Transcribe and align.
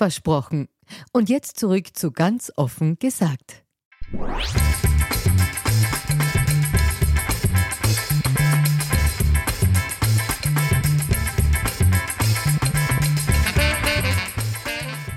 Versprochen. 0.00 0.68
Und 1.12 1.28
jetzt 1.28 1.60
zurück 1.60 1.88
zu 1.92 2.10
ganz 2.10 2.50
offen 2.56 2.98
gesagt. 2.98 3.64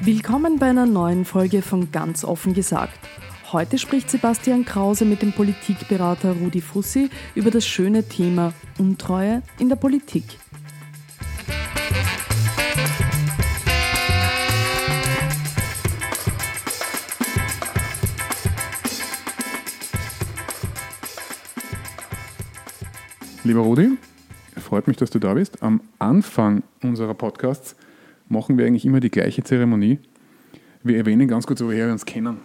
Willkommen 0.01 0.59
bei 0.59 0.65
einer 0.65 0.85
neuen 0.85 1.23
Folge 1.23 1.61
von 1.61 1.93
Ganz 1.93 2.25
offen 2.25 2.53
gesagt. 2.53 2.99
Heute 3.53 3.77
spricht 3.77 4.09
Sebastian 4.09 4.65
Krause 4.65 5.05
mit 5.05 5.21
dem 5.21 5.31
Politikberater 5.31 6.33
Rudi 6.33 6.59
Fussi 6.59 7.09
über 7.35 7.51
das 7.51 7.65
schöne 7.65 8.09
Thema 8.09 8.51
Untreue 8.77 9.43
in 9.59 9.69
der 9.69 9.77
Politik. 9.77 10.25
Lieber 23.45 23.59
Rudi, 23.59 23.97
freut 24.55 24.87
mich, 24.87 24.95
dass 24.95 25.09
du 25.09 25.19
da 25.19 25.33
bist. 25.33 25.61
Am 25.61 25.81
Anfang 25.99 26.63
unserer 26.81 27.13
Podcasts 27.13 27.75
machen 28.29 28.57
wir 28.57 28.65
eigentlich 28.65 28.85
immer 28.85 29.01
die 29.01 29.11
gleiche 29.11 29.43
Zeremonie. 29.43 29.99
Wir 30.81 30.95
erwähnen 30.95 31.27
ganz 31.27 31.45
kurz, 31.45 31.61
woher 31.61 31.87
wir 31.87 31.91
uns 31.91 32.05
kennen. 32.05 32.37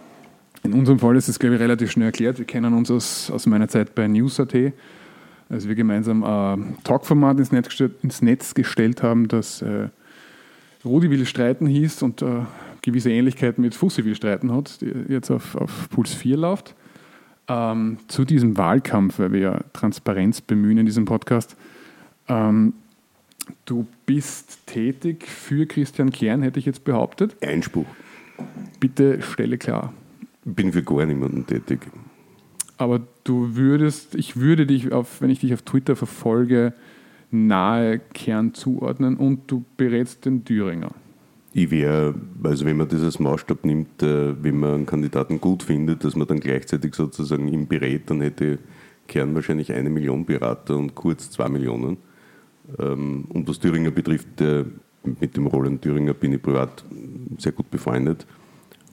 In 0.61 0.73
unserem 0.73 0.99
Fall 0.99 1.15
ist 1.15 1.29
es, 1.29 1.39
glaube 1.39 1.55
ich, 1.55 1.61
relativ 1.61 1.89
schnell 1.91 2.07
erklärt. 2.07 2.37
Wir 2.37 2.43
kennen 2.43 2.73
uns 2.73 2.91
aus, 2.91 3.31
aus 3.31 3.45
meiner 3.45 3.69
Zeit 3.69 3.95
bei 3.95 4.09
News.at, 4.09 4.53
als 5.47 5.69
wir 5.69 5.75
gemeinsam 5.75 6.21
ein 6.25 6.75
Talkformat 6.83 7.39
ins 7.39 7.53
Netz, 7.53 7.81
ins 8.03 8.21
Netz 8.21 8.53
gestellt 8.53 9.01
haben, 9.01 9.29
das 9.29 9.61
äh, 9.61 9.87
Rudi 10.83 11.09
will 11.09 11.25
streiten 11.25 11.65
hieß 11.65 12.03
und 12.03 12.21
äh, 12.21 12.41
gewisse 12.81 13.09
Ähnlichkeiten 13.09 13.61
mit 13.61 13.73
Fussi 13.73 14.03
will 14.03 14.15
streiten 14.15 14.51
hat, 14.51 14.81
die 14.81 14.91
jetzt 15.07 15.31
auf, 15.31 15.55
auf 15.55 15.89
Puls 15.89 16.13
4 16.13 16.35
läuft. 16.35 16.75
Ähm, 17.49 17.97
zu 18.07 18.25
diesem 18.25 18.57
Wahlkampf, 18.57 19.19
weil 19.19 19.31
wir 19.31 19.39
ja 19.39 19.59
Transparenz 19.73 20.41
bemühen 20.41 20.77
in 20.77 20.85
diesem 20.85 21.05
Podcast. 21.05 21.57
Ähm, 22.27 22.73
du 23.65 23.87
bist 24.05 24.67
tätig 24.67 25.27
für 25.27 25.65
Christian 25.65 26.11
Klein, 26.11 26.43
hätte 26.43 26.59
ich 26.59 26.65
jetzt 26.65 26.83
behauptet. 26.83 27.35
Einspruch. 27.41 27.87
Bitte 28.79 29.21
stelle 29.21 29.57
klar 29.57 29.91
bin 30.55 30.71
für 30.71 30.83
gar 30.83 31.05
niemanden 31.05 31.45
tätig. 31.45 31.79
Aber 32.77 33.01
du 33.23 33.55
würdest, 33.55 34.15
ich 34.15 34.37
würde 34.37 34.65
dich, 34.65 34.91
auf, 34.91 35.21
wenn 35.21 35.29
ich 35.29 35.39
dich 35.39 35.53
auf 35.53 35.61
Twitter 35.63 35.95
verfolge, 35.95 36.73
nahe 37.31 37.99
Kern 37.99 38.53
zuordnen 38.53 39.17
und 39.17 39.51
du 39.51 39.65
berätst 39.77 40.25
den 40.25 40.45
Thüringer. 40.45 40.91
Ich 41.51 41.71
wäre, 41.71 42.13
also 42.43 42.65
wenn 42.65 42.77
man 42.77 42.89
als 42.89 43.19
Maßstab 43.19 43.65
nimmt, 43.65 44.03
äh, 44.03 44.43
wenn 44.43 44.59
man 44.59 44.73
einen 44.75 44.85
Kandidaten 44.85 45.41
gut 45.41 45.63
findet, 45.63 46.03
dass 46.03 46.15
man 46.15 46.27
dann 46.27 46.39
gleichzeitig 46.39 46.93
sozusagen 46.93 47.47
ihn 47.47 47.67
berät, 47.67 48.09
dann 48.09 48.21
hätte 48.21 48.59
Kern 49.07 49.33
wahrscheinlich 49.33 49.73
eine 49.73 49.89
Million 49.89 50.25
Berater 50.25 50.77
und 50.77 50.93
Kurz 50.93 51.31
zwei 51.31 51.49
Millionen. 51.49 51.97
Ähm, 52.77 53.25
und 53.29 53.49
was 53.49 53.59
Thüringer 53.59 53.89
betrifft, 53.89 54.39
äh, 54.41 54.65
mit 55.03 55.35
dem 55.35 55.47
Roland 55.47 55.81
Thüringer 55.81 56.13
bin 56.13 56.33
ich 56.33 56.41
privat 56.41 56.85
sehr 57.37 57.51
gut 57.51 57.71
befreundet 57.71 58.27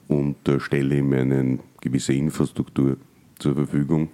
und 0.07 0.47
äh, 0.47 0.59
stelle 0.59 0.97
ihm 0.97 1.13
eine 1.13 1.59
gewisse 1.81 2.13
Infrastruktur 2.13 2.97
zur 3.37 3.53
Verfügung 3.53 4.09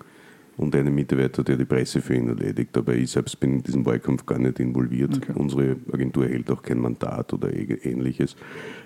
und 0.58 0.76
einen 0.76 0.94
Mitarbeiter, 0.94 1.44
der 1.44 1.58
die 1.58 1.66
Presse 1.66 2.02
für 2.02 2.16
ihn 2.16 2.28
erledigt. 2.28 2.78
Aber 2.78 2.94
ich 2.94 3.12
selbst 3.12 3.40
bin 3.40 3.56
in 3.56 3.64
diesem 3.64 3.86
Wahlkampf 3.86 4.26
gar 4.26 4.38
nicht 4.38 4.60
involviert. 4.60 5.18
Okay. 5.18 5.34
Unsere 5.36 5.78
Agentur 5.92 6.26
hält 6.26 6.50
auch 6.52 6.62
kein 6.62 6.80
Mandat 6.80 7.34
oder 7.34 7.52
ähnliches. 7.54 8.36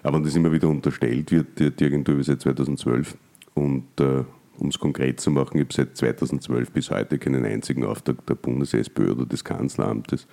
Aber 0.03 0.19
das 0.19 0.35
immer 0.35 0.51
wieder 0.51 0.69
unterstellt 0.69 1.31
wird, 1.31 1.59
die, 1.59 1.71
die 1.71 1.85
Agentur 1.85 2.19
ist 2.19 2.27
seit 2.27 2.41
2012 2.41 3.17
und 3.53 3.85
äh, 3.99 4.23
um 4.59 4.69
es 4.69 4.79
konkret 4.79 5.19
zu 5.19 5.29
machen, 5.29 5.57
ich 5.57 5.61
habe 5.61 5.73
seit 5.73 5.97
2012 5.97 6.71
bis 6.71 6.89
heute 6.89 7.19
keinen 7.19 7.45
einzigen 7.45 7.85
Auftrag 7.85 8.25
der 8.25 8.35
Bundes-SPÖ 8.35 9.11
oder 9.11 9.25
des 9.25 9.43
Kanzleramtes. 9.43 10.27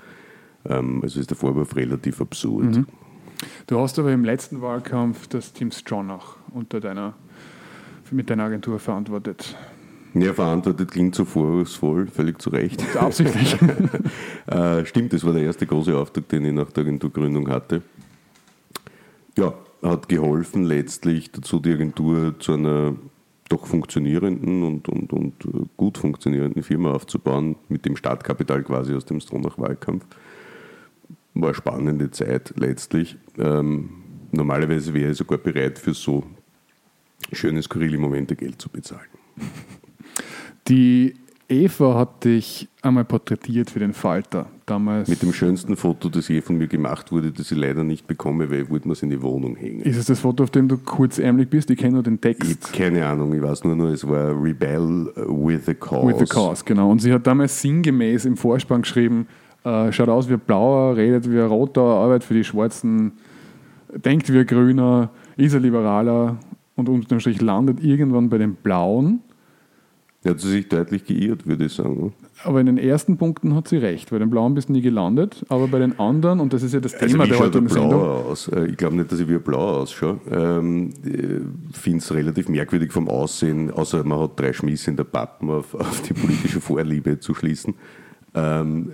Ähm, 0.64 1.00
also 1.02 1.20
ist 1.20 1.30
der 1.30 1.36
Vorwurf 1.36 1.76
relativ 1.76 2.20
absurd. 2.20 2.76
Mhm. 2.76 2.86
Du 3.66 3.78
hast 3.78 3.98
aber 3.98 4.12
im 4.12 4.24
letzten 4.24 4.62
Wahlkampf 4.62 5.26
das 5.26 5.52
Team 5.52 5.70
Stronach 5.70 6.36
unter 6.52 6.80
deiner, 6.80 7.14
mit 8.10 8.30
deiner 8.30 8.44
Agentur 8.44 8.78
verantwortet. 8.78 9.56
Ja, 10.14 10.32
verantwortet 10.32 10.90
klingt 10.92 11.14
so 11.14 11.24
vorwurfsvoll, 11.24 12.06
völlig 12.06 12.40
zu 12.40 12.50
Recht. 12.50 12.82
Absichtlich. 12.96 13.56
äh, 14.46 14.86
stimmt, 14.86 15.12
das 15.12 15.24
war 15.24 15.32
der 15.32 15.42
erste 15.42 15.66
große 15.66 15.96
Auftrag, 15.96 16.28
den 16.28 16.44
ich 16.44 16.52
nach 16.52 16.70
der 16.70 16.84
Agenturgründung 16.84 17.48
hatte. 17.50 17.82
Ja, 19.36 19.54
hat 19.82 20.08
geholfen, 20.08 20.64
letztlich 20.64 21.32
dazu 21.32 21.58
die 21.58 21.72
Agentur 21.72 22.38
zu 22.38 22.52
einer 22.52 22.94
doch 23.48 23.66
funktionierenden 23.66 24.62
und, 24.62 24.88
und, 24.88 25.12
und 25.12 25.34
gut 25.76 25.98
funktionierenden 25.98 26.62
Firma 26.62 26.92
aufzubauen, 26.92 27.56
mit 27.68 27.84
dem 27.84 27.96
Startkapital 27.96 28.62
quasi 28.62 28.94
aus 28.94 29.04
dem 29.04 29.20
Stronach-Wahlkampf 29.20 30.04
war 31.34 31.48
eine 31.48 31.54
spannende 31.54 32.10
Zeit 32.10 32.54
letztlich. 32.56 33.16
Ähm, 33.38 33.90
normalerweise 34.32 34.94
wäre 34.94 35.10
ich 35.10 35.18
sogar 35.18 35.38
bereit, 35.38 35.78
für 35.78 35.94
so 35.94 36.24
schöne, 37.32 37.62
skurrile 37.62 37.98
Momente 37.98 38.36
Geld 38.36 38.60
zu 38.62 38.68
bezahlen. 38.68 39.08
Die 40.68 41.14
Eva 41.48 41.94
hat 41.94 42.24
dich 42.24 42.68
einmal 42.80 43.04
porträtiert 43.04 43.70
für 43.70 43.78
den 43.78 43.92
Falter. 43.92 44.46
Damals 44.66 45.08
Mit 45.08 45.20
dem 45.20 45.34
schönsten 45.34 45.76
Foto, 45.76 46.08
das 46.08 46.28
je 46.28 46.40
von 46.40 46.56
mir 46.56 46.68
gemacht 46.68 47.12
wurde, 47.12 47.30
das 47.30 47.52
ich 47.52 47.58
leider 47.58 47.84
nicht 47.84 48.06
bekomme, 48.06 48.50
weil 48.50 48.62
ich 48.62 48.70
wollte 48.70 48.88
mir 48.88 48.92
es 48.92 49.02
in 49.02 49.10
die 49.10 49.20
Wohnung 49.20 49.56
hängen. 49.56 49.82
Ist 49.82 49.98
es 49.98 50.06
das 50.06 50.20
Foto, 50.20 50.44
auf 50.44 50.50
dem 50.50 50.68
du 50.68 50.78
kurzärmlich 50.78 51.50
bist? 51.50 51.70
Ich 51.70 51.78
kenne 51.78 51.94
nur 51.94 52.02
den 52.02 52.18
Text. 52.18 52.50
Ich 52.50 52.72
keine 52.72 53.04
Ahnung, 53.06 53.34
ich 53.34 53.42
weiß 53.42 53.64
nur 53.64 53.76
noch, 53.76 53.88
es 53.88 54.08
war 54.08 54.30
Rebel 54.42 55.12
with 55.16 55.68
a 55.68 55.74
Cause. 55.74 56.06
With 56.06 56.30
a 56.30 56.34
Cause, 56.34 56.62
genau. 56.64 56.90
Und 56.90 57.00
sie 57.00 57.12
hat 57.12 57.26
damals 57.26 57.60
sinngemäß 57.60 58.24
im 58.24 58.38
Vorspann 58.38 58.82
geschrieben, 58.82 59.26
äh, 59.64 59.92
schaut 59.92 60.08
aus 60.08 60.30
wie 60.30 60.34
ein 60.34 60.40
Blauer, 60.40 60.96
redet 60.96 61.30
wie 61.30 61.38
ein 61.38 61.46
Roter, 61.46 61.82
arbeitet 61.82 62.24
für 62.24 62.34
die 62.34 62.44
Schwarzen, 62.44 63.12
denkt 63.94 64.32
wie 64.32 64.38
ein 64.38 64.46
Grüner, 64.46 65.10
ist 65.36 65.54
ein 65.54 65.60
Liberaler 65.60 66.38
und 66.74 66.88
unterm 66.88 67.20
Strich 67.20 67.42
landet 67.42 67.84
irgendwann 67.84 68.30
bei 68.30 68.38
den 68.38 68.54
Blauen. 68.54 69.20
Hat 70.24 70.40
sie 70.40 70.48
sich 70.48 70.68
deutlich 70.68 71.04
geirrt, 71.04 71.46
würde 71.46 71.66
ich 71.66 71.74
sagen. 71.74 72.14
Aber 72.44 72.58
in 72.58 72.66
den 72.66 72.78
ersten 72.78 73.18
Punkten 73.18 73.54
hat 73.54 73.68
sie 73.68 73.76
recht. 73.76 74.10
Bei 74.10 74.18
den 74.18 74.30
Blauen 74.30 74.54
bist 74.54 74.70
du 74.70 74.72
nie 74.72 74.80
gelandet, 74.80 75.44
aber 75.50 75.68
bei 75.68 75.78
den 75.78 75.98
anderen, 75.98 76.40
und 76.40 76.52
das 76.52 76.62
ist 76.62 76.72
ja 76.72 76.80
das 76.80 76.94
also 76.94 77.06
Thema 77.06 77.26
der 77.26 77.38
heutigen 77.38 77.68
Sendung. 77.68 78.00
Aus? 78.00 78.48
Äh, 78.48 78.66
ich 78.66 78.76
glaube 78.76 78.96
nicht, 78.96 79.12
dass 79.12 79.20
ich 79.20 79.28
wie 79.28 79.34
ein 79.34 79.42
Blauer 79.42 79.82
ausschaue. 79.82 80.18
Ähm, 80.30 80.90
ich 81.04 81.76
finde 81.78 81.98
es 81.98 82.12
relativ 82.12 82.48
merkwürdig 82.48 82.90
vom 82.90 83.08
Aussehen, 83.08 83.70
außer 83.70 84.02
man 84.04 84.18
hat 84.18 84.40
drei 84.40 84.52
Schmiss 84.54 84.88
in 84.88 84.96
der 84.96 85.04
Pappen 85.04 85.50
auf, 85.50 85.74
auf 85.74 86.00
die 86.02 86.14
politische 86.14 86.60
Vorliebe 86.60 87.20
zu 87.20 87.34
schließen. 87.34 87.74
Ähm, 88.34 88.90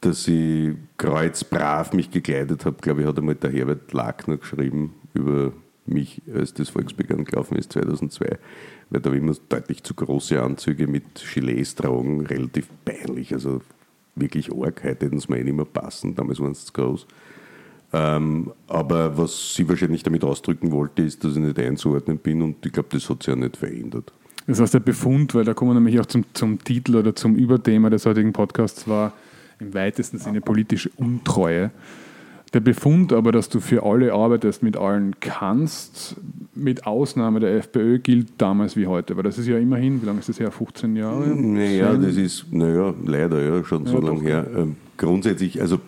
dass 0.00 0.28
ich 0.28 0.74
kreuzbrav 0.98 1.92
mich 1.92 2.10
gekleidet 2.10 2.64
habe, 2.64 2.76
glaube 2.80 3.02
ich, 3.02 3.06
hat 3.06 3.18
einmal 3.18 3.34
der 3.36 3.50
Herbert 3.50 3.92
Lackner 3.92 4.36
geschrieben 4.36 4.94
über 5.14 5.52
mich, 5.88 6.22
als 6.34 6.54
das 6.54 6.68
Volksbegehren 6.68 7.24
gelaufen 7.24 7.56
ist, 7.56 7.72
2002, 7.72 8.38
weil 8.90 9.00
da 9.00 9.08
habe 9.08 9.16
ich 9.16 9.22
immer 9.22 9.34
deutlich 9.48 9.82
zu 9.82 9.94
große 9.94 10.40
Anzüge 10.42 10.86
mit 10.86 11.04
Gilets 11.14 11.74
tragen, 11.74 12.26
relativ 12.26 12.68
peinlich, 12.84 13.32
also 13.32 13.60
wirklich 14.14 14.52
arg, 14.52 14.82
heute 14.84 15.06
hätten 15.06 15.18
es 15.18 15.28
mir 15.28 15.38
eh 15.38 15.44
nicht 15.44 15.56
mehr 15.56 15.64
passen, 15.64 16.14
damals 16.14 16.40
waren 16.40 16.52
es 16.52 16.66
zu 16.66 16.72
groß. 16.72 17.06
Ähm, 17.92 18.52
aber 18.66 19.16
was 19.16 19.54
sie 19.54 19.68
wahrscheinlich 19.68 20.02
damit 20.02 20.24
ausdrücken 20.24 20.72
wollte, 20.72 21.02
ist, 21.02 21.22
dass 21.22 21.32
ich 21.32 21.42
nicht 21.42 21.58
einzuordnen 21.58 22.18
bin 22.18 22.42
und 22.42 22.64
ich 22.66 22.72
glaube, 22.72 22.88
das 22.90 23.08
hat 23.08 23.22
sich 23.22 23.28
ja 23.28 23.36
nicht 23.36 23.56
verändert. 23.56 24.12
Das 24.46 24.60
heißt, 24.60 24.74
der 24.74 24.80
Befund, 24.80 25.34
weil 25.34 25.44
da 25.44 25.54
kommen 25.54 25.72
wir 25.72 25.74
nämlich 25.74 25.98
auch 25.98 26.06
zum, 26.06 26.24
zum 26.32 26.62
Titel 26.62 26.96
oder 26.96 27.14
zum 27.14 27.36
Überthema 27.36 27.90
des 27.90 28.06
heutigen 28.06 28.32
Podcasts, 28.32 28.86
war 28.86 29.12
im 29.58 29.74
weitesten 29.74 30.18
Sinne 30.18 30.40
politische 30.40 30.90
Untreue. 30.96 31.70
Der 32.56 32.60
Befund 32.60 33.12
aber, 33.12 33.32
dass 33.32 33.50
du 33.50 33.60
für 33.60 33.82
alle 33.82 34.14
arbeitest, 34.14 34.62
mit 34.62 34.78
allen 34.78 35.20
kannst, 35.20 36.16
mit 36.54 36.86
Ausnahme 36.86 37.38
der 37.38 37.54
FPÖ, 37.58 37.98
gilt 37.98 38.28
damals 38.38 38.78
wie 38.78 38.86
heute. 38.86 39.14
Weil 39.14 39.24
das 39.24 39.36
ist 39.36 39.46
ja 39.46 39.58
immerhin, 39.58 40.00
wie 40.00 40.06
lange 40.06 40.20
ist 40.20 40.30
das 40.30 40.40
her? 40.40 40.50
15 40.50 40.96
Jahre? 40.96 41.26
Naja, 41.36 41.92
das 41.92 42.16
ist, 42.16 42.50
naja, 42.50 42.94
leider 43.04 43.42
ja, 43.42 43.62
schon 43.62 43.84
ja, 43.84 43.90
so 43.90 44.00
lange 44.00 44.22
her. 44.22 44.46
Ähm, 44.56 44.76
grundsätzlich, 44.96 45.60
also 45.60 45.80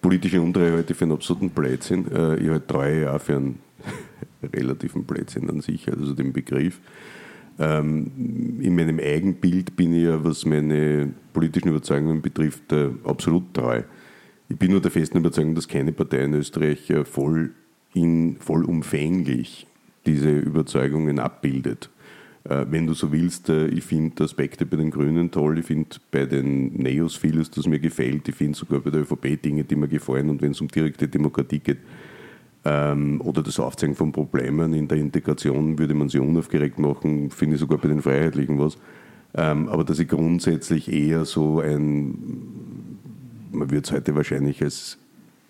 politische 0.00 0.40
Untreue 0.40 0.74
heute 0.74 0.94
für 0.94 1.06
einen 1.06 1.14
absoluten 1.14 1.50
Blödsinn. 1.50 2.06
Äh, 2.12 2.36
ich 2.36 2.48
halte 2.50 2.68
Treue 2.68 3.02
ja 3.02 3.18
für 3.18 3.34
einen 3.34 3.58
relativen 4.54 5.02
Blödsinn 5.02 5.50
an 5.50 5.60
sich, 5.60 5.90
also 5.90 6.12
den 6.12 6.32
Begriff. 6.32 6.78
Ähm, 7.58 8.60
in 8.60 8.76
meinem 8.76 9.00
Eigenbild 9.00 9.74
bin 9.74 9.92
ich 9.92 10.04
ja, 10.04 10.22
was 10.22 10.46
meine 10.46 11.12
politischen 11.32 11.70
Überzeugungen 11.70 12.22
betrifft, 12.22 12.72
äh, 12.72 12.90
absolut 13.02 13.52
treu. 13.52 13.82
Ich 14.52 14.58
bin 14.58 14.70
nur 14.70 14.82
der 14.82 14.90
festen 14.90 15.16
Überzeugung, 15.16 15.54
dass 15.54 15.66
keine 15.66 15.92
Partei 15.92 16.18
in 16.18 16.34
Österreich 16.34 16.90
äh, 16.90 17.06
voll 17.06 17.52
in, 17.94 18.36
vollumfänglich 18.36 19.66
diese 20.04 20.30
Überzeugungen 20.30 21.18
abbildet. 21.18 21.88
Äh, 22.44 22.66
wenn 22.68 22.86
du 22.86 22.92
so 22.92 23.12
willst, 23.12 23.48
äh, 23.48 23.68
ich 23.68 23.84
finde 23.84 24.24
Aspekte 24.24 24.66
bei 24.66 24.76
den 24.76 24.90
Grünen 24.90 25.30
toll, 25.30 25.58
ich 25.58 25.64
finde 25.64 25.96
bei 26.10 26.26
den 26.26 26.74
Neos 26.74 27.16
vieles, 27.16 27.50
das 27.50 27.66
mir 27.66 27.78
gefällt, 27.78 28.28
ich 28.28 28.34
finde 28.34 28.58
sogar 28.58 28.80
bei 28.80 28.90
der 28.90 29.00
ÖVP 29.00 29.40
Dinge, 29.42 29.64
die 29.64 29.74
mir 29.74 29.88
gefallen 29.88 30.28
und 30.28 30.42
wenn 30.42 30.50
es 30.50 30.60
um 30.60 30.68
direkte 30.68 31.08
Demokratie 31.08 31.60
geht 31.60 31.78
ähm, 32.66 33.22
oder 33.22 33.42
das 33.42 33.58
Aufzeigen 33.58 33.94
von 33.94 34.12
Problemen 34.12 34.74
in 34.74 34.86
der 34.86 34.98
Integration, 34.98 35.78
würde 35.78 35.94
man 35.94 36.10
sie 36.10 36.18
unaufgeregt 36.18 36.78
machen, 36.78 37.30
finde 37.30 37.54
ich 37.54 37.60
sogar 37.60 37.78
bei 37.78 37.88
den 37.88 38.02
Freiheitlichen 38.02 38.58
was. 38.58 38.76
Ähm, 39.34 39.68
aber 39.70 39.82
dass 39.82 39.98
ich 39.98 40.08
grundsätzlich 40.08 40.92
eher 40.92 41.24
so 41.24 41.60
ein, 41.60 42.18
man 43.62 43.70
würde 43.70 43.86
es 43.86 43.92
heute 43.92 44.14
wahrscheinlich 44.14 44.62
als 44.62 44.98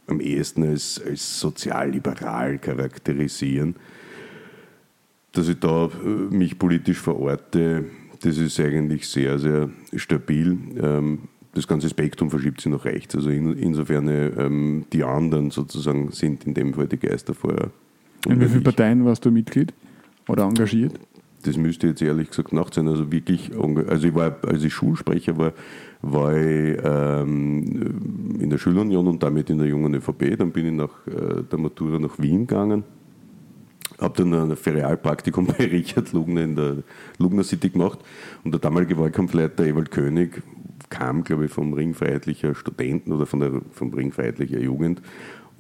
am 0.07 0.21
ehesten 0.21 0.65
als, 0.65 1.01
als 1.05 1.41
sozialliberal 1.41 2.59
charakterisieren 2.59 3.77
dass 5.33 5.49
ich 5.49 5.59
da 5.59 5.87
äh, 5.87 6.35
mich 6.35 6.59
politisch 6.59 7.01
verorte, 7.01 7.87
das 8.21 8.39
ist 8.39 8.61
eigentlich 8.61 9.09
sehr, 9.09 9.39
sehr 9.39 9.71
stabil. 9.97 10.57
Ähm, 10.81 11.21
das 11.55 11.67
ganze 11.67 11.89
Spektrum 11.89 12.31
verschiebt 12.31 12.61
sich 12.61 12.73
nach 12.73 12.85
rechts. 12.85 13.15
Also 13.15 13.29
insofern 13.31 14.09
ähm, 14.09 14.85
die 14.93 15.05
anderen 15.05 15.51
sozusagen 15.51 16.11
sind 16.13 16.47
in 16.47 16.55
dem 16.55 16.73
Fall 16.73 16.87
die 16.87 16.99
Geister 16.99 17.35
vorher. 17.35 17.71
In 18.27 18.41
wie 18.41 18.47
vielen 18.47 18.63
Parteien 18.63 19.05
warst 19.05 19.25
du 19.25 19.31
Mitglied 19.31 19.75
oder 20.29 20.45
engagiert? 20.45 20.99
Das 21.45 21.57
müsste 21.57 21.89
jetzt 21.89 22.01
ehrlich 22.01 22.29
gesagt 22.29 22.53
nach 22.53 22.73
sein. 22.73 22.87
Also 22.87 23.11
wirklich, 23.11 23.51
also 23.89 24.07
ich 24.07 24.15
war, 24.15 24.37
als 24.47 24.63
ich 24.63 24.73
Schulsprecher 24.73 25.37
war, 25.37 25.53
war 26.03 26.37
ich 26.37 26.79
ähm, 26.83 28.39
in 28.41 28.51
der 28.51 28.59
Schülerunion 28.59 29.07
und 29.07 29.23
damit 29.23 29.51
in 29.51 29.59
der 29.59 29.69
jungen 29.69 29.95
ÖVP. 29.95 30.37
Dann 30.37 30.51
bin 30.51 30.67
ich 30.67 30.73
nach 30.73 31.07
äh, 31.07 31.43
der 31.43 31.59
Matura 31.59 31.99
nach 31.99 32.19
Wien 32.19 32.47
gegangen 32.47 32.85
habe 34.03 34.17
dann 34.17 34.35
ein 34.51 34.57
Ferialpraktikum 34.57 35.47
bei 35.59 35.65
Richard 35.65 36.13
Lugner 36.13 36.43
in 36.43 36.57
der 36.57 36.77
Lugner 37.19 37.45
City 37.45 37.71
gemacht 37.71 38.01
und 38.45 38.53
der 38.53 38.61
damalige 38.61 38.99
Wahlkampfleiter 38.99 39.65
Ewald 39.65 39.91
König 39.91 40.43
kam, 40.91 41.25
glaube 41.25 41.47
ich, 41.47 41.51
vom 41.51 41.73
Ring 41.73 41.95
Freiheitlicher 41.95 42.55
Studenten 42.55 43.13
oder 43.13 43.25
von 43.25 43.41
der, 43.41 43.63
vom 43.71 43.95
Ring 43.95 44.13
Freiheitlicher 44.13 44.59
Jugend 44.59 45.01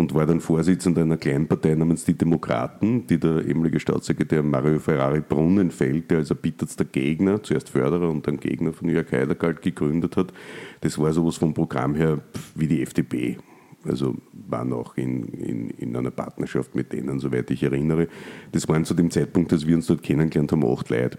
und 0.02 0.14
war 0.14 0.26
dann 0.26 0.40
Vorsitzender 0.40 1.02
einer 1.02 1.16
kleinen 1.16 1.46
Partei 1.46 1.74
namens 1.74 2.04
Die 2.04 2.14
Demokraten, 2.14 3.06
die 3.06 3.18
der 3.18 3.46
ehemalige 3.46 3.78
Staatssekretär 3.78 4.42
Mario 4.42 4.80
Ferrari 4.80 5.20
Brunnenfeld, 5.20 6.10
der 6.10 6.18
als 6.18 6.30
erbittertster 6.30 6.84
Gegner, 6.84 7.40
zuerst 7.42 7.68
Förderer 7.68 8.10
und 8.10 8.26
dann 8.26 8.38
Gegner 8.38 8.72
von 8.72 8.88
Jörg 8.88 9.10
Heidergalt 9.12 9.62
gegründet 9.62 10.16
hat. 10.16 10.32
Das 10.80 10.98
war 10.98 11.12
sowas 11.12 11.36
vom 11.36 11.54
Programm 11.54 11.94
her 11.94 12.18
wie 12.54 12.66
die 12.66 12.82
FDP 12.82 13.38
also 13.84 14.14
war 14.32 14.64
noch 14.64 14.96
in, 14.96 15.24
in, 15.24 15.70
in 15.70 15.96
einer 15.96 16.12
Partnerschaft 16.12 16.76
mit 16.76 16.92
denen, 16.92 17.18
soweit 17.18 17.50
ich 17.50 17.64
erinnere. 17.64 18.06
Das 18.52 18.68
waren 18.68 18.84
zu 18.84 18.94
dem 18.94 19.10
Zeitpunkt, 19.10 19.52
als 19.52 19.66
wir 19.66 19.74
uns 19.74 19.88
dort 19.88 20.04
kennengelernt 20.04 20.52
haben, 20.52 20.64
acht 20.64 20.88
Leute. 20.88 21.18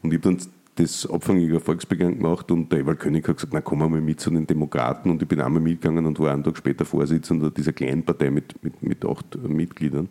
Und 0.00 0.12
ich 0.12 0.20
habe 0.20 0.36
dann 0.36 0.46
das 0.76 1.08
Abfangjäger 1.08 1.60
Volksbegehren 1.60 2.16
gemacht 2.18 2.50
und 2.50 2.72
der 2.72 2.80
Ewald 2.80 2.98
König 2.98 3.28
hat 3.28 3.36
gesagt, 3.36 3.52
na 3.52 3.60
komm 3.60 3.78
mal 3.78 3.88
mit 3.88 4.20
zu 4.20 4.30
den 4.30 4.46
Demokraten 4.46 5.10
und 5.10 5.22
ich 5.22 5.28
bin 5.28 5.40
einmal 5.40 5.62
mitgegangen 5.62 6.04
und 6.04 6.18
war 6.18 6.32
einen 6.32 6.42
Tag 6.42 6.56
später 6.56 6.84
Vorsitzender 6.84 7.50
dieser 7.50 7.72
kleinen 7.72 8.04
Partei 8.04 8.30
mit, 8.30 8.62
mit, 8.62 8.82
mit 8.82 9.04
acht 9.04 9.38
Mitgliedern. 9.46 10.08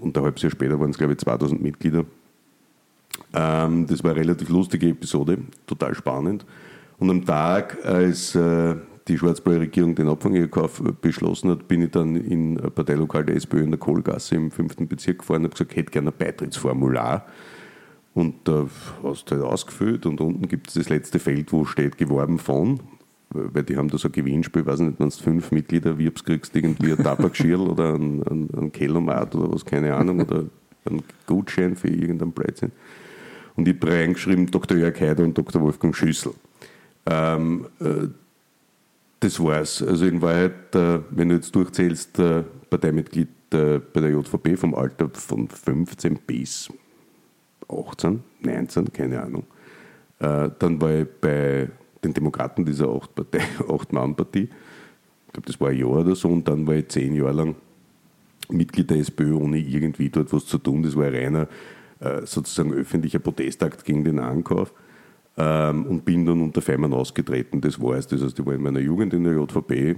Und 0.00 0.16
ein 0.16 0.24
halbes 0.24 0.42
Jahr 0.42 0.50
später 0.50 0.78
waren 0.78 0.90
es, 0.90 0.98
glaube 0.98 1.14
ich, 1.14 1.20
2000 1.20 1.62
Mitglieder. 1.62 2.04
Ähm, 3.32 3.86
das 3.86 4.04
war 4.04 4.10
eine 4.10 4.20
relativ 4.20 4.48
lustige 4.50 4.88
Episode, 4.88 5.38
total 5.66 5.94
spannend. 5.94 6.44
Und 6.98 7.10
am 7.10 7.24
Tag, 7.24 7.78
als 7.84 8.34
äh, 8.34 8.74
die 9.08 9.16
schwarz-blaue 9.16 9.60
Regierung 9.60 9.94
den 9.94 10.08
Abfangjägerkauf 10.08 10.82
beschlossen 11.00 11.50
hat, 11.50 11.68
bin 11.68 11.82
ich 11.82 11.92
dann 11.92 12.16
in 12.16 12.58
ein 12.58 12.72
Parteilokal 12.72 13.24
der 13.24 13.36
SPÖ 13.36 13.62
in 13.62 13.70
der 13.70 13.78
Kohlgasse 13.78 14.34
im 14.34 14.50
fünften 14.50 14.88
Bezirk 14.88 15.20
gefahren 15.20 15.38
und 15.38 15.44
habe 15.44 15.54
gesagt, 15.54 15.72
ich 15.72 15.78
hätte 15.78 15.92
gerne 15.92 16.10
ein 16.10 16.18
Beitrittsformular. 16.18 17.26
Und 18.16 18.48
da 18.48 18.66
hast 19.02 19.30
du 19.30 19.34
halt 19.34 19.44
ausgefüllt 19.44 20.06
und 20.06 20.22
unten 20.22 20.48
gibt 20.48 20.68
es 20.68 20.74
das 20.74 20.88
letzte 20.88 21.18
Feld, 21.18 21.52
wo 21.52 21.66
steht 21.66 21.98
geworben 21.98 22.38
von, 22.38 22.80
weil 23.28 23.62
die 23.62 23.76
haben 23.76 23.90
da 23.90 23.98
so 23.98 24.08
ein 24.08 24.12
Gewinnspiel, 24.12 24.62
ich 24.62 24.66
weiß 24.66 24.80
nicht, 24.80 24.98
wenn 24.98 25.10
du 25.10 25.16
fünf 25.16 25.52
Mitglieder 25.52 25.90
erwirbst, 25.90 26.24
kriegst 26.24 26.54
du 26.54 26.60
irgendwie 26.60 26.92
ein 26.92 27.02
Tabakschirl 27.02 27.60
oder 27.68 27.92
ein, 27.92 28.22
ein, 28.22 28.48
ein 28.56 28.72
Kellomat 28.72 29.34
oder 29.34 29.52
was, 29.52 29.66
keine 29.66 29.94
Ahnung, 29.94 30.22
oder 30.22 30.46
einen 30.86 31.02
Gutschein 31.26 31.76
für 31.76 31.88
irgendeinen 31.88 32.32
Blödsinn. 32.32 32.72
Und 33.54 33.68
ich 33.68 33.74
habe 33.74 33.92
reingeschrieben 33.92 34.50
Dr. 34.50 34.78
Jörg 34.78 34.98
Heider 34.98 35.22
und 35.22 35.36
Dr. 35.36 35.60
Wolfgang 35.60 35.94
Schüssel. 35.94 36.32
Ähm, 37.04 37.66
äh, 37.80 38.08
das 39.20 39.38
war's. 39.38 39.82
Also 39.82 40.06
in 40.06 40.22
Wahrheit, 40.22 40.74
äh, 40.74 41.00
wenn 41.10 41.28
du 41.28 41.34
jetzt 41.34 41.54
durchzählst, 41.54 42.18
äh, 42.18 42.44
Parteimitglied 42.70 43.28
äh, 43.52 43.78
bei 43.78 44.00
der 44.00 44.12
JVP 44.12 44.56
vom 44.56 44.74
Alter 44.74 45.10
von 45.10 45.48
15 45.48 46.18
bis 46.26 46.70
18, 47.68 48.22
19, 48.40 48.92
keine 48.92 49.22
Ahnung. 49.22 49.44
Dann 50.18 50.80
war 50.80 50.92
ich 50.92 51.06
bei 51.20 51.68
den 52.02 52.14
Demokraten 52.14 52.64
dieser 52.64 52.88
Acht-Mann-Partie. 52.88 54.42
ich 55.26 55.32
glaube, 55.32 55.46
das 55.46 55.60
war 55.60 55.68
ein 55.68 55.76
Jahr 55.78 55.90
oder 55.90 56.14
so. 56.14 56.28
Und 56.28 56.48
dann 56.48 56.66
war 56.66 56.74
ich 56.74 56.88
zehn 56.88 57.14
Jahre 57.14 57.32
lang 57.32 57.54
Mitglied 58.48 58.88
der 58.88 58.98
SPÖ, 58.98 59.34
ohne 59.34 59.58
irgendwie 59.58 60.08
dort 60.08 60.32
was 60.32 60.46
zu 60.46 60.58
tun. 60.58 60.82
Das 60.82 60.96
war 60.96 61.04
ein 61.04 61.14
reiner 61.14 61.48
sozusagen 62.24 62.72
öffentlicher 62.72 63.18
Protestakt 63.18 63.84
gegen 63.84 64.04
den 64.04 64.18
Ankauf 64.18 64.72
ähm, 65.36 65.86
und 65.86 66.04
bin 66.04 66.24
dann 66.24 66.40
unter 66.40 66.62
Feimann 66.62 66.92
ausgetreten. 66.92 67.60
Das 67.60 67.80
war 67.80 67.96
es. 67.96 68.06
Das 68.06 68.22
heißt, 68.22 68.38
ich 68.38 68.46
war 68.46 68.54
in 68.54 68.62
meiner 68.62 68.80
Jugend 68.80 69.12
in 69.12 69.24
der 69.24 69.34
JVP, 69.34 69.90
äh, 69.90 69.96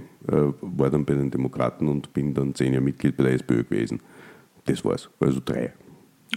war 0.61 0.89
dann 0.89 1.05
bei 1.05 1.13
den 1.13 1.31
Demokraten 1.31 1.87
und 1.87 2.13
bin 2.13 2.33
dann 2.33 2.53
zehn 2.55 2.73
Jahre 2.73 2.83
Mitglied 2.83 3.15
bei 3.15 3.23
der 3.23 3.33
SPÖ 3.33 3.63
gewesen. 3.63 4.01
Das 4.65 4.83
war's. 4.83 5.09
Also 5.19 5.41
drei. 5.43 5.73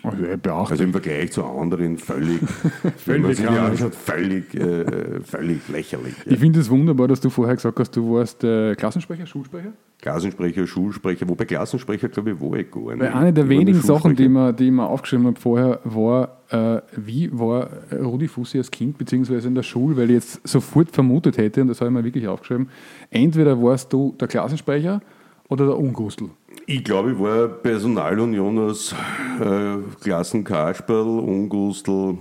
Also, 0.03 0.51
also, 0.51 0.85
im 0.85 0.91
Vergleich 0.91 1.33
zu 1.33 1.45
anderen 1.45 1.99
völlig, 1.99 2.41
völlig, 2.97 3.47
anschaut, 3.47 3.95
völlig, 3.95 4.55
äh, 4.55 5.21
völlig 5.21 5.69
lächerlich. 5.69 6.15
Ja. 6.25 6.33
Ich 6.33 6.39
finde 6.41 6.61
es 6.61 6.71
wunderbar, 6.71 7.09
dass 7.09 7.21
du 7.21 7.29
vorher 7.29 7.55
gesagt 7.55 7.79
hast, 7.79 7.95
du 7.95 8.15
warst 8.15 8.43
äh, 8.43 8.75
Klassensprecher, 8.75 9.27
Schulsprecher? 9.27 9.73
Klassensprecher, 10.01 10.67
Schulsprecher, 10.67 11.29
wobei 11.29 11.45
Klassensprecher, 11.45 12.09
glaube 12.09 12.33
ich, 12.33 12.41
war 12.41 12.59
ich 12.59 12.71
gar 12.71 12.81
nicht. 12.81 13.01
Weil 13.01 13.13
eine 13.13 13.33
der 13.33 13.49
wenigen 13.49 13.81
Sachen, 13.81 14.17
die 14.17 14.29
man, 14.29 14.57
die 14.57 14.71
man 14.71 14.87
aufgeschrieben 14.87 15.27
habe 15.27 15.39
vorher, 15.39 15.81
war, 15.85 16.39
äh, 16.49 16.81
wie 16.97 17.31
war 17.31 17.69
Rudi 17.93 18.29
Fussi 18.29 18.59
als 18.59 18.71
Kind, 18.71 18.99
beziehungsweise 18.99 19.47
in 19.47 19.55
der 19.55 19.63
Schule, 19.63 19.97
weil 19.97 20.11
ich 20.11 20.15
jetzt 20.15 20.49
sofort 20.49 20.91
vermutet 20.91 21.37
hätte, 21.37 21.61
und 21.61 21.69
das 21.69 21.81
habe 21.81 21.91
ich 21.91 21.95
mir 21.95 22.05
wirklich 22.05 22.27
aufgeschrieben, 22.27 22.69
entweder 23.11 23.63
warst 23.63 23.93
du 23.93 24.17
der 24.19 24.27
Klassensprecher 24.27 25.01
oder 25.49 25.67
der 25.67 25.79
Ungustel. 25.79 26.31
Ich 26.73 26.85
glaube, 26.85 27.13
ich 27.13 27.19
war 27.19 27.49
Personalunion 27.49 28.59
als 28.59 28.95
äh, 29.39 29.77
Klassenkasperl, 30.01 31.19
Ungustel, 31.19 32.17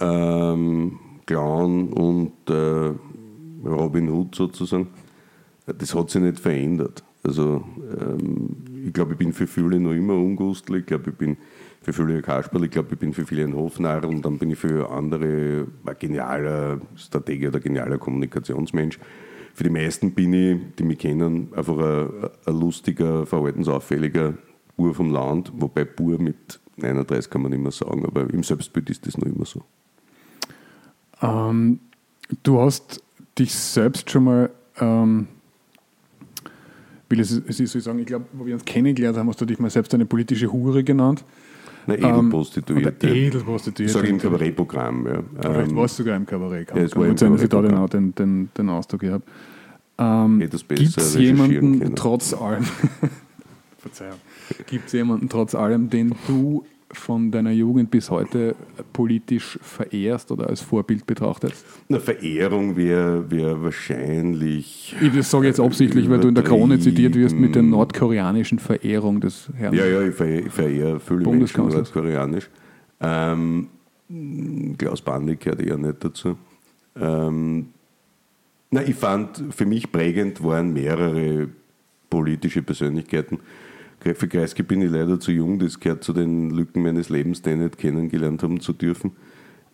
ähm, 0.00 0.98
Clown 1.24 1.94
und 1.94 2.32
äh, 2.50 2.92
Robin 3.66 4.10
Hood 4.10 4.34
sozusagen. 4.34 4.88
Das 5.64 5.94
hat 5.94 6.10
sich 6.10 6.20
nicht 6.20 6.40
verändert. 6.40 7.02
Also 7.22 7.64
ähm, 7.98 8.54
ich 8.86 8.92
glaube, 8.92 9.12
ich 9.12 9.18
bin 9.18 9.32
für 9.32 9.46
viele 9.46 9.80
noch 9.80 9.92
immer 9.92 10.12
Ungustel. 10.12 10.80
Ich 10.80 10.86
glaube, 10.86 11.08
ich 11.08 11.16
bin 11.16 11.38
für 11.80 11.94
viele 11.94 12.16
ein 12.16 12.22
Kasperl. 12.22 12.64
Ich 12.64 12.70
glaube, 12.70 12.90
ich 12.92 12.98
bin 12.98 13.14
für 13.14 13.24
viele 13.24 13.44
ein 13.44 13.56
Hofnarr 13.56 14.04
und 14.04 14.26
dann 14.26 14.36
bin 14.36 14.50
ich 14.50 14.58
für 14.58 14.90
andere 14.90 15.68
ein 15.86 15.96
genialer 15.98 16.82
Strategie 16.96 17.48
oder 17.48 17.60
genialer 17.60 17.96
Kommunikationsmensch. 17.96 18.98
Für 19.54 19.64
die 19.64 19.70
meisten 19.70 20.12
bin 20.12 20.32
ich, 20.32 20.58
die 20.78 20.84
mich 20.84 20.98
kennen, 20.98 21.48
einfach 21.54 21.76
ein, 21.76 22.30
ein 22.46 22.60
lustiger, 22.60 23.26
verhaltensauffälliger 23.26 24.34
Bur 24.76 24.94
vom 24.94 25.10
Land, 25.10 25.52
wobei 25.54 25.84
Bur 25.84 26.18
mit 26.20 26.60
39 26.76 27.30
kann 27.30 27.42
man 27.42 27.60
mehr 27.60 27.70
sagen, 27.70 28.04
aber 28.06 28.28
im 28.32 28.42
Selbstbild 28.42 28.88
ist 28.90 29.06
das 29.06 29.18
noch 29.18 29.26
immer 29.26 29.44
so. 29.44 29.62
Ähm, 31.20 31.80
du 32.42 32.60
hast 32.60 33.02
dich 33.38 33.54
selbst 33.54 34.10
schon 34.10 34.24
mal, 34.24 34.50
ähm, 34.80 35.28
will 37.08 37.20
ich, 37.20 37.60
ich 37.60 37.70
sagen, 37.84 37.98
ich 37.98 38.06
glaube, 38.06 38.26
wo 38.32 38.46
wir 38.46 38.54
uns 38.54 38.64
kennengelernt 38.64 39.18
haben, 39.18 39.28
hast 39.28 39.40
du 39.40 39.44
dich 39.44 39.58
mal 39.58 39.70
selbst 39.70 39.92
eine 39.94 40.06
politische 40.06 40.50
Hure 40.50 40.82
genannt. 40.82 41.24
Na, 41.86 41.94
Edelprostituierte. 41.94 43.08
Ähm, 43.08 43.14
Edelprostituierte. 43.14 43.84
Ich 43.84 43.92
sage 43.92 44.08
im 44.08 44.18
Kabarettprogramm. 44.18 45.06
Ja. 45.06 45.22
Vielleicht 45.40 45.70
ähm, 45.70 45.76
war 45.76 45.84
es 45.84 45.96
sogar 45.96 46.16
im 46.16 46.26
Kabarett. 46.26 46.70
Ja, 46.70 46.76
es 46.76 46.92
kann 46.92 47.08
gut 47.08 47.18
sein, 47.18 47.32
dass 47.32 47.42
ich 47.42 47.48
da 47.48 47.62
den, 47.62 47.86
den, 47.88 48.14
den, 48.14 48.48
den 48.56 48.68
Ausdruck 48.68 49.02
habe. 49.04 49.22
Ähm, 49.98 50.40
Gibt 50.40 50.54
es 50.54 50.64
recherchieren 50.70 51.50
jemanden 51.50 51.80
können. 51.80 51.96
trotz 51.96 52.34
allem, 52.34 52.64
Verzeihung, 53.78 54.18
gibt 54.66 54.86
es 54.86 54.92
jemanden 54.92 55.28
trotz 55.28 55.54
allem, 55.54 55.90
den 55.90 56.14
du 56.26 56.64
von 56.92 57.30
deiner 57.30 57.50
Jugend 57.50 57.90
bis 57.90 58.10
heute 58.10 58.54
politisch 58.92 59.58
verehrst 59.62 60.30
oder 60.30 60.48
als 60.48 60.60
Vorbild 60.60 61.06
betrachtest? 61.06 61.64
Eine 61.88 62.00
Verehrung 62.00 62.76
wäre 62.76 63.30
wär 63.30 63.62
wahrscheinlich. 63.62 64.94
Ich 65.00 65.26
sage 65.26 65.46
jetzt 65.46 65.60
absichtlich, 65.60 66.08
weil 66.10 66.20
du 66.20 66.28
in 66.28 66.34
der 66.34 66.44
Krone 66.44 66.78
zitiert 66.78 67.14
wirst 67.14 67.36
mit 67.36 67.54
der 67.54 67.62
nordkoreanischen 67.62 68.58
Verehrung 68.58 69.20
des 69.20 69.48
Herrn. 69.56 69.74
Ja, 69.74 69.86
ja, 69.86 70.02
ich 70.02 70.14
verehre, 70.14 70.40
ich 70.46 70.52
verehre 70.52 71.00
viele 71.00 71.28
Menschen 71.28 71.68
nordkoreanisch. 71.68 72.50
Ähm, 73.00 73.68
Klaus 74.78 75.00
Bandig 75.02 75.40
gehört 75.40 75.60
eher 75.60 75.78
nicht 75.78 76.04
dazu. 76.04 76.36
Ähm, 77.00 77.68
na, 78.70 78.82
ich 78.82 78.94
fand, 78.94 79.42
für 79.50 79.66
mich 79.66 79.92
prägend 79.92 80.42
waren 80.42 80.72
mehrere 80.72 81.48
politische 82.08 82.62
Persönlichkeiten. 82.62 83.38
Für 84.02 84.26
Kreisky 84.26 84.64
bin 84.64 84.82
ich 84.82 84.90
leider 84.90 85.20
zu 85.20 85.30
jung, 85.30 85.60
das 85.60 85.78
gehört 85.78 86.02
zu 86.02 86.12
den 86.12 86.50
Lücken 86.50 86.82
meines 86.82 87.08
Lebens, 87.08 87.40
die 87.42 87.50
ich 87.50 87.56
nicht 87.56 87.78
kennengelernt 87.78 88.42
haben 88.42 88.60
zu 88.60 88.72
dürfen. 88.72 89.12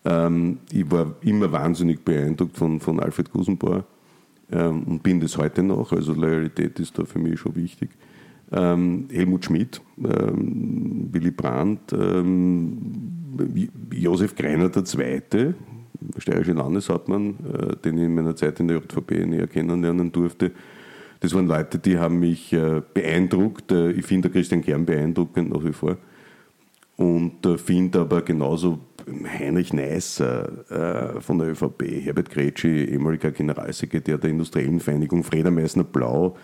Ähm, 0.05 0.59
ich 0.71 0.91
war 0.91 1.15
immer 1.23 1.51
wahnsinnig 1.51 2.05
beeindruckt 2.05 2.57
von, 2.57 2.79
von 2.81 3.01
Alfred 3.01 3.33
Gusenbauer 3.33 3.85
ähm, 4.53 4.83
und 4.85 5.03
bin 5.03 5.21
das 5.21 5.39
heute 5.39 5.63
noch. 5.63 5.93
Also 5.93 6.13
Loyalität 6.13 6.79
ist 6.79 6.99
da 6.99 7.05
für 7.05 7.19
mich 7.19 7.41
schon 7.41 7.57
wichtig. 7.57 7.91
Ähm, 8.53 9.09
Helmut 9.11 9.47
Schmidt, 9.47 9.81
ähm, 9.99 11.09
Willy 11.11 11.31
Brandt, 11.31 11.93
ähm, 11.93 12.79
Josef 13.93 14.35
Greiner 14.35 14.71
II., 14.75 15.55
steirische 16.19 16.53
Landeshauptmann, 16.53 17.35
äh, 17.53 17.77
den 17.77 17.99
ich 17.99 18.05
in 18.05 18.15
meiner 18.15 18.37
Zeit 18.37 18.61
in 18.61 18.69
der 18.69 18.79
JVP 18.79 19.27
näher 19.27 19.47
kennenlernen 19.47 20.13
durfte. 20.13 20.53
Das 21.21 21.35
waren 21.35 21.47
Leute, 21.47 21.79
die 21.79 21.99
haben 21.99 22.21
mich 22.21 22.53
äh, 22.53 22.83
beeindruckt. 22.95 23.73
Äh, 23.73 23.93
ich 23.93 24.07
finde 24.07 24.31
Christian 24.31 24.63
Kern 24.63 24.87
beeindruckend 24.87 25.51
nach 25.51 25.65
wie 25.65 25.73
vor. 25.73 25.97
Und 26.97 27.45
äh, 27.47 27.59
finde 27.59 28.01
aber 28.01 28.23
genauso 28.23 28.81
Heinrich 29.39 29.73
Neisser 29.73 31.17
äh, 31.17 31.21
von 31.21 31.39
der 31.39 31.49
ÖVP, 31.49 31.83
Herbert 32.05 32.31
Gretschi, 32.31 32.85
ehemaliger 32.85 33.31
Generalsekretär 33.31 34.19
der 34.19 34.31
Industriellen 34.31 34.81
Vereinigung, 34.81 35.25
Freda 35.25 35.51
Meissner-Blau, 35.51 36.37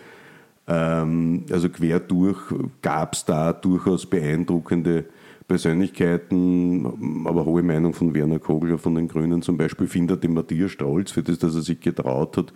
ähm, 0.67 1.45
also 1.51 1.69
quer 1.69 1.99
durch 1.99 2.39
gab 2.81 3.13
es 3.13 3.25
da 3.25 3.53
durchaus 3.53 4.05
beeindruckende 4.05 5.05
Persönlichkeiten, 5.47 7.25
aber 7.25 7.45
hohe 7.45 7.61
Meinung 7.61 7.93
von 7.93 8.15
Werner 8.15 8.39
Kogler 8.39 8.79
von 8.79 8.95
den 8.95 9.07
Grünen 9.07 9.43
zum 9.43 9.57
Beispiel 9.57 9.87
findet 9.87 10.23
den 10.23 10.33
Matthias 10.33 10.71
Strolz 10.71 11.11
für 11.11 11.21
das, 11.21 11.37
dass 11.37 11.53
er 11.53 11.61
sich 11.61 11.79
getraut 11.79 12.37
hat, 12.37 12.53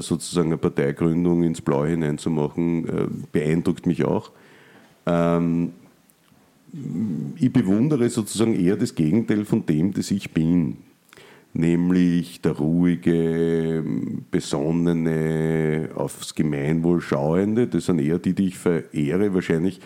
sozusagen 0.00 0.48
eine 0.48 0.58
Parteigründung 0.58 1.42
ins 1.42 1.60
Blaue 1.60 1.88
hineinzumachen, 1.88 2.88
äh, 2.88 3.06
beeindruckt 3.32 3.86
mich 3.86 4.04
auch. 4.04 4.30
Ähm, 5.06 5.72
ich 7.38 7.52
bewundere 7.52 8.08
sozusagen 8.08 8.54
eher 8.54 8.76
das 8.76 8.94
Gegenteil 8.94 9.44
von 9.44 9.64
dem, 9.66 9.92
das 9.92 10.10
ich 10.10 10.32
bin. 10.32 10.78
Nämlich 11.52 12.40
der 12.40 12.52
ruhige, 12.52 13.84
besonnene, 14.30 15.90
aufs 15.94 16.34
Gemeinwohl 16.34 17.00
schauende. 17.00 17.68
Das 17.68 17.86
sind 17.86 18.00
eher 18.00 18.18
die, 18.18 18.32
die 18.32 18.48
ich 18.48 18.58
verehre, 18.58 19.34
wahrscheinlich, 19.34 19.80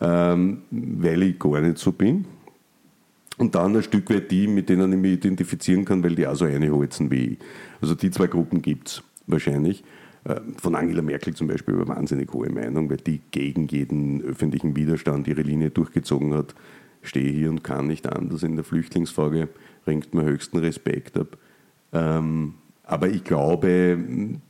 ähm, 0.00 0.62
weil 0.70 1.22
ich 1.22 1.38
gar 1.38 1.60
nicht 1.60 1.78
so 1.78 1.92
bin. 1.92 2.24
Und 3.36 3.54
dann 3.54 3.76
ein 3.76 3.82
Stück 3.84 4.10
weit 4.10 4.30
die, 4.30 4.48
mit 4.48 4.68
denen 4.68 4.92
ich 4.92 4.98
mich 4.98 5.12
identifizieren 5.12 5.84
kann, 5.84 6.02
weil 6.02 6.16
die 6.16 6.26
auch 6.26 6.34
so 6.34 6.46
einholzen 6.46 7.10
wie 7.12 7.24
ich. 7.24 7.38
Also 7.80 7.94
die 7.94 8.10
zwei 8.10 8.26
Gruppen 8.26 8.60
gibt 8.60 8.88
es 8.88 9.02
wahrscheinlich. 9.26 9.84
Äh, 10.24 10.40
Von 10.56 10.74
Angela 10.74 11.02
Merkel 11.02 11.34
zum 11.34 11.48
Beispiel 11.48 11.74
eine 11.74 11.88
wahnsinnig 11.88 12.32
hohe 12.32 12.50
Meinung, 12.50 12.90
weil 12.90 12.98
die 12.98 13.20
gegen 13.30 13.66
jeden 13.68 14.22
öffentlichen 14.22 14.76
Widerstand 14.76 15.28
ihre 15.28 15.42
Linie 15.42 15.70
durchgezogen 15.70 16.34
hat. 16.34 16.54
Stehe 17.02 17.30
hier 17.30 17.50
und 17.50 17.62
kann 17.62 17.86
nicht 17.86 18.06
anders 18.06 18.42
in 18.42 18.56
der 18.56 18.64
Flüchtlingsfrage, 18.64 19.48
ringt 19.86 20.14
mir 20.14 20.24
höchsten 20.24 20.58
Respekt 20.58 21.18
ab. 21.18 21.36
Ähm, 21.92 22.54
aber 22.82 23.08
ich 23.08 23.24
glaube 23.24 23.98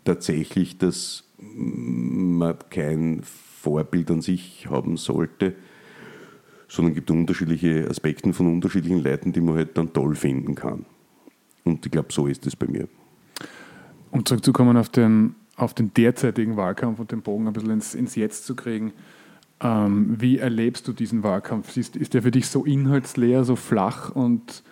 tatsächlich, 0.05 0.79
dass 0.79 1.25
man 1.39 2.57
kein 2.71 3.23
Vorbild 3.23 4.11
an 4.11 4.23
sich 4.23 4.67
haben 4.69 4.97
sollte, 4.97 5.55
sondern 6.69 6.95
gibt 6.95 7.11
unterschiedliche 7.11 7.89
Aspekte 7.89 8.33
von 8.33 8.47
unterschiedlichen 8.47 9.03
Leuten, 9.03 9.33
die 9.33 9.41
man 9.41 9.57
halt 9.57 9.77
dann 9.77 9.93
toll 9.93 10.15
finden 10.15 10.55
kann. 10.55 10.85
Und 11.65 11.85
ich 11.87 11.93
glaube, 11.93 12.13
so 12.13 12.27
ist 12.27 12.47
es 12.47 12.57
bei 12.57 12.67
mir. 12.67 12.89
Um 14.15 14.25
zurückzukommen 14.25 14.77
auf 14.77 14.89
den, 14.89 15.35
auf 15.57 15.75
den 15.75 15.93
derzeitigen 15.93 16.57
Wahlkampf 16.57 17.01
und 17.01 17.11
den 17.11 17.23
Bogen 17.23 17.49
ein 17.49 17.53
bisschen 17.53 17.71
ins, 17.71 17.97
ins 17.97 18.15
Jetzt 18.15 18.47
zu 18.47 18.55
kriegen, 18.55 18.93
ähm, 19.61 20.15
wie 20.21 20.39
erlebst 20.39 20.87
du 20.87 20.93
diesen 20.93 21.25
Wahlkampf? 21.25 21.77
Ist, 21.77 21.97
ist 21.97 22.15
der 22.15 22.23
für 22.23 22.31
dich 22.31 22.47
so 22.47 22.65
inhaltsleer, 22.65 23.43
so 23.43 23.57
flach 23.57 24.11
und 24.11 24.63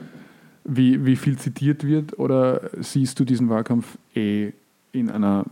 wie, 0.62 1.04
wie 1.04 1.16
viel 1.16 1.38
zitiert 1.38 1.84
wird? 1.84 2.20
Oder 2.20 2.70
siehst 2.80 3.18
du 3.18 3.24
diesen 3.24 3.48
Wahlkampf 3.48 3.98
eh 4.14 4.52
in 4.92 5.10
einer 5.10 5.44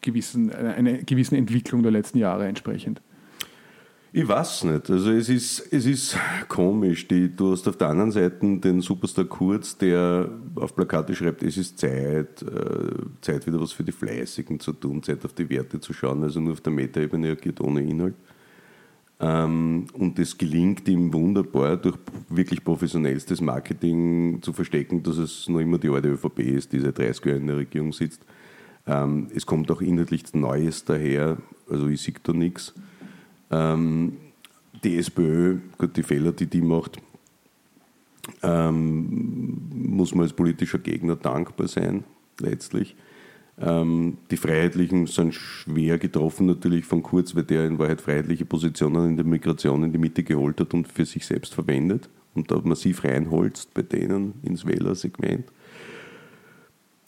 gewissen, 0.00 0.52
einer 0.52 0.94
gewissen 0.94 1.36
Entwicklung 1.36 1.84
der 1.84 1.92
letzten 1.92 2.18
Jahre 2.18 2.48
entsprechend? 2.48 3.00
Ich 4.10 4.26
weiß 4.26 4.64
nicht. 4.64 4.90
Also 4.90 5.10
es 5.10 5.28
ist, 5.28 5.70
es 5.70 5.84
ist 5.84 6.16
komisch. 6.48 7.06
Die, 7.08 7.34
du 7.34 7.52
hast 7.52 7.68
auf 7.68 7.76
der 7.76 7.88
anderen 7.88 8.10
Seite 8.10 8.38
den 8.58 8.80
Superstar 8.80 9.26
Kurz, 9.26 9.76
der 9.76 10.30
auf 10.54 10.74
Plakate 10.74 11.14
schreibt, 11.14 11.42
es 11.42 11.58
ist 11.58 11.78
Zeit, 11.78 12.42
äh, 12.42 12.90
Zeit 13.20 13.46
wieder 13.46 13.60
was 13.60 13.72
für 13.72 13.84
die 13.84 13.92
Fleißigen 13.92 14.60
zu 14.60 14.72
tun, 14.72 15.02
Zeit 15.02 15.24
auf 15.26 15.34
die 15.34 15.48
Werte 15.50 15.78
zu 15.78 15.92
schauen, 15.92 16.22
also 16.22 16.40
nur 16.40 16.54
auf 16.54 16.60
der 16.62 16.72
Metaebene 16.72 17.32
agiert 17.32 17.60
ohne 17.60 17.82
Inhalt. 17.82 18.14
Ähm, 19.20 19.86
und 19.92 20.18
es 20.18 20.38
gelingt 20.38 20.88
ihm 20.88 21.12
wunderbar, 21.12 21.76
durch 21.76 21.96
wirklich 22.30 22.64
professionellstes 22.64 23.42
Marketing 23.42 24.40
zu 24.40 24.54
verstecken, 24.54 25.02
dass 25.02 25.18
es 25.18 25.48
noch 25.48 25.60
immer 25.60 25.76
die 25.76 25.90
alte 25.90 26.08
ÖVP 26.08 26.38
ist, 26.38 26.72
die 26.72 26.80
seit 26.80 26.96
30 26.96 27.26
Jahren 27.26 27.40
in 27.42 27.46
der 27.48 27.56
Regierung 27.58 27.92
sitzt. 27.92 28.22
Ähm, 28.86 29.28
es 29.34 29.44
kommt 29.44 29.70
auch 29.70 29.82
inhaltlich 29.82 30.32
Neues 30.32 30.84
daher, 30.86 31.36
also 31.68 31.88
ich 31.88 32.00
sehe 32.00 32.14
da 32.22 32.32
nichts. 32.32 32.72
Ähm, 33.50 34.16
die 34.84 34.96
SPÖ, 34.98 35.58
gut, 35.76 35.96
die 35.96 36.02
Fehler, 36.02 36.32
die 36.32 36.46
die 36.46 36.62
macht, 36.62 36.98
ähm, 38.42 39.70
muss 39.72 40.14
man 40.14 40.24
als 40.24 40.32
politischer 40.32 40.78
Gegner 40.78 41.16
dankbar 41.16 41.68
sein, 41.68 42.04
letztlich. 42.40 42.94
Ähm, 43.60 44.18
die 44.30 44.36
Freiheitlichen 44.36 45.06
sind 45.06 45.34
schwer 45.34 45.98
getroffen 45.98 46.46
natürlich 46.46 46.84
von 46.84 47.02
Kurz, 47.02 47.34
weil 47.34 47.44
der 47.44 47.66
in 47.66 47.78
Wahrheit 47.78 48.00
freiheitliche 48.00 48.44
Positionen 48.44 49.10
in 49.10 49.16
der 49.16 49.26
Migration 49.26 49.82
in 49.82 49.92
die 49.92 49.98
Mitte 49.98 50.22
geholt 50.22 50.60
hat 50.60 50.74
und 50.74 50.86
für 50.86 51.04
sich 51.04 51.26
selbst 51.26 51.54
verwendet 51.54 52.08
und 52.34 52.50
da 52.50 52.60
massiv 52.62 53.02
reinholzt 53.02 53.74
bei 53.74 53.82
denen 53.82 54.34
ins 54.42 54.64
Wählersegment. 54.64 55.46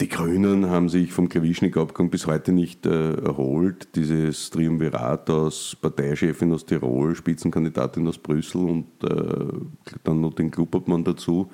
Die 0.00 0.08
Grünen 0.08 0.70
haben 0.70 0.88
sich 0.88 1.12
vom 1.12 1.28
Klawischnik-Abgang 1.28 2.08
bis 2.08 2.26
heute 2.26 2.52
nicht 2.52 2.86
äh, 2.86 3.16
erholt. 3.16 3.94
Dieses 3.96 4.48
Triumvirat 4.48 5.28
aus 5.28 5.76
Parteichefin 5.78 6.54
aus 6.54 6.64
Tirol, 6.64 7.14
Spitzenkandidatin 7.14 8.08
aus 8.08 8.16
Brüssel 8.16 8.62
und 8.62 8.86
äh, 9.04 9.92
dann 10.02 10.22
noch 10.22 10.32
den 10.32 10.50
Klubobmann 10.50 11.04
dazu, 11.04 11.50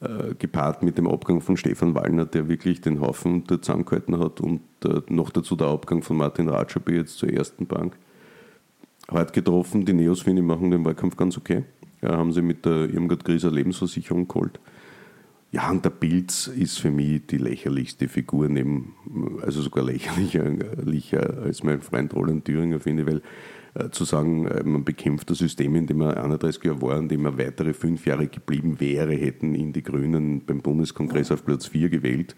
äh, 0.00 0.34
gepaart 0.34 0.82
mit 0.82 0.98
dem 0.98 1.08
Abgang 1.08 1.40
von 1.40 1.56
Stefan 1.56 1.94
Wallner, 1.94 2.26
der 2.26 2.48
wirklich 2.48 2.82
den 2.82 3.00
Haufen 3.00 3.44
da 3.44 3.62
zusammengehalten 3.62 4.18
hat 4.18 4.42
und 4.42 4.60
äh, 4.84 5.00
noch 5.08 5.30
dazu 5.30 5.56
der 5.56 5.68
Abgang 5.68 6.02
von 6.02 6.18
Martin 6.18 6.50
Ratschabi 6.50 6.96
jetzt 6.96 7.16
zur 7.16 7.32
ersten 7.32 7.66
Bank. 7.66 7.96
Hart 9.10 9.32
getroffen, 9.32 9.86
die 9.86 9.94
Neos, 9.94 10.20
finde 10.20 10.42
ich, 10.42 10.46
machen 10.46 10.70
den 10.70 10.84
Wahlkampf 10.84 11.16
ganz 11.16 11.38
okay. 11.38 11.64
Ja, 12.02 12.18
haben 12.18 12.32
sie 12.32 12.42
mit 12.42 12.66
der 12.66 12.90
Irmgard 12.90 13.24
Grieser 13.24 13.50
Lebensversicherung 13.50 14.28
geholt. 14.28 14.60
Ja, 15.52 15.68
und 15.70 15.84
der 15.84 15.90
Pilz 15.90 16.46
ist 16.46 16.78
für 16.78 16.92
mich 16.92 17.26
die 17.26 17.38
lächerlichste 17.38 18.06
Figur, 18.08 18.48
neben, 18.48 18.94
also 19.42 19.62
sogar 19.62 19.84
lächerlicher, 19.84 20.44
lächerlicher 20.44 21.42
als 21.42 21.64
mein 21.64 21.80
Freund 21.80 22.14
Roland 22.14 22.44
Thüringer, 22.44 22.78
finde 22.78 23.02
ich, 23.02 23.08
weil 23.08 23.22
äh, 23.74 23.90
zu 23.90 24.04
sagen, 24.04 24.46
äh, 24.46 24.62
man 24.62 24.84
bekämpft 24.84 25.28
das 25.30 25.38
System, 25.38 25.74
in 25.74 25.86
dem 25.86 26.02
er 26.02 26.22
31 26.22 26.62
Jahre 26.62 26.82
war, 26.82 26.98
in 26.98 27.08
dem 27.08 27.24
er 27.24 27.36
weitere 27.36 27.72
fünf 27.72 28.06
Jahre 28.06 28.28
geblieben 28.28 28.78
wäre, 28.78 29.12
hätten 29.14 29.54
ihn 29.56 29.72
die 29.72 29.82
Grünen 29.82 30.44
beim 30.44 30.60
Bundeskongress 30.60 31.32
auf 31.32 31.44
Platz 31.44 31.66
4 31.66 31.88
gewählt. 31.88 32.36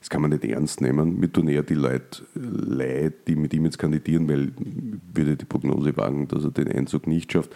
Das 0.00 0.10
kann 0.10 0.22
man 0.22 0.30
nicht 0.30 0.44
ernst 0.44 0.80
nehmen. 0.80 1.18
Mir 1.18 1.32
tun 1.32 1.48
eher 1.48 1.64
die 1.64 1.74
Leute 1.74 2.22
leid, 2.34 3.26
die 3.26 3.34
mit 3.34 3.52
ihm 3.52 3.64
jetzt 3.64 3.78
kandidieren, 3.78 4.28
weil 4.28 4.52
ich 4.60 5.16
würde 5.16 5.36
die 5.36 5.44
Prognose 5.44 5.96
wagen, 5.96 6.28
dass 6.28 6.44
er 6.44 6.52
den 6.52 6.68
Einzug 6.68 7.08
nicht 7.08 7.32
schafft. 7.32 7.54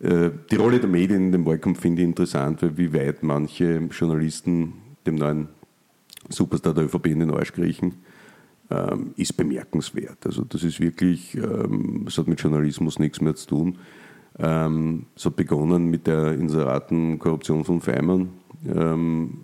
Äh, 0.00 0.30
Die 0.50 0.56
Rolle 0.56 0.80
der 0.80 0.88
Medien 0.88 1.26
in 1.26 1.32
dem 1.32 1.46
Wahlkampf 1.46 1.80
finde 1.80 2.02
ich 2.02 2.08
interessant, 2.08 2.62
weil 2.62 2.76
wie 2.76 2.92
weit 2.92 3.22
manche 3.22 3.76
Journalisten 3.90 4.74
dem 5.06 5.16
neuen 5.16 5.48
Superstar 6.28 6.74
der 6.74 6.84
ÖVP 6.84 7.06
in 7.06 7.20
den 7.20 7.30
Arsch 7.30 7.52
kriechen, 7.52 7.94
ähm, 8.70 9.12
ist 9.16 9.36
bemerkenswert. 9.36 10.24
Also 10.24 10.44
das 10.44 10.62
ist 10.62 10.80
wirklich, 10.80 11.34
ähm, 11.36 12.02
das 12.04 12.18
hat 12.18 12.28
mit 12.28 12.40
Journalismus 12.40 12.98
nichts 12.98 13.20
mehr 13.20 13.34
zu 13.34 13.48
tun. 13.48 13.78
Ähm, 14.38 15.06
es 15.16 15.26
hat 15.26 15.36
begonnen 15.36 15.86
mit 15.86 16.06
der 16.06 16.34
Inseratenkorruption 16.34 17.64
von 17.64 17.80
Feimann, 17.80 18.30
ähm, 18.66 19.40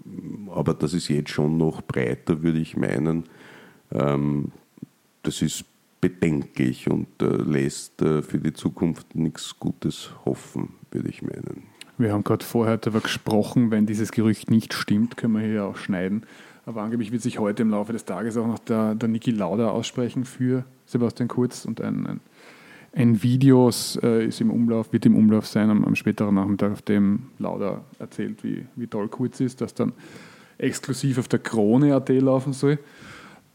aber 0.54 0.75
das 0.75 0.94
ist 0.94 1.08
jetzt 1.08 1.30
schon 1.30 1.58
noch 1.58 1.82
breiter, 1.82 2.42
würde 2.42 2.58
ich 2.60 2.76
meinen. 2.76 3.25
Ähm, 3.90 4.52
das 5.22 5.42
ist 5.42 5.64
bedenklich 6.08 6.88
und 6.88 7.08
äh, 7.20 7.26
lässt 7.26 8.00
äh, 8.00 8.22
für 8.22 8.38
die 8.38 8.52
Zukunft 8.52 9.16
nichts 9.16 9.58
Gutes 9.58 10.10
hoffen, 10.25 10.75
würde 10.92 11.08
ich 11.08 11.22
meinen. 11.22 11.64
Wir 11.98 12.12
haben 12.12 12.22
gerade 12.22 12.44
vorher 12.44 12.76
darüber 12.76 13.00
gesprochen, 13.00 13.70
wenn 13.70 13.86
dieses 13.86 14.12
Gerücht 14.12 14.50
nicht 14.50 14.72
stimmt, 14.72 15.16
können 15.16 15.34
wir 15.34 15.40
hier 15.40 15.64
auch 15.64 15.76
schneiden. 15.76 16.22
Aber 16.64 16.82
angeblich 16.82 17.10
wird 17.10 17.22
sich 17.22 17.38
heute 17.38 17.62
im 17.62 17.70
Laufe 17.70 17.92
des 17.92 18.04
Tages 18.04 18.36
auch 18.36 18.46
noch 18.46 18.58
der, 18.58 18.94
der 18.94 19.08
Niki 19.08 19.30
Lauda 19.30 19.68
aussprechen 19.68 20.25
für 20.25 20.64
Sebastian 20.84 21.28
Kurz 21.28 21.64
und 21.64 21.80
ein, 21.80 22.06
ein, 22.06 22.20
ein 22.92 23.22
Video 23.22 23.70
äh, 24.02 24.26
ist 24.26 24.40
im 24.40 24.50
Umlauf, 24.50 24.92
wird 24.92 25.06
im 25.06 25.16
Umlauf 25.16 25.46
sein 25.46 25.70
am, 25.70 25.84
am, 25.84 25.96
späteren 25.96 26.34
Nachmittag, 26.34 26.72
auf 26.72 26.82
dem 26.82 27.30
Lauda 27.38 27.82
erzählt, 27.98 28.44
wie, 28.44 28.66
wie 28.76 28.86
toll 28.86 29.08
Kurz 29.08 29.40
ist, 29.40 29.60
das 29.60 29.75
dann 29.75 29.92
exklusiv 30.58 31.18
auf 31.18 31.28
der 31.28 31.38
Krone.at 31.38 32.08
laufen 32.08 32.52
soll. 32.52 32.78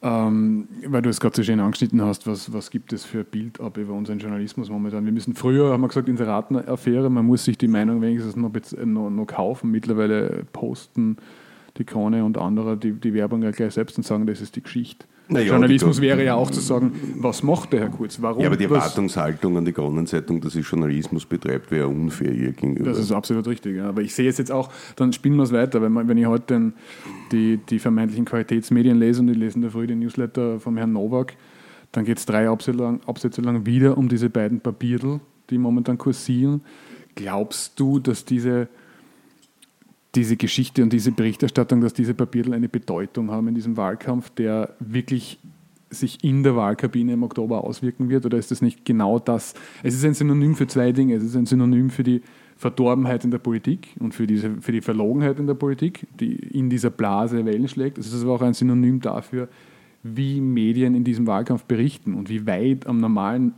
Ähm, 0.03 0.67
weil 0.87 1.03
du 1.03 1.09
es 1.09 1.19
gerade 1.19 1.35
so 1.35 1.43
schön 1.43 1.59
angeschnitten 1.59 2.01
hast, 2.01 2.25
was, 2.25 2.51
was 2.51 2.71
gibt 2.71 2.91
es 2.91 3.05
für 3.05 3.23
Bild 3.23 3.61
ab 3.61 3.77
über 3.77 3.93
unseren 3.93 4.17
Journalismus 4.17 4.69
momentan? 4.69 5.05
Wir 5.05 5.11
müssen 5.11 5.35
früher, 5.35 5.71
haben 5.71 5.81
wir 5.81 5.89
gesagt, 5.89 6.09
Inseratenaffäre, 6.09 7.09
man 7.11 7.25
muss 7.25 7.45
sich 7.45 7.57
die 7.57 7.67
Meinung 7.67 8.01
wenigstens 8.01 8.35
noch, 8.35 8.51
noch, 8.83 9.09
noch 9.11 9.25
kaufen. 9.27 9.69
Mittlerweile 9.69 10.43
posten 10.53 11.17
die 11.77 11.83
Krone 11.83 12.25
und 12.25 12.39
andere 12.39 12.77
die, 12.77 12.93
die 12.93 13.13
Werbung 13.13 13.43
ja 13.43 13.51
gleich 13.51 13.73
selbst 13.73 13.97
und 13.97 14.03
sagen, 14.03 14.25
das 14.25 14.41
ist 14.41 14.55
die 14.55 14.63
Geschichte. 14.63 15.05
Naja, 15.31 15.47
Journalismus 15.47 16.01
wäre 16.01 16.23
ja 16.25 16.35
auch 16.35 16.51
zu 16.51 16.59
sagen, 16.59 16.91
was 17.15 17.41
macht 17.41 17.71
der 17.71 17.81
Herr 17.81 17.89
Kurz? 17.89 18.21
Warum? 18.21 18.41
Ja, 18.41 18.47
aber 18.47 18.57
die 18.57 18.65
Erwartungshaltung 18.65 19.57
an 19.57 19.63
die 19.63 19.71
Kronenzeitung, 19.71 20.41
dass 20.41 20.53
sie 20.53 20.59
Journalismus 20.59 21.25
betreibt, 21.25 21.71
wäre 21.71 21.87
unfair 21.87 22.33
ihr 22.33 22.51
gegenüber. 22.51 22.89
Das 22.89 22.99
ist 22.99 23.13
absolut 23.13 23.47
richtig. 23.47 23.77
Ja. 23.77 23.87
Aber 23.87 24.01
ich 24.01 24.13
sehe 24.13 24.29
es 24.29 24.37
jetzt 24.37 24.51
auch, 24.51 24.69
dann 24.97 25.13
spielen 25.13 25.37
wir 25.37 25.43
es 25.43 25.53
weiter. 25.53 25.81
Wenn, 25.81 25.93
man, 25.93 26.09
wenn 26.09 26.17
ich 26.17 26.25
heute 26.25 26.53
den, 26.53 26.73
die, 27.31 27.57
die 27.57 27.79
vermeintlichen 27.79 28.25
Qualitätsmedien 28.25 28.99
lese 28.99 29.21
und 29.21 29.29
ich 29.29 29.37
lese 29.37 29.55
in 29.55 29.61
der 29.61 29.71
Früh 29.71 29.87
den 29.87 29.99
Newsletter 29.99 30.59
vom 30.59 30.75
Herrn 30.75 30.91
Nowak, 30.91 31.33
dann 31.93 32.03
geht 32.03 32.17
es 32.17 32.25
drei 32.25 32.49
Absätze 32.49 32.77
lang, 32.77 32.99
Absätze 33.05 33.41
lang 33.41 33.65
wieder 33.65 33.97
um 33.97 34.09
diese 34.09 34.29
beiden 34.29 34.59
Papierl, 34.59 35.21
die 35.49 35.57
momentan 35.57 35.97
kursieren. 35.97 36.61
Glaubst 37.15 37.79
du, 37.79 37.99
dass 37.99 38.25
diese 38.25 38.67
diese 40.15 40.35
Geschichte 40.35 40.83
und 40.83 40.91
diese 40.91 41.11
Berichterstattung, 41.11 41.81
dass 41.81 41.93
diese 41.93 42.13
Papierl 42.13 42.53
eine 42.53 42.69
Bedeutung 42.69 43.31
haben 43.31 43.47
in 43.47 43.55
diesem 43.55 43.77
Wahlkampf, 43.77 44.29
der 44.31 44.75
wirklich 44.79 45.39
sich 45.89 46.23
in 46.23 46.43
der 46.43 46.55
Wahlkabine 46.55 47.13
im 47.13 47.23
Oktober 47.23 47.63
auswirken 47.63 48.09
wird? 48.09 48.25
Oder 48.25 48.37
ist 48.37 48.51
das 48.51 48.61
nicht 48.61 48.85
genau 48.85 49.19
das? 49.19 49.53
Es 49.83 49.93
ist 49.93 50.05
ein 50.05 50.13
Synonym 50.13 50.55
für 50.55 50.67
zwei 50.67 50.91
Dinge. 50.91 51.15
Es 51.15 51.23
ist 51.23 51.35
ein 51.35 51.45
Synonym 51.45 51.89
für 51.89 52.03
die 52.03 52.21
Verdorbenheit 52.57 53.23
in 53.23 53.31
der 53.31 53.39
Politik 53.39 53.89
und 53.99 54.13
für, 54.13 54.27
diese, 54.27 54.61
für 54.61 54.71
die 54.71 54.81
Verlogenheit 54.81 55.39
in 55.39 55.47
der 55.47 55.53
Politik, 55.53 56.07
die 56.19 56.35
in 56.35 56.69
dieser 56.69 56.89
Blase 56.89 57.45
Wellen 57.45 57.67
schlägt. 57.67 57.97
Es 57.97 58.13
ist 58.13 58.23
aber 58.23 58.33
auch 58.33 58.41
ein 58.41 58.53
Synonym 58.53 59.01
dafür, 59.01 59.49
wie 60.03 60.41
Medien 60.41 60.95
in 60.95 61.03
diesem 61.03 61.27
Wahlkampf 61.27 61.65
berichten 61.65 62.13
und 62.13 62.29
wie 62.29 62.45
weit 62.47 62.87
am 62.87 62.97
normalen 62.97 63.53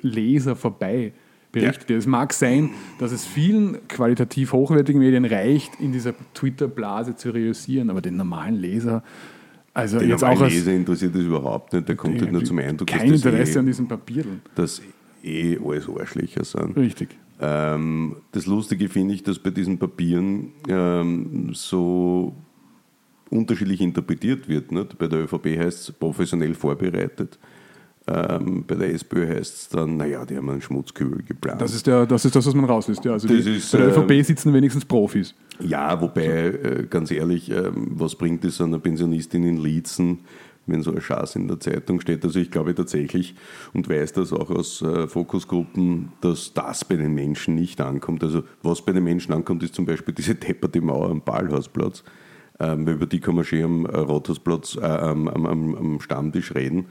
Leser 0.00 0.56
vorbei 0.56 1.12
berichtet 1.52 1.90
ja. 1.90 1.96
Es 1.96 2.06
mag 2.06 2.32
sein, 2.32 2.70
dass 2.98 3.12
es 3.12 3.24
vielen 3.24 3.86
qualitativ 3.88 4.52
hochwertigen 4.52 5.00
Medien 5.00 5.24
reicht, 5.24 5.78
in 5.78 5.92
dieser 5.92 6.14
Twitter-Blase 6.34 7.14
zu 7.16 7.30
reüssieren, 7.30 7.90
aber 7.90 8.00
den 8.00 8.16
normalen 8.16 8.56
Leser, 8.56 9.02
also 9.74 9.98
den 9.98 10.08
jetzt 10.08 10.24
auch 10.24 10.40
als, 10.40 10.52
Leser 10.52 10.72
interessiert 10.72 11.14
das 11.14 11.22
überhaupt 11.22 11.72
nicht, 11.72 11.88
der 11.88 11.96
kommt 11.96 12.20
halt 12.20 12.32
nur 12.32 12.44
zum 12.44 12.58
Eindruck, 12.58 12.88
kein 12.88 13.10
dass 13.10 13.24
Interesse 13.24 13.54
eh, 13.54 13.58
an 13.58 13.66
diesen 13.66 13.88
Papieren. 13.88 14.40
Dass 14.54 14.82
eh 15.22 15.58
alles 15.64 15.88
Arschlöcher 15.88 16.44
sind. 16.44 16.76
Richtig. 16.76 17.16
Ähm, 17.40 18.16
das 18.32 18.46
Lustige 18.46 18.88
finde 18.88 19.14
ich, 19.14 19.22
dass 19.22 19.38
bei 19.38 19.50
diesen 19.50 19.78
Papieren 19.78 20.52
ähm, 20.68 21.50
so 21.54 22.34
unterschiedlich 23.30 23.80
interpretiert 23.80 24.48
wird. 24.48 24.72
Nicht? 24.72 24.98
Bei 24.98 25.06
der 25.06 25.24
ÖVP 25.24 25.58
heißt 25.58 25.88
es 25.88 25.92
professionell 25.92 26.54
vorbereitet. 26.54 27.38
Ähm, 28.08 28.64
bei 28.66 28.74
der 28.74 28.92
SPÖ 28.92 29.28
heißt 29.28 29.54
es 29.54 29.68
dann, 29.68 29.96
naja, 29.96 30.24
die 30.24 30.36
haben 30.36 30.50
einen 30.50 30.60
Schmutzkübel 30.60 31.22
geplant. 31.22 31.60
Das 31.60 31.72
ist, 31.72 31.86
der, 31.86 32.04
das, 32.04 32.24
ist 32.24 32.34
das, 32.34 32.44
was 32.46 32.54
man 32.54 32.64
rauslässt. 32.64 33.04
Ja. 33.04 33.12
Also 33.12 33.28
die, 33.28 33.38
ist, 33.38 33.70
bei 33.70 33.78
der 33.78 33.88
ÖVP 33.96 34.10
äh, 34.10 34.22
sitzen 34.22 34.52
wenigstens 34.52 34.84
Profis. 34.84 35.34
Ja, 35.60 36.00
wobei, 36.00 36.24
äh, 36.24 36.86
ganz 36.90 37.12
ehrlich, 37.12 37.50
äh, 37.50 37.70
was 37.72 38.16
bringt 38.16 38.44
es 38.44 38.60
einer 38.60 38.80
Pensionistin 38.80 39.44
in 39.44 39.58
Lietzen, 39.58 40.18
wenn 40.66 40.82
so 40.82 40.90
ein 40.90 41.00
Schaß 41.00 41.36
in 41.36 41.46
der 41.46 41.60
Zeitung 41.60 42.00
steht? 42.00 42.24
Also 42.24 42.40
ich 42.40 42.50
glaube 42.50 42.74
tatsächlich 42.74 43.36
und 43.72 43.88
weiß 43.88 44.14
das 44.14 44.32
auch 44.32 44.50
aus 44.50 44.82
äh, 44.82 45.06
Fokusgruppen, 45.06 46.10
dass 46.20 46.54
das 46.54 46.84
bei 46.84 46.96
den 46.96 47.14
Menschen 47.14 47.54
nicht 47.54 47.80
ankommt. 47.80 48.24
Also 48.24 48.42
was 48.64 48.82
bei 48.82 48.90
den 48.90 49.04
Menschen 49.04 49.32
ankommt, 49.32 49.62
ist 49.62 49.76
zum 49.76 49.86
Beispiel 49.86 50.12
diese 50.12 50.34
depperte 50.34 50.80
Mauer 50.80 51.08
am 51.08 51.22
Ballhausplatz. 51.22 52.02
Ähm, 52.58 52.88
über 52.88 53.06
die 53.06 53.20
kann 53.20 53.36
man 53.36 53.44
schön 53.44 53.64
am 53.64 53.86
äh, 53.86 53.96
Rathausplatz, 53.96 54.76
äh, 54.76 54.84
am, 54.84 55.28
am, 55.28 55.74
am 55.76 56.00
Stammtisch 56.00 56.52
reden 56.56 56.86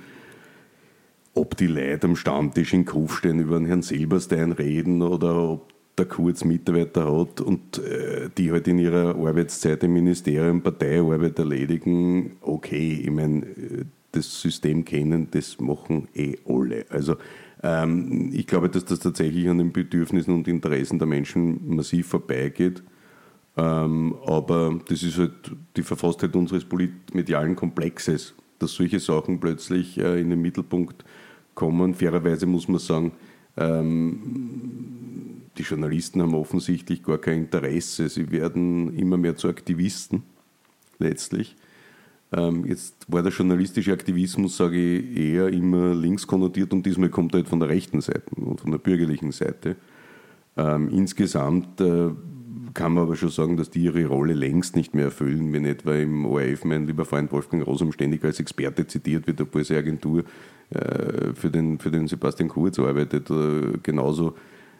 ob 1.33 1.55
die 1.57 1.67
Leute 1.67 2.07
am 2.07 2.15
Stammtisch 2.15 2.73
in 2.73 2.85
Kufstein 2.85 3.39
über 3.39 3.57
den 3.57 3.65
Herrn 3.65 3.81
Silberstein 3.81 4.51
reden 4.51 5.01
oder 5.01 5.35
ob 5.35 5.71
der 5.97 6.05
Kurz 6.05 6.43
Mitarbeiter 6.43 7.11
hat 7.19 7.41
und 7.41 7.77
äh, 7.79 8.29
die 8.37 8.51
halt 8.51 8.67
in 8.67 8.79
ihrer 8.79 9.15
Arbeitszeit 9.15 9.83
im 9.83 9.93
Ministerium 9.93 10.61
Parteiarbeit 10.61 11.37
erledigen, 11.37 12.37
okay, 12.41 13.01
ich 13.03 13.11
meine, 13.11 13.45
äh, 13.45 13.85
das 14.11 14.41
System 14.41 14.83
kennen, 14.83 15.27
das 15.31 15.59
machen 15.59 16.07
eh 16.15 16.35
alle. 16.45 16.85
Also 16.89 17.15
ähm, 17.63 18.31
ich 18.33 18.47
glaube, 18.47 18.69
dass 18.69 18.85
das 18.85 18.99
tatsächlich 18.99 19.47
an 19.47 19.57
den 19.57 19.71
Bedürfnissen 19.71 20.33
und 20.33 20.47
Interessen 20.47 20.99
der 20.99 21.07
Menschen 21.07 21.75
massiv 21.75 22.07
vorbeigeht. 22.07 22.83
Ähm, 23.57 24.15
aber 24.25 24.79
das 24.87 25.03
ist 25.03 25.17
halt 25.17 25.51
die 25.75 25.83
Verfasstheit 25.83 26.35
unseres 26.35 26.65
medialen 27.13 27.55
Komplexes, 27.55 28.33
dass 28.59 28.73
solche 28.73 28.99
Sachen 28.99 29.39
plötzlich 29.39 29.97
äh, 29.97 30.21
in 30.21 30.29
den 30.29 30.41
Mittelpunkt 30.41 31.03
kommen. 31.61 31.93
Fairerweise 31.93 32.47
muss 32.47 32.67
man 32.67 32.79
sagen, 32.79 33.11
ähm, 33.55 34.19
die 35.57 35.61
Journalisten 35.61 36.19
haben 36.21 36.33
offensichtlich 36.33 37.03
gar 37.03 37.19
kein 37.19 37.43
Interesse. 37.43 38.09
Sie 38.09 38.31
werden 38.31 38.97
immer 38.97 39.17
mehr 39.17 39.35
zu 39.35 39.47
Aktivisten 39.47 40.23
letztlich. 40.97 41.55
Ähm, 42.33 42.65
jetzt 42.65 42.95
war 43.07 43.21
der 43.21 43.31
journalistische 43.31 43.93
Aktivismus, 43.93 44.57
sage 44.57 44.77
ich, 44.77 45.17
eher 45.17 45.49
immer 45.49 45.93
links 45.93 46.25
konnotiert 46.25 46.73
und 46.73 46.83
diesmal 46.83 47.09
kommt 47.09 47.35
er 47.35 47.39
halt 47.39 47.49
von 47.49 47.59
der 47.59 47.69
rechten 47.69 48.01
Seite 48.01 48.33
und 48.37 48.59
von 48.59 48.71
der 48.71 48.79
bürgerlichen 48.79 49.31
Seite. 49.31 49.75
Ähm, 50.57 50.89
insgesamt 50.89 51.79
äh, 51.79 52.09
kann 52.73 52.93
man 52.93 53.03
aber 53.03 53.15
schon 53.15 53.29
sagen, 53.29 53.57
dass 53.57 53.69
die 53.69 53.83
ihre 53.83 54.05
Rolle 54.05 54.33
längst 54.33 54.75
nicht 54.75 54.95
mehr 54.95 55.05
erfüllen, 55.05 55.53
wenn 55.53 55.65
etwa 55.65 55.93
im 55.93 56.25
ORF 56.25 56.63
mein 56.63 56.87
lieber 56.87 57.05
Freund 57.05 57.31
Wolfgang 57.31 57.67
Rosum 57.67 57.91
ständig 57.91 58.23
als 58.23 58.39
Experte 58.39 58.87
zitiert 58.87 59.27
wird, 59.27 59.41
obwohl 59.41 59.63
seine 59.63 59.81
Agentur 59.81 60.23
für, 61.35 61.49
den, 61.49 61.79
für 61.79 61.91
den 61.91 62.07
Sebastian 62.07 62.49
Kurz 62.49 62.79
arbeitet. 62.79 63.29
Äh, 63.29 63.77
genauso 63.83 64.35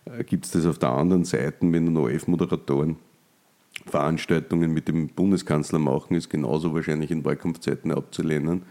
äh, 0.05 0.23
gibt 0.23 0.45
es 0.45 0.51
das 0.51 0.65
auf 0.65 0.79
der 0.79 0.91
anderen 0.91 1.25
Seite, 1.25 1.57
wenn 1.61 1.95
ORF-Moderatoren 1.95 2.97
Veranstaltungen 3.85 4.73
mit 4.73 4.87
dem 4.87 5.07
Bundeskanzler 5.07 5.79
machen, 5.79 6.15
ist 6.15 6.29
genauso 6.29 6.73
wahrscheinlich 6.73 7.11
in 7.11 7.25
Wahlkampfzeiten 7.25 7.91
abzulehnen. 7.91 8.63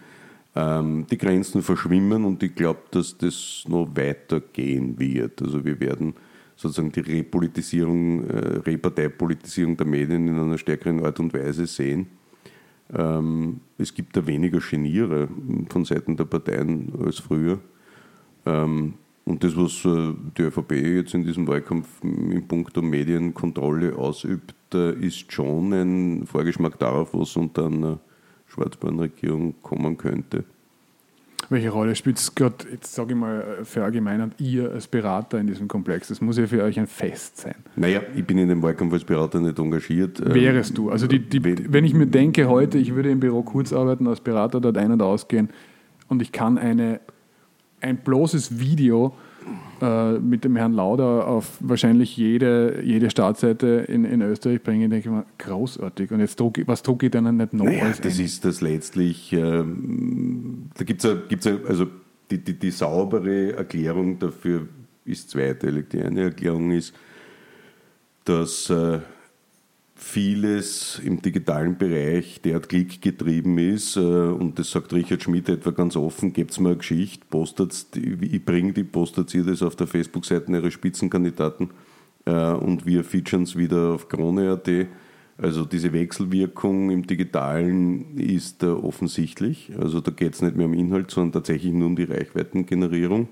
Ähm, 0.54 1.06
die 1.11 1.18
Grenzen 1.18 1.62
verschwimmen 1.62 2.24
und 2.24 2.42
ich 2.42 2.54
glaube, 2.54 2.80
dass 2.90 3.16
das 3.18 3.64
noch 3.68 3.88
weitergehen 3.94 4.98
wird. 4.98 5.42
Also 5.42 5.64
wir 5.64 5.80
werden 5.80 6.14
sozusagen 6.56 6.92
die 6.92 7.00
Repolitisierung, 7.00 8.28
äh, 8.28 8.59
Reparteipolitisierung 8.59 9.76
der 9.76 9.87
Medien 9.87 10.28
in 10.28 10.38
einer 10.38 10.59
stärkeren 10.59 11.04
Art 11.04 11.20
und 11.20 11.33
Weise 11.33 11.66
sehen. 11.66 12.06
Ähm, 12.96 13.61
es 13.79 13.94
gibt 13.94 14.16
da 14.16 14.26
weniger 14.26 14.59
Geniere 14.59 15.29
von 15.68 15.85
Seiten 15.85 16.16
der 16.16 16.24
Parteien 16.24 16.92
als 17.05 17.18
früher. 17.18 17.59
Ähm, 18.46 18.94
und 19.24 19.44
das, 19.44 19.57
was 19.57 19.85
äh, 19.85 20.14
die 20.37 20.42
ÖVP 20.42 20.72
jetzt 20.72 21.14
in 21.14 21.24
diesem 21.24 21.46
Wahlkampf 21.46 22.03
im 22.03 22.46
Punkt 22.48 22.74
der 22.74 22.83
Medienkontrolle 22.83 23.96
ausübt, 23.96 24.55
äh, 24.74 24.92
ist 24.94 25.31
schon 25.33 25.72
ein 25.72 26.26
Vorgeschmack 26.26 26.79
darauf, 26.79 27.14
was 27.14 27.37
unter 27.37 27.66
einer 27.66 28.00
Schwarzbahn-Regierung 28.46 29.55
kommen 29.62 29.96
könnte. 29.96 30.44
Welche 31.48 31.70
Rolle 31.70 31.96
spielt 31.96 32.18
es 32.18 32.35
gerade, 32.35 32.55
jetzt 32.70 32.94
sage 32.94 33.14
ich 33.14 33.18
mal, 33.18 33.59
verallgemeinert, 33.64 34.40
ihr 34.40 34.70
als 34.70 34.87
Berater 34.87 35.38
in 35.38 35.46
diesem 35.46 35.66
Komplex? 35.66 36.09
Das 36.09 36.20
muss 36.20 36.38
ja 36.38 36.46
für 36.46 36.62
euch 36.62 36.79
ein 36.79 36.87
Fest 36.87 37.38
sein. 37.38 37.57
Naja, 37.74 38.03
ich 38.14 38.24
bin 38.24 38.38
in 38.38 38.48
dem 38.48 38.62
Wahlkampf 38.62 38.92
als 38.92 39.05
Berater 39.05 39.40
nicht 39.40 39.59
engagiert. 39.59 40.20
Ähm, 40.20 40.35
Wärest 40.35 40.79
du? 40.79 40.90
Also, 40.90 41.07
die, 41.07 41.18
die, 41.18 41.42
wenn 41.72 41.85
ich 41.85 41.94
mir 41.94 42.07
denke, 42.07 42.48
heute, 42.48 42.79
ich 42.79 42.94
würde 42.94 43.11
im 43.11 43.20
Büro 43.20 43.42
kurz 43.42 43.72
arbeiten, 43.72 44.07
als 44.07 44.20
Berater 44.20 44.61
dort 44.61 44.76
ein- 44.76 44.92
und 44.92 45.03
ausgehen 45.03 45.48
und 46.09 46.22
ich 46.22 46.31
kann 46.33 46.59
eine, 46.59 47.00
ein 47.81 47.96
bloßes 47.96 48.61
Video 48.61 49.14
äh, 49.81 50.18
mit 50.18 50.44
dem 50.44 50.57
Herrn 50.57 50.74
Lauder 50.74 51.26
auf 51.26 51.57
wahrscheinlich 51.61 52.16
jede, 52.16 52.83
jede 52.85 53.09
Startseite 53.09 53.87
in, 53.88 54.05
in 54.05 54.20
Österreich 54.20 54.62
bringen, 54.62 54.90
denke 54.90 55.09
ich 55.09 55.14
mir, 55.14 55.24
großartig. 55.38 56.11
Und 56.11 56.20
jetzt 56.20 56.37
trug, 56.37 56.61
was 56.66 56.83
trug 56.83 57.03
ich 57.03 57.11
denn 57.11 57.37
nicht 57.37 57.55
noch? 57.55 57.64
Naja, 57.64 57.87
das 58.03 58.18
ein? 58.18 58.24
ist 58.24 58.44
das 58.44 58.61
letztlich, 58.61 59.33
ähm, 59.33 60.49
da 60.74 60.85
gibt 60.85 61.04
es 61.04 61.28
gibt's 61.28 61.46
also 61.46 61.87
die, 62.30 62.38
die, 62.38 62.59
die 62.59 62.70
saubere 62.70 63.54
Erklärung 63.54 64.18
dafür 64.18 64.68
ist 65.04 65.30
zweiteilig. 65.30 65.88
Die 65.92 66.02
eine 66.02 66.22
Erklärung 66.22 66.70
ist, 66.70 66.94
dass 68.24 68.70
äh, 68.70 69.00
vieles 70.00 71.00
im 71.04 71.20
digitalen 71.20 71.76
Bereich 71.76 72.40
derart 72.40 72.68
klickgetrieben 72.68 73.59
ist 73.59 73.96
äh, 73.96 74.00
und 74.00 74.59
das 74.59 74.70
sagt 74.70 74.92
Richard 74.92 75.22
Schmidt 75.22 75.48
etwa 75.48 75.70
ganz 75.70 75.96
offen, 75.96 76.33
gebt 76.33 76.59
mir 76.59 76.70
eine 76.70 76.78
Geschichte, 76.78 77.24
postet 77.28 77.87
ich 77.94 78.44
bringe 78.44 78.72
die, 78.72 78.85
postet 78.85 79.35
ihr 79.35 79.44
das 79.44 79.62
auf 79.62 79.76
der 79.76 79.87
Facebook-Seite 79.87 80.52
ihrer 80.52 80.70
Spitzenkandidaten 80.70 81.70
äh, 82.24 82.52
und 82.52 82.87
wir 82.87 83.04
featuren 83.04 83.42
es 83.42 83.56
wieder 83.56 83.90
auf 83.90 84.09
Krone.at. 84.09 84.68
Also 85.42 85.64
diese 85.64 85.92
Wechselwirkung 85.94 86.90
im 86.90 87.07
Digitalen 87.07 88.18
ist 88.18 88.62
offensichtlich. 88.62 89.72
Also 89.79 90.00
da 90.00 90.11
geht 90.11 90.35
es 90.35 90.42
nicht 90.42 90.55
mehr 90.55 90.66
um 90.66 90.74
Inhalt, 90.74 91.11
sondern 91.11 91.33
tatsächlich 91.33 91.72
nur 91.72 91.87
um 91.87 91.96
die 91.96 92.05
Reichweitengenerierung. 92.05 93.29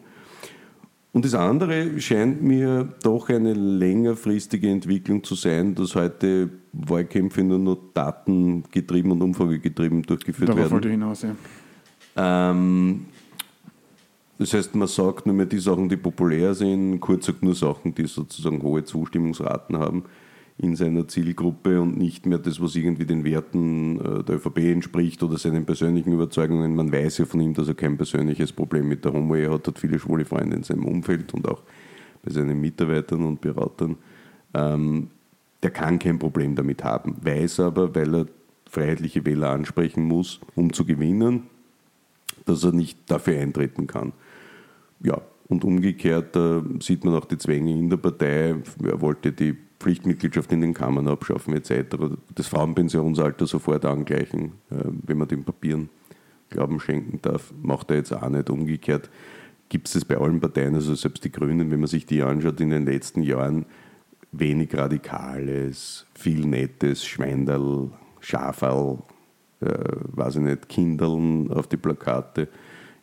Und 1.13 1.25
das 1.25 1.35
andere 1.35 2.01
scheint 2.01 2.43
mir 2.43 2.89
doch 3.03 3.29
eine 3.29 3.53
längerfristige 3.53 4.71
Entwicklung 4.71 5.23
zu 5.23 5.35
sein, 5.35 5.75
dass 5.75 5.95
heute 5.95 6.51
Wahlkämpfe 6.73 7.43
nur 7.43 7.59
noch 7.59 7.79
datengetrieben 7.93 9.13
und 9.13 9.23
umfragegetrieben 9.23 10.03
durchgeführt 10.03 10.49
Darauf 10.49 10.63
werden. 10.63 10.73
wollte 10.73 10.89
ich 10.89 10.93
hinaus, 10.93 11.23
ja. 11.23 11.35
Ähm, 12.17 13.07
das 14.39 14.55
heißt, 14.55 14.75
man 14.75 14.89
sagt 14.89 15.27
nur 15.27 15.35
mehr 15.35 15.47
die 15.47 15.59
Sachen, 15.59 15.89
die 15.89 15.97
populär 15.97 16.55
sind, 16.55 17.01
kurz 17.01 17.27
sagt 17.27 17.43
nur 17.43 17.55
Sachen, 17.55 17.95
die 17.95 18.07
sozusagen 18.07 18.63
hohe 18.63 18.85
Zustimmungsraten 18.85 19.79
haben 19.79 20.05
in 20.61 20.75
seiner 20.75 21.07
Zielgruppe 21.07 21.81
und 21.81 21.97
nicht 21.97 22.27
mehr 22.27 22.39
das, 22.39 22.61
was 22.61 22.75
irgendwie 22.75 23.07
den 23.07 23.25
Werten 23.25 24.01
äh, 24.01 24.25
der 24.25 24.37
ÖVP 24.37 24.59
entspricht 24.59 25.23
oder 25.23 25.39
seinen 25.39 25.65
persönlichen 25.65 26.13
Überzeugungen. 26.13 26.75
Man 26.75 26.93
weiß 26.93 27.19
ja 27.19 27.27
von 27.27 27.41
ihm, 27.41 27.55
dass 27.55 27.69
er 27.69 27.75
kein 27.75 27.97
persönliches 27.97 28.53
Problem 28.53 28.89
mit 28.89 29.05
der 29.05 29.13
Homo-Ehe 29.13 29.51
hat, 29.51 29.69
hat 29.69 29.79
viele 29.79 30.01
schwule 30.01 30.25
Freunde 30.25 30.57
in 30.57 30.65
seinem 30.65 30.85
Umfeld 30.85 31.33
und 31.33 31.47
auch 31.47 31.63
bei 32.25 32.33
seinen 32.33 32.61
Mitarbeitern 32.61 33.25
und 33.25 33.41
Beratern. 33.41 33.97
Ähm, 34.53 35.11
der 35.63 35.71
kann 35.71 35.99
kein 35.99 36.19
Problem 36.19 36.57
damit 36.57 36.83
haben, 36.83 37.17
weiß 37.23 37.61
aber, 37.61 37.95
weil 37.95 38.15
er 38.15 38.27
freiheitliche 38.69 39.25
Wähler 39.25 39.51
ansprechen 39.51 40.05
muss, 40.05 40.41
um 40.57 40.73
zu 40.73 40.85
gewinnen, 40.85 41.45
dass 42.47 42.65
er 42.65 42.73
nicht 42.73 42.99
dafür 43.11 43.41
eintreten 43.41 43.87
kann. 43.87 44.13
Ja, 45.01 45.21
und 45.49 45.65
umgekehrt 45.65 46.35
äh, 46.35 46.63
sieht 46.81 47.05
man 47.05 47.15
auch 47.15 47.27
die 47.27 47.39
Zwänge 47.39 47.73
in 47.73 47.89
der 47.89 47.97
Partei. 47.97 48.57
Er 48.83 49.01
wollte 49.01 49.33
die 49.33 49.57
Pflichtmitgliedschaft 49.81 50.53
in 50.53 50.61
den 50.61 50.75
Kammern 50.75 51.09
abschaffen 51.09 51.55
etc. 51.55 51.97
Das 52.35 52.49
Frauenpensionsalter 52.49 53.47
sofort 53.47 53.85
angleichen, 53.85 54.53
äh, 54.71 54.85
wenn 55.07 55.19
man 55.19 55.29
den 55.29 55.45
Papieren 55.45 55.91
Glauben 56.51 56.81
schenken 56.81 57.21
darf, 57.21 57.53
macht 57.61 57.91
er 57.91 57.99
jetzt 57.99 58.13
auch 58.13 58.29
nicht. 58.29 58.49
Umgekehrt 58.49 59.11
gibt 59.69 59.87
es 59.87 59.95
das 59.95 60.05
bei 60.05 60.17
allen 60.17 60.41
Parteien, 60.41 60.75
also 60.75 60.95
selbst 60.95 61.25
die 61.25 61.33
Grünen, 61.33 61.71
wenn 61.71 61.81
man 61.81 61.89
sich 61.89 62.07
die 62.07 62.23
anschaut, 62.23 62.61
in 62.61 62.71
den 62.71 62.87
letzten 62.87 63.23
Jahren 63.23 63.67
wenig 64.33 64.75
Radikales, 64.75 66.07
viel 66.15 66.47
Nettes, 66.47 67.07
Schweinderl, 67.07 67.91
Schaferl, 68.21 68.99
äh, 69.61 69.67
weiß 69.67 70.37
ich 70.37 70.43
nicht, 70.43 70.69
Kindeln 70.69 71.51
auf 71.51 71.67
die 71.67 71.77
Plakate. 71.77 72.49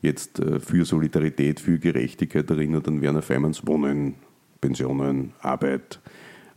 Jetzt 0.01 0.39
äh, 0.39 0.59
für 0.59 0.85
Solidarität, 0.85 1.59
für 1.59 1.79
Gerechtigkeit 1.79 2.49
erinnert 2.49 2.87
an 2.87 3.01
Werner 3.01 3.21
Feimanns 3.21 3.65
Wohnen, 3.65 4.15
Pensionen, 4.61 5.33
Arbeit. 5.41 5.99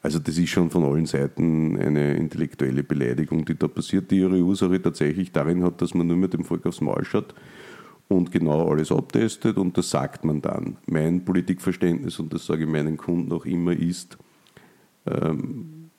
Also 0.01 0.19
das 0.19 0.39
ist 0.39 0.51
schon 0.51 0.71
von 0.71 0.85
allen 0.85 1.07
Seiten 1.07 1.79
eine 1.79 2.15
intellektuelle 2.15 2.85
Beleidigung, 2.85 3.45
die 3.45 3.59
da 3.59 3.67
passiert, 3.67 4.11
die 4.11 4.19
ihre 4.19 4.41
Ursache 4.41 4.81
tatsächlich 4.81 5.33
darin 5.33 5.65
hat, 5.65 5.83
dass 5.83 5.95
man 5.95 6.07
nur 6.07 6.17
mit 6.17 6.35
dem 6.35 6.45
Volk 6.45 6.67
aufs 6.67 6.81
Maul 6.81 7.05
schaut 7.05 7.35
und 8.09 8.31
genau 8.31 8.71
alles 8.71 8.91
abtestet 8.91 9.57
und 9.57 9.77
das 9.77 9.91
sagt 9.91 10.25
man 10.25 10.41
dann. 10.41 10.77
Mein 10.87 11.25
Politikverständnis, 11.25 12.19
und 12.19 12.33
das 12.33 12.47
sage 12.47 12.65
ich 12.65 12.69
meinen 12.69 12.97
Kunden 12.97 13.33
auch 13.33 13.45
immer, 13.45 13.73
ist, 13.73 14.19
ähm, 15.07 15.91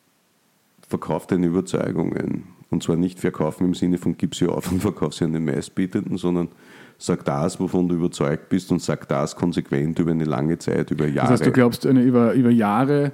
verkauf 0.87 1.27
deine 1.27 1.47
Überzeugungen. 1.47 2.43
Und 2.71 2.83
zwar 2.83 2.97
nicht 2.97 3.19
verkaufen 3.19 3.65
im 3.65 3.73
Sinne 3.73 3.97
von 3.97 4.17
gib 4.17 4.35
sie 4.35 4.47
auf 4.47 4.71
und 4.71 4.79
verkauf 4.81 5.13
sie 5.13 5.25
an 5.25 5.33
den 5.33 5.45
Meistbietenden, 5.45 6.17
sondern 6.17 6.49
sag 6.97 7.25
das, 7.25 7.59
wovon 7.59 7.87
du 7.87 7.95
überzeugt 7.95 8.49
bist 8.49 8.71
und 8.71 8.81
sag 8.81 9.07
das 9.07 9.35
konsequent 9.35 9.99
über 9.99 10.11
eine 10.11 10.25
lange 10.25 10.57
Zeit, 10.57 10.91
über 10.91 11.07
Jahre. 11.07 11.31
Das 11.31 11.41
heißt, 11.41 11.47
du 11.47 11.51
glaubst, 11.51 11.85
eine 11.85 12.01
über, 12.01 12.33
über 12.33 12.49
Jahre 12.49 13.11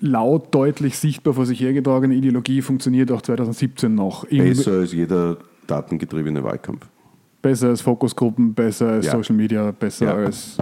laut, 0.00 0.54
deutlich 0.54 0.98
sichtbar 0.98 1.34
vor 1.34 1.46
sich 1.46 1.60
hergetragene 1.60 2.14
Ideologie 2.14 2.62
funktioniert 2.62 3.10
auch 3.12 3.22
2017 3.22 3.94
noch. 3.94 4.26
Besser 4.26 4.72
als 4.72 4.92
jeder 4.92 5.36
datengetriebene 5.66 6.42
Wahlkampf. 6.42 6.86
Besser 7.42 7.68
als 7.68 7.80
Fokusgruppen, 7.82 8.54
besser 8.54 8.88
als 8.88 9.06
Ja. 9.06 9.12
Social 9.12 9.36
Media, 9.36 9.70
besser 9.70 10.06
Ja. 10.06 10.14
als. 10.14 10.56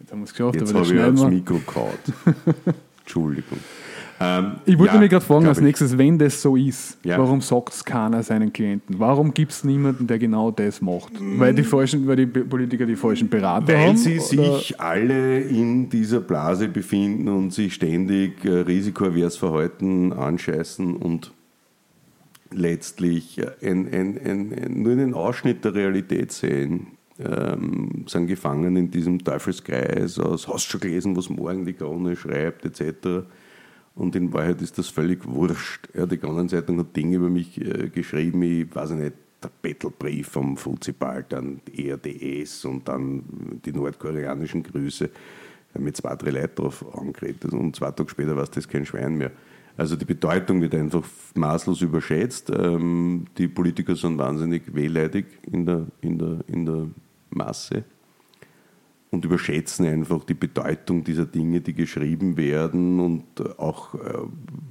Jetzt 0.00 0.12
haben 0.12 0.20
wir 0.20 0.24
es 0.24 0.30
geschafft, 0.32 0.54
Jetzt 0.56 0.70
aber 0.70 0.80
das 0.80 0.92
habe 0.92 1.14
ich 1.14 1.20
wir. 1.20 1.28
Mikro 1.28 1.58
gehauen. 1.66 2.34
Entschuldigung. 3.00 3.58
Ähm, 4.24 4.52
Ich 4.66 4.78
wollte 4.78 4.94
ja, 4.94 5.00
mich 5.00 5.10
gerade 5.10 5.24
fragen, 5.24 5.46
als 5.46 5.60
nächstes, 5.60 5.96
wenn 5.98 6.18
das 6.18 6.40
so 6.40 6.54
ist, 6.56 6.98
Ja. 7.04 7.18
warum 7.18 7.40
sagt 7.40 7.72
es 7.74 7.84
keiner 7.84 8.22
seinen 8.22 8.52
Klienten? 8.52 8.98
Warum 8.98 9.34
gibt 9.34 9.50
es 9.52 9.64
niemanden, 9.64 10.06
der 10.06 10.18
genau 10.18 10.50
das 10.50 10.80
macht? 10.80 11.12
Weil 11.38 11.54
die 11.54 11.62
falschen, 11.64 12.06
weil 12.06 12.16
die 12.16 12.26
Politiker 12.26 12.86
die 12.86 12.94
falschen 12.96 13.28
Berater 13.28 13.68
Weil 13.72 13.88
haben? 13.88 13.96
sie 13.96 14.18
oder- 14.38 14.58
sich 14.58 14.80
alle 14.80 15.40
in 15.40 15.88
dieser 15.88 16.20
Blase 16.20 16.68
befinden 16.68 17.28
und 17.28 17.52
sich 17.52 17.74
ständig 17.74 18.44
äh, 18.44 18.48
risikoavers 18.60 19.36
Verhalten 19.36 20.12
anscheißen 20.12 20.94
und 20.96 21.32
letztlich 22.50 23.38
äh, 23.38 23.46
ein, 23.62 23.88
ein, 23.92 24.18
ein, 24.24 24.82
nur 24.82 24.92
einen 24.92 25.14
Ausschnitt 25.14 25.64
der 25.64 25.74
Realität 25.74 26.32
sehen. 26.32 26.88
Ähm, 27.18 28.04
sind 28.08 28.26
gefangen 28.26 28.74
in 28.76 28.90
diesem 28.90 29.22
Teufelskreis 29.22 30.18
aus, 30.18 30.48
hast 30.48 30.64
schon 30.64 30.80
gelesen, 30.80 31.14
was 31.16 31.28
morgen 31.28 31.64
die 31.64 31.74
Krone 31.74 32.16
schreibt, 32.16 32.64
etc. 32.64 33.26
Und 33.94 34.16
in 34.16 34.32
Wahrheit 34.32 34.62
ist 34.62 34.78
das 34.78 34.88
völlig 34.88 35.26
wurscht. 35.26 35.88
Ja, 35.94 36.06
die 36.06 36.16
Kronenzeitung 36.16 36.78
hat 36.78 36.96
Dinge 36.96 37.16
über 37.16 37.28
mich 37.28 37.60
äh, 37.60 37.88
geschrieben, 37.88 38.42
ich 38.42 38.74
weiß 38.74 38.90
nicht, 38.92 39.14
der 39.42 39.50
Bettelbrief 39.60 40.28
vom 40.28 40.56
Fuzibal, 40.56 41.24
dann 41.28 41.60
ERDS 41.76 42.64
und 42.64 42.88
dann 42.88 43.60
die 43.64 43.72
nordkoreanischen 43.72 44.62
Grüße 44.62 45.10
mit 45.78 45.96
zwei, 45.96 46.14
drei 46.16 46.30
Leuten 46.30 46.54
drauf 46.54 46.84
angeredet. 46.96 47.52
Und 47.52 47.76
zwei 47.76 47.90
Tage 47.90 48.08
später 48.08 48.36
war 48.36 48.44
es 48.44 48.50
das 48.50 48.68
kein 48.68 48.86
Schwein 48.86 49.16
mehr. 49.16 49.32
Also 49.76 49.96
die 49.96 50.04
Bedeutung 50.04 50.60
wird 50.60 50.74
einfach 50.74 51.04
maßlos 51.34 51.80
überschätzt. 51.82 52.50
Ähm, 52.50 53.24
die 53.38 53.48
Politiker 53.48 53.96
sind 53.96 54.18
wahnsinnig 54.18 54.74
wehleidig 54.74 55.26
in 55.50 55.66
der, 55.66 55.86
in 56.02 56.18
der, 56.18 56.38
in 56.46 56.66
der 56.66 56.86
Masse 57.30 57.84
und 59.12 59.26
überschätzen 59.26 59.86
einfach 59.86 60.24
die 60.24 60.34
Bedeutung 60.34 61.04
dieser 61.04 61.26
Dinge, 61.26 61.60
die 61.60 61.74
geschrieben 61.74 62.38
werden 62.38 62.98
und 62.98 63.24
auch 63.58 63.94
äh, 63.94 63.98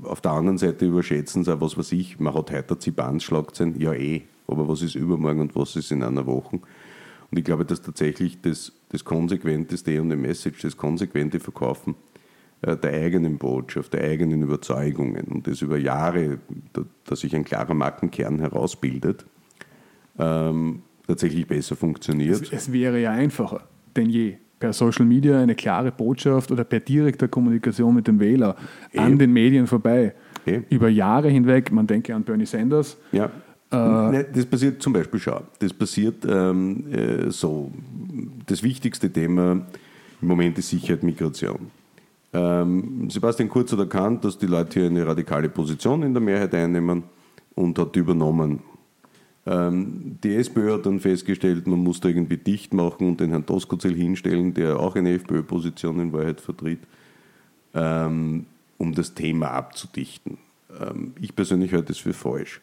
auf 0.03 0.19
der 0.19 0.31
anderen 0.31 0.57
Seite 0.57 0.87
überschätzen 0.87 1.43
sie 1.43 1.53
auch, 1.53 1.61
was 1.61 1.77
weiß 1.77 1.91
ich, 1.91 2.19
man 2.19 2.33
hat 2.33 2.51
heute 2.51 2.77
Zibanschlagzeilen, 2.77 3.79
ja 3.79 3.93
eh, 3.93 4.23
aber 4.47 4.67
was 4.67 4.81
ist 4.81 4.95
übermorgen 4.95 5.41
und 5.41 5.55
was 5.55 5.75
ist 5.75 5.91
in 5.91 6.01
einer 6.03 6.25
Woche? 6.25 6.55
Und 6.55 7.37
ich 7.37 7.45
glaube, 7.45 7.65
dass 7.65 7.83
tatsächlich 7.83 8.41
das, 8.41 8.73
das 8.89 9.05
konsequenteste 9.05 10.01
und 10.01 10.07
Message, 10.07 10.63
das 10.63 10.75
konsequente 10.75 11.39
Verkaufen 11.39 11.93
äh, 12.63 12.75
der 12.75 12.93
eigenen 12.93 13.37
Botschaft, 13.37 13.93
der 13.93 14.03
eigenen 14.03 14.41
Überzeugungen 14.41 15.25
und 15.25 15.45
das 15.45 15.61
über 15.61 15.77
Jahre, 15.77 16.39
da, 16.73 16.81
dass 17.05 17.19
sich 17.19 17.35
ein 17.35 17.45
klarer 17.45 17.75
Markenkern 17.75 18.39
herausbildet, 18.39 19.23
ähm, 20.17 20.81
tatsächlich 21.05 21.45
besser 21.45 21.75
funktioniert. 21.75 22.41
Es, 22.41 22.51
es 22.51 22.71
wäre 22.73 22.99
ja 22.99 23.11
einfacher 23.11 23.67
denn 23.95 24.09
je, 24.09 24.37
per 24.59 24.73
Social 24.73 25.05
Media 25.05 25.39
eine 25.39 25.55
klare 25.55 25.91
Botschaft 25.91 26.51
oder 26.51 26.63
per 26.63 26.79
direkter 26.79 27.27
Kommunikation 27.27 27.95
mit 27.95 28.07
dem 28.07 28.19
Wähler 28.19 28.55
an 28.95 29.09
Eben. 29.09 29.19
den 29.19 29.33
Medien 29.33 29.67
vorbei. 29.67 30.13
Eben. 30.45 30.65
Über 30.69 30.89
Jahre 30.89 31.29
hinweg, 31.29 31.71
man 31.71 31.87
denke 31.87 32.15
an 32.15 32.23
Bernie 32.23 32.45
Sanders, 32.45 32.97
Ja. 33.11 33.29
Nein, 33.73 34.25
das 34.33 34.45
passiert 34.45 34.81
zum 34.81 34.91
Beispiel, 34.91 35.17
schau, 35.17 35.43
das 35.59 35.71
passiert 35.71 36.25
ähm, 36.27 36.91
äh, 36.91 37.31
so. 37.31 37.71
Das 38.45 38.63
wichtigste 38.63 39.09
Thema 39.09 39.65
im 40.21 40.27
Moment 40.27 40.57
ist 40.57 40.69
Sicherheit, 40.69 41.03
Migration. 41.03 41.71
Ähm, 42.33 43.09
Sebastian 43.09 43.47
Kurz 43.47 43.71
hat 43.71 43.79
erkannt, 43.79 44.25
dass 44.25 44.37
die 44.37 44.45
Leute 44.47 44.81
hier 44.81 44.89
eine 44.89 45.07
radikale 45.07 45.47
Position 45.47 46.03
in 46.03 46.13
der 46.13 46.21
Mehrheit 46.21 46.53
einnehmen 46.53 47.03
und 47.55 47.79
hat 47.79 47.95
übernommen. 47.95 48.59
Ähm, 49.45 50.17
die 50.23 50.35
SPÖ 50.35 50.73
hat 50.73 50.85
dann 50.85 50.99
festgestellt, 50.99 51.65
man 51.65 51.79
muss 51.79 51.99
da 51.99 52.09
irgendwie 52.09 52.37
dicht 52.37 52.73
machen 52.73 53.07
und 53.07 53.19
den 53.19 53.31
Herrn 53.31 53.45
Doskozil 53.45 53.95
hinstellen, 53.95 54.53
der 54.53 54.79
auch 54.79 54.95
eine 54.95 55.13
FPÖ-Position 55.13 55.99
in 55.99 56.13
Wahrheit 56.13 56.41
vertritt, 56.41 56.81
ähm, 57.73 58.45
um 58.77 58.93
das 58.93 59.13
Thema 59.13 59.51
abzudichten. 59.51 60.37
Ähm, 60.79 61.13
ich 61.19 61.35
persönlich 61.35 61.73
halte 61.73 61.87
das 61.87 61.97
für 61.97 62.13
falsch. 62.13 62.61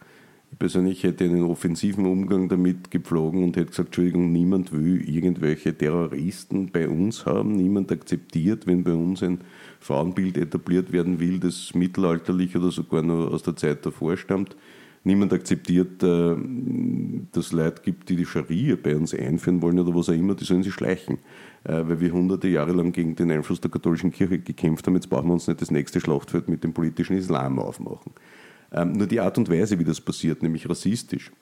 Ich 0.50 0.58
persönlich 0.58 1.02
hätte 1.02 1.24
einen 1.24 1.42
offensiven 1.42 2.06
Umgang 2.06 2.48
damit 2.48 2.90
gepflogen 2.90 3.44
und 3.44 3.56
hätte 3.56 3.70
gesagt, 3.70 3.88
Entschuldigung, 3.88 4.32
niemand 4.32 4.72
will 4.72 5.06
irgendwelche 5.06 5.76
Terroristen 5.76 6.70
bei 6.70 6.88
uns 6.88 7.26
haben, 7.26 7.56
niemand 7.56 7.92
akzeptiert, 7.92 8.66
wenn 8.66 8.82
bei 8.82 8.94
uns 8.94 9.22
ein 9.22 9.40
Frauenbild 9.80 10.38
etabliert 10.38 10.90
werden 10.90 11.20
will, 11.20 11.38
das 11.38 11.74
mittelalterlich 11.74 12.56
oder 12.56 12.70
sogar 12.70 13.02
noch 13.02 13.30
aus 13.30 13.42
der 13.42 13.56
Zeit 13.56 13.84
davor 13.84 14.16
stammt. 14.16 14.56
Niemand 15.08 15.32
akzeptiert 15.32 16.02
äh, 16.02 16.36
dass 17.32 17.46
es 17.46 17.52
Leute 17.52 17.80
gibt, 17.82 18.10
die 18.10 18.16
die 18.16 18.26
Scharia 18.26 18.76
bei 18.76 18.94
uns 18.94 19.14
einführen 19.14 19.62
wollen 19.62 19.78
oder 19.78 19.94
was 19.94 20.10
auch 20.10 20.14
immer, 20.14 20.34
die 20.34 20.44
sollen 20.44 20.62
sie 20.62 20.70
schleichen. 20.70 21.16
Äh, 21.64 21.88
weil 21.88 21.98
wir 22.00 22.12
hunderte 22.12 22.46
Jahre 22.48 22.72
lang 22.72 22.92
gegen 22.92 23.16
den 23.16 23.30
Einfluss 23.30 23.58
der 23.58 23.70
katholischen 23.70 24.12
Kirche 24.12 24.38
gekämpft 24.38 24.86
haben, 24.86 24.96
jetzt 24.96 25.08
brauchen 25.08 25.28
wir 25.28 25.32
uns 25.32 25.48
nicht 25.48 25.62
das 25.62 25.70
nächste 25.70 25.98
Schlachtfeld 26.00 26.48
mit 26.48 26.62
dem 26.62 26.74
politischen 26.74 27.16
Islam 27.16 27.58
aufmachen. 27.58 28.12
Ähm, 28.70 28.92
nur 28.92 29.06
die 29.06 29.18
Art 29.18 29.38
und 29.38 29.50
Weise, 29.50 29.78
wie 29.78 29.84
das 29.84 29.98
passiert, 29.98 30.42
nämlich 30.42 30.68
rassistisch, 30.68 31.32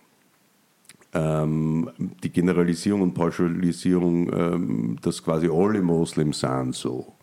ähm, 1.12 1.90
die 2.22 2.30
Generalisierung 2.30 3.02
und 3.02 3.14
Pauschalisierung, 3.14 4.32
ähm, 4.32 4.96
dass 5.02 5.24
quasi 5.24 5.48
alle 5.48 5.82
Moslems 5.82 6.38
sind 6.38 6.76
so, 6.76 7.14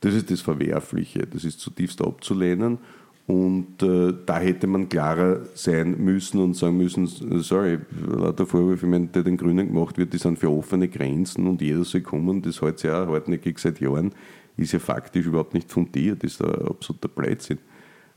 das 0.00 0.14
ist 0.14 0.30
das 0.30 0.42
Verwerfliche, 0.42 1.26
das 1.26 1.44
ist 1.44 1.58
zutiefst 1.58 2.00
abzulehnen. 2.00 2.78
Und 3.26 3.82
äh, 3.82 4.14
da 4.24 4.38
hätte 4.38 4.68
man 4.68 4.88
klarer 4.88 5.40
sein 5.54 5.96
müssen 5.98 6.40
und 6.40 6.54
sagen 6.54 6.76
müssen, 6.76 7.06
sorry, 7.08 7.78
lauter 8.06 8.46
Vorwürfe, 8.46 8.86
ich 8.86 9.10
der 9.10 9.24
den 9.24 9.36
Grünen 9.36 9.66
gemacht 9.66 9.98
wird, 9.98 10.12
die 10.12 10.18
sind 10.18 10.38
für 10.38 10.48
offene 10.48 10.86
Grenzen 10.86 11.48
und 11.48 11.60
jeder 11.60 11.82
soll 11.84 12.02
kommen, 12.02 12.40
das 12.40 12.62
hält 12.62 12.78
sich 12.78 12.90
auch 12.90 13.08
hartnäckig 13.08 13.58
seit 13.58 13.80
Jahren, 13.80 14.12
ist 14.56 14.72
ja 14.72 14.78
faktisch 14.78 15.26
überhaupt 15.26 15.54
nicht 15.54 15.72
fundiert, 15.72 16.22
ist 16.22 16.40
ein 16.40 16.68
absoluter 16.68 17.08
Blödsinn. 17.08 17.58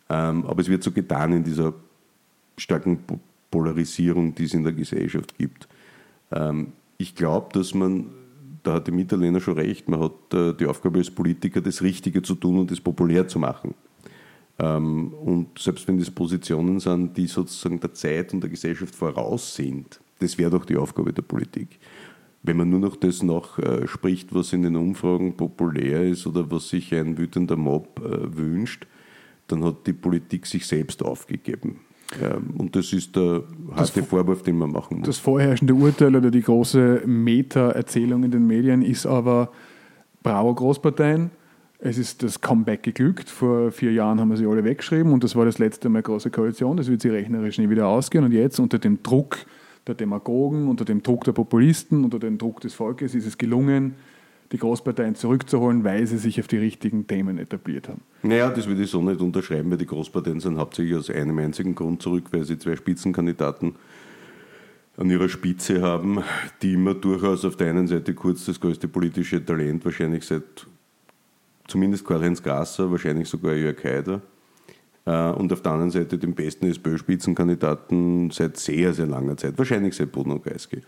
Ähm, 0.10 0.46
aber 0.46 0.62
es 0.62 0.70
wird 0.70 0.84
so 0.84 0.92
getan 0.92 1.34
in 1.34 1.44
dieser 1.44 1.74
starken 2.58 3.00
Polarisierung, 3.50 4.36
die 4.36 4.44
es 4.44 4.54
in 4.54 4.64
der 4.64 4.74
Gesellschaft 4.74 5.36
gibt. 5.40 5.68
Ähm, 6.32 6.74
ich 7.00 7.16
glaube, 7.16 7.50
dass 7.54 7.74
man 7.74 8.06
da 8.64 8.74
hat 8.74 8.88
die 8.88 8.92
Mitterlehner 8.92 9.40
schon 9.40 9.56
recht, 9.56 9.88
man 9.88 10.02
hat 10.02 10.34
äh, 10.34 10.54
die 10.54 10.66
Aufgabe 10.66 11.00
als 11.00 11.10
Politiker, 11.10 11.62
das 11.62 11.82
Richtige 11.82 12.22
zu 12.22 12.36
tun 12.36 12.60
und 12.60 12.72
das 12.72 12.80
populär 12.80 13.28
zu 13.28 13.40
machen. 13.40 13.74
Ähm, 14.60 15.14
und 15.14 15.58
selbst 15.58 15.88
wenn 15.88 15.98
das 15.98 16.12
Positionen 16.12 16.80
sind, 16.80 17.18
die 17.18 17.28
sozusagen 17.28 17.80
der 17.80 17.94
Zeit 17.94 18.34
und 18.34 18.42
der 18.42 18.50
Gesellschaft 18.50 18.94
voraus 18.94 19.56
sind, 19.56 20.00
das 20.20 20.38
wäre 20.38 20.52
doch 20.52 20.66
die 20.66 20.76
Aufgabe 20.76 21.14
der 21.14 21.22
Politik. 21.22 21.80
Wenn 22.44 22.58
man 22.58 22.70
nur 22.70 22.80
noch 22.80 22.96
das 22.96 23.24
nachspricht, 23.24 24.34
was 24.34 24.54
in 24.54 24.64
den 24.64 24.76
Umfragen 24.76 25.36
populär 25.36 26.04
ist 26.04 26.26
oder 26.28 26.50
was 26.52 26.70
sich 26.70 26.94
ein 26.94 27.18
wütender 27.18 27.56
Mob 27.56 28.00
äh, 28.00 28.38
wünscht, 28.38 28.86
dann 29.48 29.64
hat 29.64 29.88
die 29.88 29.94
Politik 29.94 30.46
sich 30.46 30.66
selbst 30.66 31.04
aufgegeben. 31.04 31.82
Ähm, 32.22 32.56
und 32.58 32.76
das 32.76 32.94
ist 32.94 33.16
der 33.16 33.44
harte 33.76 34.04
Vorwurf, 34.04 34.44
den 34.44 34.58
man 34.58 34.72
machen 34.72 35.00
muss. 35.00 35.08
Das 35.08 35.18
vorherrschende 35.18 35.74
Urteil 35.74 36.16
oder 36.16 36.32
die 36.32 36.42
große 36.42 37.04
Meta-Erzählung 37.06 38.24
in 38.24 38.32
den 38.32 38.48
Medien 38.48 38.82
ist 38.82 39.06
aber, 39.06 39.52
bravo 40.24 40.54
Großparteien, 40.54 41.32
es 41.80 41.98
ist 41.98 42.24
das 42.24 42.42
Comeback 42.42 42.84
geglückt. 42.84 43.30
Vor 43.30 43.72
vier 43.72 43.94
Jahren 43.94 44.20
haben 44.20 44.30
wir 44.30 44.38
sie 44.38 44.46
alle 44.46 44.64
weggeschrieben 44.64 45.14
und 45.14 45.24
das 45.24 45.36
war 45.36 45.46
das 45.46 45.60
letzte 45.60 45.88
Mal 45.90 46.02
große 46.02 46.30
Koalition. 46.30 46.78
Das 46.78 46.90
wird 46.90 47.02
sie 47.02 47.10
rechnerisch 47.10 47.58
nie 47.58 47.70
wieder 47.70 47.88
ausgehen. 47.88 48.24
Und 48.26 48.34
jetzt 48.34 48.60
unter 48.60 48.80
dem 48.80 49.02
Druck 49.02 49.38
der 49.88 49.96
Demagogen, 49.96 50.68
unter 50.68 50.84
dem 50.84 51.02
Druck 51.02 51.24
der 51.24 51.32
Populisten, 51.32 52.04
unter 52.04 52.20
dem 52.20 52.38
Druck 52.38 52.60
des 52.60 52.74
Volkes 52.74 53.16
ist 53.16 53.26
es 53.26 53.38
gelungen, 53.38 53.96
die 54.52 54.58
Großparteien 54.58 55.16
zurückzuholen, 55.16 55.84
weil 55.84 56.06
sie 56.06 56.18
sich 56.18 56.40
auf 56.42 56.48
die 56.48 56.58
richtigen 56.58 57.08
Themen 57.08 57.38
etabliert 57.38 57.88
haben. 57.88 58.02
Naja, 58.24 58.50
das 58.50 58.68
würde 58.68 58.84
ich 58.84 58.90
so 58.90 59.02
nicht 59.02 59.22
unterschreiben, 59.22 59.72
weil 59.72 59.78
die 59.78 59.86
Großparteien 59.86 60.40
sind 60.42 60.58
hauptsächlich 60.58 60.98
aus 60.98 61.10
einem 61.10 61.38
einzigen 61.38 61.76
Grund 61.76 62.02
zurück, 62.02 62.26
weil 62.32 62.44
sie 62.44 62.58
zwei 62.58 62.76
Spitzenkandidaten 62.76 63.76
an 64.98 65.10
ihrer 65.10 65.30
Spitze 65.30 65.82
haben, 65.82 66.20
die 66.62 66.74
immer 66.74 66.94
durchaus 66.94 67.46
auf 67.46 67.56
der 67.56 67.70
einen 67.70 67.88
Seite 67.88 68.14
kurz 68.14 68.46
das 68.46 68.60
größte 68.60 68.90
politische 68.90 69.44
Talent, 69.44 69.86
wahrscheinlich 69.86 70.26
seit 70.26 70.68
zumindest 71.70 72.06
Karl-Heinz 72.06 72.42
Grasser, 72.42 72.92
wahrscheinlich 72.92 73.28
sogar 73.28 73.54
Jörg 73.54 73.84
Haider, 73.84 74.22
äh, 75.06 75.32
und 75.32 75.52
auf 75.52 75.62
der 75.62 75.72
anderen 75.72 75.92
Seite 75.92 76.18
den 76.18 76.34
besten 76.34 76.68
SPÖ-Spitzenkandidaten 76.68 78.30
seit 78.32 78.58
sehr, 78.58 78.94
sehr 78.94 79.08
langer 79.08 79.38
Zeit, 79.38 79.58
wahrscheinlich 79.58 79.96
seit 79.96 80.12
Bruno 80.12 80.40
Kreisky. 80.40 80.82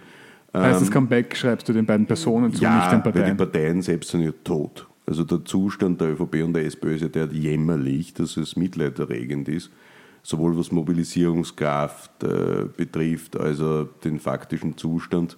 Heißt 0.54 0.82
das 0.82 0.88
ähm, 0.89 0.94
Comeback 0.94 1.36
schreibst 1.36 1.67
du 1.70 1.74
den 1.74 1.86
beiden 1.86 2.06
Personen 2.06 2.54
zu, 2.54 2.62
ja, 2.62 2.78
nicht 2.78 2.91
den 2.91 3.04
Parteien? 3.04 3.24
Weil 3.24 3.32
die 3.32 3.38
Parteien 3.38 3.82
selbst 3.82 4.12
sind 4.12 4.22
ja 4.22 4.32
tot. 4.44 4.88
Also 5.06 5.24
der 5.24 5.44
Zustand 5.46 6.00
der 6.02 6.10
ÖVP 6.10 6.44
und 6.44 6.54
der 6.54 6.65
SPÖ 6.65 6.96
ist 6.96 7.02
ja 7.02 7.08
der 7.08 7.28
jämmerlich, 7.28 8.13
dass 8.13 8.38
es 8.38 8.56
mitleiderregend 8.56 9.48
ist, 9.50 9.72
sowohl 10.24 10.58
was 10.58 10.72
Mobilisierungskraft 10.72 12.24
äh, 12.24 12.65
betrifft, 12.76 13.39
als 13.39 13.62
auch 13.62 13.88
den 14.04 14.20
faktischen 14.20 14.78
Zustand. 14.78 15.38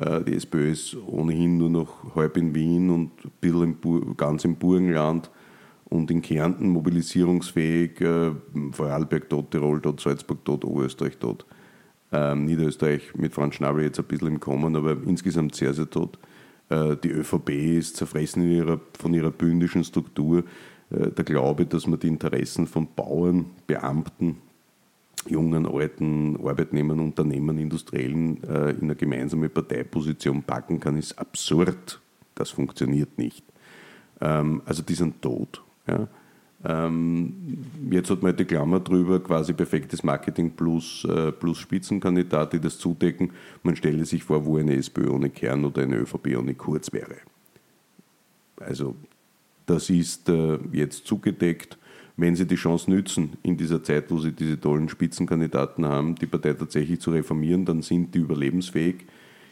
Äh, 0.00 0.22
die 0.22 0.34
SPÖ 0.34 0.70
ist 0.70 0.96
ohnehin 1.06 1.58
nur 1.58 1.70
noch 1.70 2.14
halb 2.14 2.36
in 2.36 2.54
Wien 2.54 2.90
und 2.90 3.10
ein 3.24 3.30
bisschen 3.40 4.16
ganz 4.16 4.44
im 4.44 4.56
Burgenland 4.56 5.30
und 5.88 6.10
in 6.10 6.22
Kärnten 6.22 6.68
mobilisierungsfähig, 6.68 8.00
äh, 8.00 8.32
Vorarlberg 8.72 9.28
tot, 9.28 9.50
Tirol 9.50 9.80
tot, 9.80 10.00
Salzburg 10.00 10.44
tot, 10.44 10.64
Oberösterreich 10.64 11.18
tot. 11.18 11.46
Ähm, 12.10 12.46
Niederösterreich 12.46 13.14
mit 13.16 13.34
Franz 13.34 13.56
Schnabel 13.56 13.84
jetzt 13.84 13.98
ein 13.98 14.06
bisschen 14.06 14.28
im 14.28 14.40
Kommen, 14.40 14.76
aber 14.76 14.96
insgesamt 15.06 15.54
sehr, 15.54 15.74
sehr 15.74 15.90
tot. 15.90 16.18
Äh, 16.70 16.96
die 16.96 17.10
ÖVP 17.10 17.50
ist 17.50 17.96
zerfressen 17.96 18.50
ihrer, 18.50 18.80
von 18.98 19.12
ihrer 19.14 19.30
bündischen 19.30 19.84
Struktur. 19.84 20.44
Der 20.90 21.22
Glaube, 21.22 21.66
dass 21.66 21.86
man 21.86 22.00
die 22.00 22.08
Interessen 22.08 22.66
von 22.66 22.88
Bauern, 22.96 23.50
Beamten, 23.66 24.38
jungen, 25.26 25.66
alten 25.66 26.36
Arbeitnehmern, 26.36 27.00
Unternehmern, 27.00 27.58
Industriellen 27.58 28.42
äh, 28.44 28.70
in 28.70 28.82
eine 28.82 28.96
gemeinsame 28.96 29.48
Parteiposition 29.48 30.42
packen 30.42 30.80
kann, 30.80 30.96
ist 30.96 31.18
absurd. 31.18 32.00
Das 32.34 32.50
funktioniert 32.50 33.18
nicht. 33.18 33.44
Ähm, 34.20 34.62
also 34.64 34.82
die 34.82 34.94
sind 34.94 35.20
tot. 35.22 35.62
Ja. 35.86 36.08
Ähm, 36.64 37.64
jetzt 37.90 38.10
hat 38.10 38.22
man 38.22 38.36
die 38.36 38.44
Klammer 38.44 38.80
drüber, 38.80 39.22
quasi 39.22 39.52
perfektes 39.52 40.02
Marketing 40.02 40.50
plus, 40.50 41.04
äh, 41.04 41.30
plus 41.30 41.58
Spitzenkandidat, 41.58 42.52
die 42.52 42.60
das 42.60 42.78
zudecken. 42.78 43.30
Man 43.62 43.76
stelle 43.76 44.04
sich 44.04 44.24
vor, 44.24 44.44
wo 44.44 44.56
eine 44.56 44.74
SPÖ 44.74 45.10
ohne 45.10 45.30
Kern 45.30 45.64
oder 45.64 45.82
eine 45.82 45.96
ÖVP 45.96 46.36
ohne 46.36 46.54
Kurz 46.54 46.92
wäre. 46.92 47.16
Also 48.56 48.96
das 49.66 49.88
ist 49.88 50.28
äh, 50.28 50.58
jetzt 50.72 51.06
zugedeckt. 51.06 51.78
Wenn 52.18 52.36
Sie 52.36 52.46
die 52.46 52.56
Chance 52.56 52.90
nützen, 52.90 53.38
in 53.42 53.56
dieser 53.56 53.82
Zeit, 53.82 54.10
wo 54.10 54.18
Sie 54.18 54.32
diese 54.32 54.60
tollen 54.60 54.90
Spitzenkandidaten 54.90 55.86
haben, 55.86 56.16
die 56.16 56.26
Partei 56.26 56.52
tatsächlich 56.52 57.00
zu 57.00 57.12
reformieren, 57.12 57.64
dann 57.64 57.80
sind 57.80 58.14
die 58.14 58.18
überlebensfähig. 58.18 59.06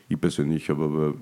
Ich 0.08 0.20
persönlich 0.20 0.68
habe 0.68 0.84
aber 0.84 1.14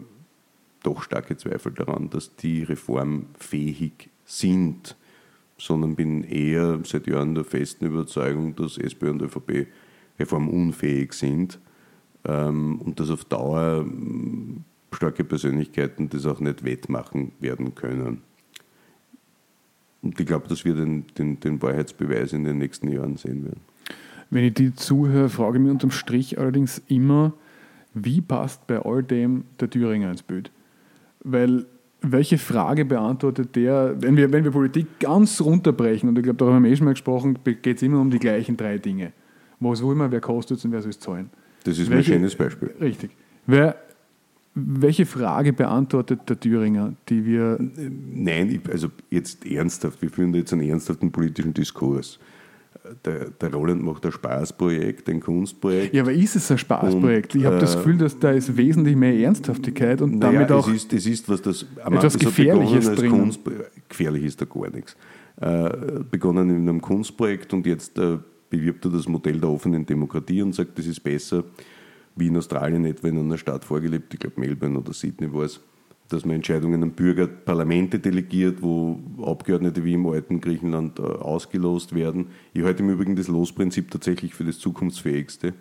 doch 0.83 1.03
starke 1.03 1.37
Zweifel 1.37 1.73
daran, 1.73 2.11
dass 2.11 2.35
die 2.35 2.65
reformfähig 2.65 4.11
sind 4.25 4.97
sondern 5.59 5.95
bin 5.95 6.25
eher 6.25 6.81
seit 6.85 7.07
Jahren 7.07 7.35
der 7.35 7.45
festen 7.45 7.87
Überzeugung, 7.87 8.57
dass 8.57 8.79
SPÖ 8.79 9.11
und 9.11 9.23
ÖVP 9.23 9.67
reformunfähig 10.19 11.13
sind 11.13 11.61
ähm, 12.25 12.81
und 12.81 13.01
dass 13.01 13.11
auf 13.11 13.25
Dauer 13.25 13.85
ähm, 13.87 14.65
starke 14.93 15.25
Persönlichkeiten 15.25 16.09
das 16.09 16.27
auch 16.27 16.41
nicht 16.41 16.65
wettmachen 16.65 17.33
werden 17.41 17.75
können. 17.75 18.23
Und 20.05 20.21
ich 20.21 20.27
glaube, 20.27 20.47
dass 20.49 20.64
wir 20.64 20.75
den, 20.75 21.07
den, 21.19 21.40
den 21.40 21.62
Wahrheitsbeweis 21.62 22.35
in 22.35 22.45
den 22.45 22.59
nächsten 22.59 22.88
Jahren 22.88 23.17
sehen 23.17 23.45
werden. 23.45 23.61
Wenn 24.31 24.45
ich 24.45 24.55
die 24.55 24.75
zuhöre, 24.75 25.31
frage 25.31 25.57
ich 25.57 25.62
mich 25.62 25.73
unterm 25.73 25.90
Strich 25.90 26.38
allerdings 26.38 26.83
immer, 26.88 27.33
wie 27.95 28.21
passt 28.21 28.67
bei 28.67 28.79
all 28.79 29.03
dem 29.03 29.45
der 29.61 29.71
Thüringer 29.71 30.11
ins 30.11 30.23
Bild? 30.23 30.51
Weil 31.21 31.64
welche 32.03 32.37
Frage 32.37 32.85
beantwortet 32.85 33.57
der, 33.57 33.95
wenn 33.99 34.17
wir, 34.17 34.31
wenn 34.31 34.45
wir 34.45 34.51
Politik 34.51 34.87
ganz 35.01 35.40
runterbrechen, 35.40 36.09
und 36.09 36.19
ich 36.19 36.25
glaube, 36.25 36.37
darüber 36.37 36.57
haben 36.57 36.64
wir 36.64 36.71
eh 36.71 36.77
schon 36.77 36.85
mal 36.85 36.93
gesprochen, 36.93 37.38
geht 37.45 37.67
es 37.67 37.83
immer 37.83 38.01
um 38.01 38.11
die 38.11 38.19
gleichen 38.19 38.57
drei 38.59 38.77
Dinge. 38.77 39.12
Was 39.61 39.83
will 39.83 39.95
man, 39.95 40.12
wer 40.12 40.21
kostet 40.21 40.59
es 40.59 40.64
und 40.67 40.73
wer 40.73 40.83
soll 40.83 40.90
es 40.90 41.01
zahlen? 41.01 41.31
Das 41.64 41.79
ist 41.79 41.88
welche, 41.88 42.12
ein 42.12 42.19
schönes 42.19 42.37
Beispiel. 42.37 42.75
Richtig. 42.79 43.12
Wer, 43.47 43.77
welche 44.55 45.07
Frage 45.07 45.53
beantwortet 45.53 46.21
der 46.29 46.38
Thüringer, 46.38 46.95
die 47.09 47.27
wir. 47.27 47.59
Nein, 47.61 48.61
also 48.71 48.88
jetzt 49.11 49.45
ernsthaft, 49.47 50.01
wir 50.01 50.11
führen 50.11 50.33
jetzt 50.35 50.53
einen 50.53 50.69
ernsthaften 50.69 51.11
politischen 51.11 51.55
Diskurs 51.55 52.19
der, 53.05 53.31
der 53.31 53.53
Roland 53.53 53.83
macht 53.83 54.05
ein 54.05 54.12
Spaßprojekt, 54.12 55.09
ein 55.09 55.21
Kunstprojekt. 55.21 55.95
Ja, 55.95 56.03
aber 56.03 56.12
ist 56.12 56.37
es 56.37 56.51
ein 56.51 56.59
Spaßprojekt? 56.59 57.35
Und, 57.35 57.40
ich 57.40 57.47
habe 57.47 57.57
äh, 57.57 57.61
das 57.61 57.77
Gefühl, 57.77 57.99
dass 57.99 58.19
da 58.19 58.31
ist 58.31 58.57
wesentlich 58.57 58.97
mehr 58.97 59.14
Ernsthaftigkeit 59.14 60.03
und 60.03 60.19
naja, 60.19 60.33
damit 60.33 60.53
auch 60.53 60.69
es 60.69 60.85
ist, 60.85 60.93
es 60.93 61.07
ist 61.07 61.29
was 61.29 61.43
das 61.43 61.67
am 61.83 61.95
etwas 61.95 62.19
Gefährliches 62.19 62.93
drin. 62.95 63.11
Kunst, 63.11 63.40
gefährlich 63.88 64.25
ist 64.25 64.40
da 64.40 64.45
gar 64.45 64.71
nichts. 64.71 64.97
Äh, 65.40 66.01
begonnen 66.11 66.51
in 66.51 66.69
einem 66.69 66.81
Kunstprojekt 66.81 67.53
und 67.55 67.67
jetzt 67.67 67.99
äh, 67.99 68.19
bewirbt 68.51 68.85
er 68.85 68.90
das 68.93 69.09
Modell 69.09 69.40
der 69.40 69.51
offenen 69.51 69.85
Demokratie 69.85 70.43
und 70.43 70.55
sagt, 70.55 70.79
das 70.79 70.87
ist 70.87 71.03
besser 71.03 71.45
wie 72.16 72.29
in 72.29 72.37
Australien 72.37 72.85
etwa 72.85 73.09
in 73.09 73.18
einer 73.18 73.38
Stadt 73.38 73.64
vorgelebt, 73.64 74.14
ich 74.14 74.20
glaube 74.20 74.40
Melbourne 74.40 74.79
oder 74.79 74.92
Sydney 74.92 75.33
war 75.33 75.42
es 75.42 75.61
dass 76.09 76.24
man 76.24 76.37
Entscheidungen 76.37 76.83
an 76.83 76.92
Bürger, 76.92 77.27
Parlamente 77.27 77.98
delegiert, 77.98 78.62
wo 78.62 79.00
Abgeordnete 79.22 79.85
wie 79.85 79.94
im 79.94 80.07
alten 80.07 80.40
Griechenland 80.40 80.98
äh, 80.98 81.03
ausgelost 81.03 81.94
werden. 81.94 82.27
Ich 82.53 82.62
halte 82.62 82.83
im 82.83 82.90
Übrigen 82.90 83.16
das 83.16 83.29
Losprinzip 83.29 83.90
tatsächlich 83.90 84.35
für 84.35 84.44
das 84.44 84.59
zukunftsfähigste, 84.59 85.55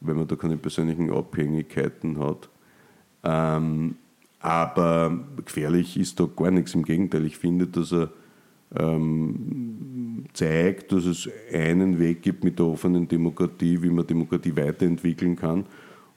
weil 0.00 0.14
man 0.14 0.28
da 0.28 0.36
keine 0.36 0.56
persönlichen 0.56 1.10
Abhängigkeiten 1.10 2.20
hat. 2.20 2.48
Ähm, 3.24 3.96
aber 4.40 5.26
gefährlich 5.44 5.98
ist 5.98 6.20
da 6.20 6.28
gar 6.34 6.52
nichts. 6.52 6.74
Im 6.74 6.84
Gegenteil, 6.84 7.26
ich 7.26 7.36
finde, 7.36 7.66
dass 7.66 7.92
er 7.92 8.10
ähm, 8.76 10.26
zeigt, 10.32 10.92
dass 10.92 11.06
es 11.06 11.28
einen 11.52 11.98
Weg 11.98 12.22
gibt 12.22 12.44
mit 12.44 12.60
der 12.60 12.66
offenen 12.66 13.08
Demokratie, 13.08 13.82
wie 13.82 13.90
man 13.90 14.06
Demokratie 14.06 14.54
weiterentwickeln 14.54 15.34
kann 15.34 15.64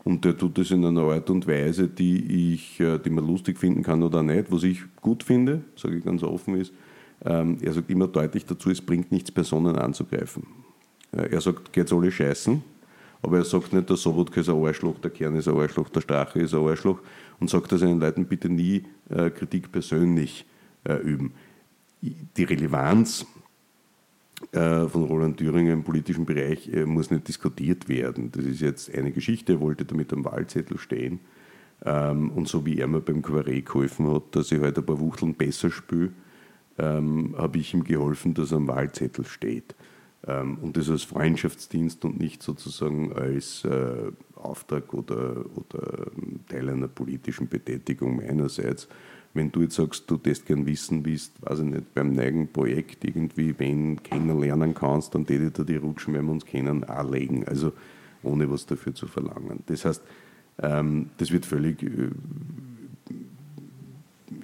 Und 0.03 0.25
der 0.25 0.37
tut 0.37 0.57
das 0.57 0.71
in 0.71 0.83
einer 0.83 1.01
Art 1.01 1.29
und 1.29 1.47
Weise, 1.47 1.87
die, 1.87 2.53
ich, 2.53 2.79
äh, 2.79 2.97
die 2.97 3.09
man 3.09 3.25
lustig 3.25 3.59
finden 3.59 3.83
kann 3.83 4.01
oder 4.01 4.23
nicht. 4.23 4.51
Was 4.51 4.63
ich 4.63 4.81
gut 4.99 5.23
finde, 5.23 5.61
sage 5.75 5.97
ich 5.97 6.03
ganz 6.03 6.23
offen, 6.23 6.55
ist, 6.55 6.73
ähm, 7.23 7.57
er 7.61 7.73
sagt 7.73 7.89
immer 7.89 8.07
deutlich 8.07 8.45
dazu, 8.45 8.71
es 8.71 8.81
bringt 8.81 9.11
nichts, 9.11 9.31
Personen 9.31 9.75
anzugreifen. 9.75 10.47
Äh, 11.11 11.33
er 11.33 11.41
sagt, 11.41 11.71
geht's 11.71 11.93
alle 11.93 12.11
scheißen, 12.11 12.63
aber 13.21 13.37
er 13.37 13.45
sagt 13.45 13.73
nicht, 13.73 13.89
der 13.89 13.97
Sobotka 13.97 14.41
ist 14.41 14.49
ein 14.49 14.65
Arschloch, 14.65 14.97
der 14.99 15.11
Kern 15.11 15.35
ist 15.35 15.47
ein 15.47 15.55
Arschloch, 15.55 15.89
der 15.89 16.01
Strache 16.01 16.39
ist 16.39 16.55
ein 16.55 16.65
Arschloch 16.67 16.99
und 17.39 17.49
sagt 17.51 17.69
seinen 17.69 17.99
Leuten 17.99 18.25
bitte 18.25 18.49
nie 18.49 18.83
äh, 19.09 19.29
Kritik 19.29 19.71
persönlich 19.71 20.45
üben. 21.03 21.33
Die 22.01 22.43
Relevanz 22.43 23.21
äh, 23.21 23.40
von 24.53 25.03
Roland 25.03 25.37
Thüringer 25.37 25.71
im 25.71 25.83
politischen 25.83 26.25
Bereich 26.25 26.67
äh, 26.73 26.85
muss 26.85 27.09
nicht 27.09 27.27
diskutiert 27.27 27.87
werden. 27.87 28.31
Das 28.31 28.43
ist 28.43 28.59
jetzt 28.59 28.93
eine 28.93 29.11
Geschichte, 29.11 29.53
er 29.53 29.59
wollte 29.61 29.85
damit 29.85 30.11
am 30.11 30.25
Wahlzettel 30.25 30.77
stehen. 30.77 31.21
Ähm, 31.83 32.31
und 32.31 32.47
so 32.47 32.65
wie 32.65 32.77
er 32.77 32.87
mir 32.87 33.01
beim 33.01 33.21
Kabarett 33.21 33.65
geholfen 33.65 34.11
hat, 34.13 34.35
dass 34.35 34.51
ich 34.51 34.57
heute 34.57 34.65
halt 34.65 34.77
ein 34.79 34.85
paar 34.85 34.99
Wuchteln 34.99 35.33
besser 35.33 35.71
spüle, 35.71 36.11
ähm, 36.77 37.35
habe 37.37 37.57
ich 37.57 37.73
ihm 37.73 37.83
geholfen, 37.83 38.33
dass 38.33 38.51
er 38.51 38.57
am 38.57 38.67
Wahlzettel 38.67 39.25
steht. 39.25 39.75
Ähm, 40.27 40.59
und 40.61 40.77
das 40.77 40.89
als 40.89 41.03
Freundschaftsdienst 41.03 42.05
und 42.05 42.19
nicht 42.19 42.43
sozusagen 42.43 43.13
als 43.13 43.65
äh, 43.65 44.11
Auftrag 44.35 44.93
oder, 44.93 45.45
oder 45.55 46.07
Teil 46.47 46.69
einer 46.69 46.87
politischen 46.87 47.47
Betätigung 47.47 48.17
meinerseits 48.17 48.87
wenn 49.33 49.51
du 49.51 49.61
jetzt 49.61 49.75
sagst, 49.75 50.09
du 50.09 50.17
das 50.17 50.43
gern 50.43 50.65
wissen 50.65 51.05
willst, 51.05 51.33
weiß 51.41 51.59
ich 51.59 51.65
nicht, 51.65 51.93
beim 51.93 52.13
neuen 52.13 52.51
Projekt 52.51 53.05
irgendwie 53.05 53.57
wen 53.57 54.01
kennenlernen 54.03 54.73
kannst, 54.73 55.15
dann 55.15 55.25
täte 55.25 55.51
dir 55.51 55.65
die 55.65 55.75
Rutschen, 55.77 56.13
wenn 56.13 56.25
wir 56.25 56.33
uns 56.33 56.45
kennen, 56.45 56.83
auch 56.83 57.09
legen. 57.09 57.45
Also 57.47 57.71
ohne 58.23 58.49
was 58.51 58.65
dafür 58.65 58.93
zu 58.93 59.07
verlangen. 59.07 59.63
Das 59.67 59.85
heißt, 59.85 60.01
ähm, 60.59 61.09
das 61.17 61.31
wird 61.31 61.45
völlig 61.45 61.81
äh, 61.81 62.09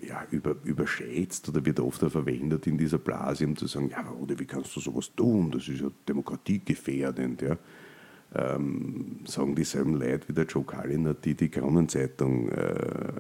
ja, 0.07 0.25
über, 0.31 0.55
überschätzt 0.63 1.47
oder 1.49 1.65
wird 1.65 1.79
oft 1.79 2.03
auch 2.03 2.11
verwendet 2.11 2.65
in 2.67 2.77
dieser 2.77 2.97
Blase, 2.97 3.45
um 3.45 3.55
zu 3.55 3.67
sagen, 3.67 3.89
ja, 3.89 4.09
oder 4.11 4.39
wie 4.39 4.45
kannst 4.45 4.75
du 4.75 4.79
sowas 4.79 5.11
tun? 5.15 5.51
Das 5.51 5.67
ist 5.67 5.81
ja 5.81 5.91
demokratiegefährdend. 6.07 7.41
Ja. 7.41 7.57
Ähm, 8.35 9.19
sagen 9.25 9.55
dieselben 9.55 9.93
Leute 9.93 10.27
wie 10.27 10.33
der 10.33 10.45
Joe 10.45 10.63
Kalliner, 10.63 11.13
die 11.13 11.33
die 11.33 11.49
Kronenzeitung 11.49 12.49
äh, 12.49 13.11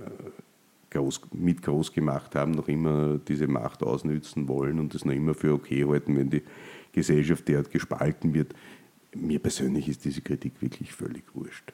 groß, 0.97 1.21
mit 1.33 1.61
groß 1.61 1.93
gemacht 1.93 2.35
haben, 2.35 2.51
noch 2.51 2.67
immer 2.67 3.19
diese 3.27 3.47
Macht 3.47 3.83
ausnützen 3.83 4.47
wollen 4.47 4.79
und 4.79 4.93
das 4.93 5.05
noch 5.05 5.13
immer 5.13 5.33
für 5.33 5.53
okay 5.53 5.85
halten, 5.85 6.17
wenn 6.17 6.29
die 6.29 6.41
Gesellschaft 6.91 7.47
derart 7.47 7.71
gespalten 7.71 8.33
wird. 8.33 8.53
Mir 9.15 9.39
persönlich 9.39 9.87
ist 9.87 10.05
diese 10.05 10.21
Kritik 10.21 10.53
wirklich 10.61 10.93
völlig 10.93 11.23
wurscht. 11.33 11.73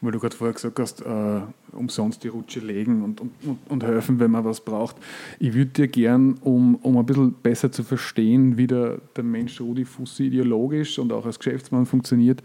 Weil 0.00 0.10
du 0.12 0.18
gerade 0.18 0.34
vorher 0.34 0.54
gesagt 0.54 0.80
hast, 0.80 1.00
äh, 1.02 1.40
umsonst 1.72 2.24
die 2.24 2.28
Rutsche 2.28 2.58
legen 2.58 3.04
und, 3.04 3.20
und, 3.20 3.32
und, 3.68 3.84
helfen, 3.84 4.18
wenn 4.18 4.32
man 4.32 4.44
was 4.44 4.60
braucht. 4.60 4.96
Ich 5.38 5.54
würde 5.54 5.70
dir 5.70 5.88
gern, 5.88 6.34
um, 6.42 6.74
um 6.76 6.96
ein 6.96 7.06
bisschen 7.06 7.34
besser 7.34 7.70
zu 7.70 7.84
verstehen, 7.84 8.56
wie 8.56 8.66
der, 8.66 8.98
der 9.14 9.22
Mensch 9.22 9.60
Rudi 9.60 9.84
Fussi 9.84 10.24
ideologisch 10.24 10.98
und 10.98 11.12
auch 11.12 11.24
als 11.24 11.38
Geschäftsmann 11.38 11.86
funktioniert, 11.86 12.42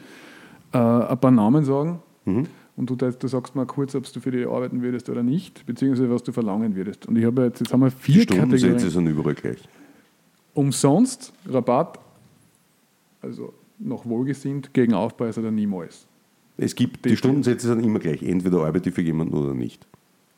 äh, 0.71 0.77
ein 0.77 1.19
paar 1.19 1.31
Namen 1.31 1.65
sagen. 1.65 1.99
Mhm 2.25 2.45
und 2.77 2.89
du, 2.89 2.95
du 2.95 3.27
sagst 3.27 3.55
mal 3.55 3.65
kurz, 3.65 3.95
ob 3.95 4.11
du 4.11 4.19
für 4.19 4.31
die 4.31 4.45
arbeiten 4.45 4.81
würdest 4.81 5.09
oder 5.09 5.23
nicht, 5.23 5.65
beziehungsweise 5.65 6.09
was 6.09 6.23
du 6.23 6.31
verlangen 6.31 6.75
würdest. 6.75 7.05
Und 7.05 7.15
ich 7.15 7.25
habe 7.25 7.43
jetzt, 7.45 7.59
jetzt 7.59 7.71
haben 7.71 7.81
wir 7.81 7.91
vier 7.91 8.25
die 8.25 8.33
Stundensätze 8.33 8.89
sind 8.89 9.07
überall 9.07 9.35
gleich. 9.35 9.59
Umsonst, 10.53 11.33
Rabatt, 11.47 11.99
also 13.21 13.53
noch 13.79 14.05
wohlgesinnt, 14.05 14.73
gegen 14.73 14.93
Aufpreis 14.93 15.37
oder 15.37 15.51
niemals. 15.51 16.05
Es 16.57 16.75
gibt, 16.75 17.05
die, 17.05 17.09
die 17.09 17.17
Stundensätze 17.17 17.67
sind 17.67 17.83
immer 17.83 17.99
gleich, 17.99 18.21
entweder 18.23 18.63
arbeite 18.63 18.89
ich 18.89 18.95
für 18.95 19.01
jemanden 19.01 19.33
oder 19.33 19.53
nicht. 19.53 19.85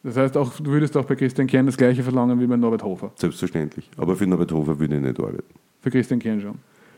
Das 0.04 0.16
heißt, 0.16 0.38
auch, 0.38 0.56
du 0.60 0.72
würdest 0.72 0.96
auch 0.96 1.06
bei 1.06 1.16
Christian 1.16 1.48
Kern 1.48 1.66
das 1.66 1.76
gleiche 1.76 2.04
verlangen 2.04 2.40
wie 2.40 2.48
bei 2.48 2.56
Norbert 2.56 2.84
Hofer? 2.84 3.12
Selbstverständlich. 3.16 3.90
Aber 3.98 4.16
für 4.16 4.26
Norbert 4.26 4.52
Hofer 4.52 4.80
würde 4.80 4.96
ich 4.96 5.02
nicht 5.02 5.20
arbeiten. 5.20 5.44
Für 5.82 5.92
Christian 5.92 6.20
Kern 6.20 6.40
schon? 6.40 6.56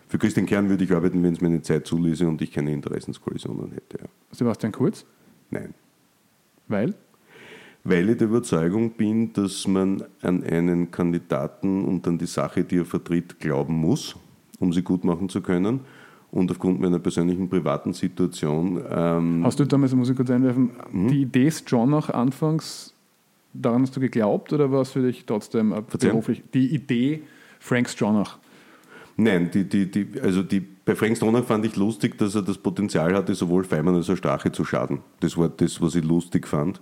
Für 0.08 0.18
Christian 0.18 0.46
Kern 0.46 0.70
würde 0.70 0.84
ich 0.84 0.92
arbeiten, 0.92 1.22
wenn 1.24 1.34
es 1.34 1.42
meine 1.42 1.62
Zeit 1.62 1.88
zuließe 1.88 2.28
und 2.28 2.42
ich 2.42 2.52
keine 2.52 2.74
Interessenskollisionen 2.74 3.72
hätte. 3.72 4.00
Ja. 4.00 4.06
Sebastian 4.32 4.72
Kurz? 4.72 5.06
Nein. 5.50 5.74
Weil? 6.68 6.94
Weil 7.84 8.10
ich 8.10 8.18
der 8.18 8.28
Überzeugung 8.28 8.92
bin, 8.92 9.34
dass 9.34 9.68
man 9.68 10.04
an 10.22 10.44
einen 10.44 10.92
Kandidaten 10.92 11.86
und 11.86 12.08
an 12.08 12.18
die 12.18 12.28
Sache, 12.28 12.64
die 12.64 12.80
er 12.80 12.86
vertritt, 12.86 13.40
glauben 13.40 13.76
muss, 13.76 14.16
um 14.60 14.74
sie 14.74 14.82
gut 14.82 15.04
machen 15.04 15.30
zu 15.30 15.42
können. 15.42 15.82
Und 16.32 16.52
aufgrund 16.52 16.80
meiner 16.80 17.00
persönlichen 17.00 17.50
privaten 17.50 17.94
Situation. 17.94 18.84
Ähm 18.90 19.42
hast 19.44 19.60
du 19.60 19.66
damals, 19.66 19.96
muss 19.96 20.10
ich 20.10 20.16
kurz 20.16 20.30
einwerfen, 20.30 20.72
mhm. 20.92 21.08
die 21.08 21.22
Idee 21.22 21.52
John 21.66 21.92
auch 21.96 22.10
anfangs, 22.10 22.94
daran 23.54 23.82
hast 23.82 23.96
du 23.96 24.00
geglaubt 24.00 24.54
oder 24.54 24.72
war 24.72 24.82
es 24.82 24.92
für 24.92 25.02
dich 25.02 25.26
trotzdem 25.26 25.74
beruflich? 26.00 26.44
Die 26.54 26.76
Idee 26.76 27.24
Frank 27.60 27.90
Stronach? 27.90 28.38
Nein, 29.22 29.52
die, 29.52 29.66
die, 29.66 29.92
die, 29.92 30.22
also 30.22 30.44
die, 30.44 30.62
bei 30.62 30.96
Frank 30.96 31.18
Stronach 31.18 31.44
fand 31.44 31.66
ich 31.66 31.76
lustig, 31.76 32.18
dass 32.18 32.36
er 32.36 32.42
das 32.42 32.58
Potenzial 32.58 33.14
hatte, 33.14 33.36
sowohl 33.36 33.66
Feimann 33.66 33.96
als 33.96 34.10
auch 34.10 34.16
Strache 34.16 34.50
zu 34.54 34.64
schaden. 34.64 35.00
Das 35.20 35.38
war 35.38 35.50
das, 35.50 35.82
was 35.82 35.96
ich 35.96 36.06
lustig 36.06 36.48
fand. 36.48 36.80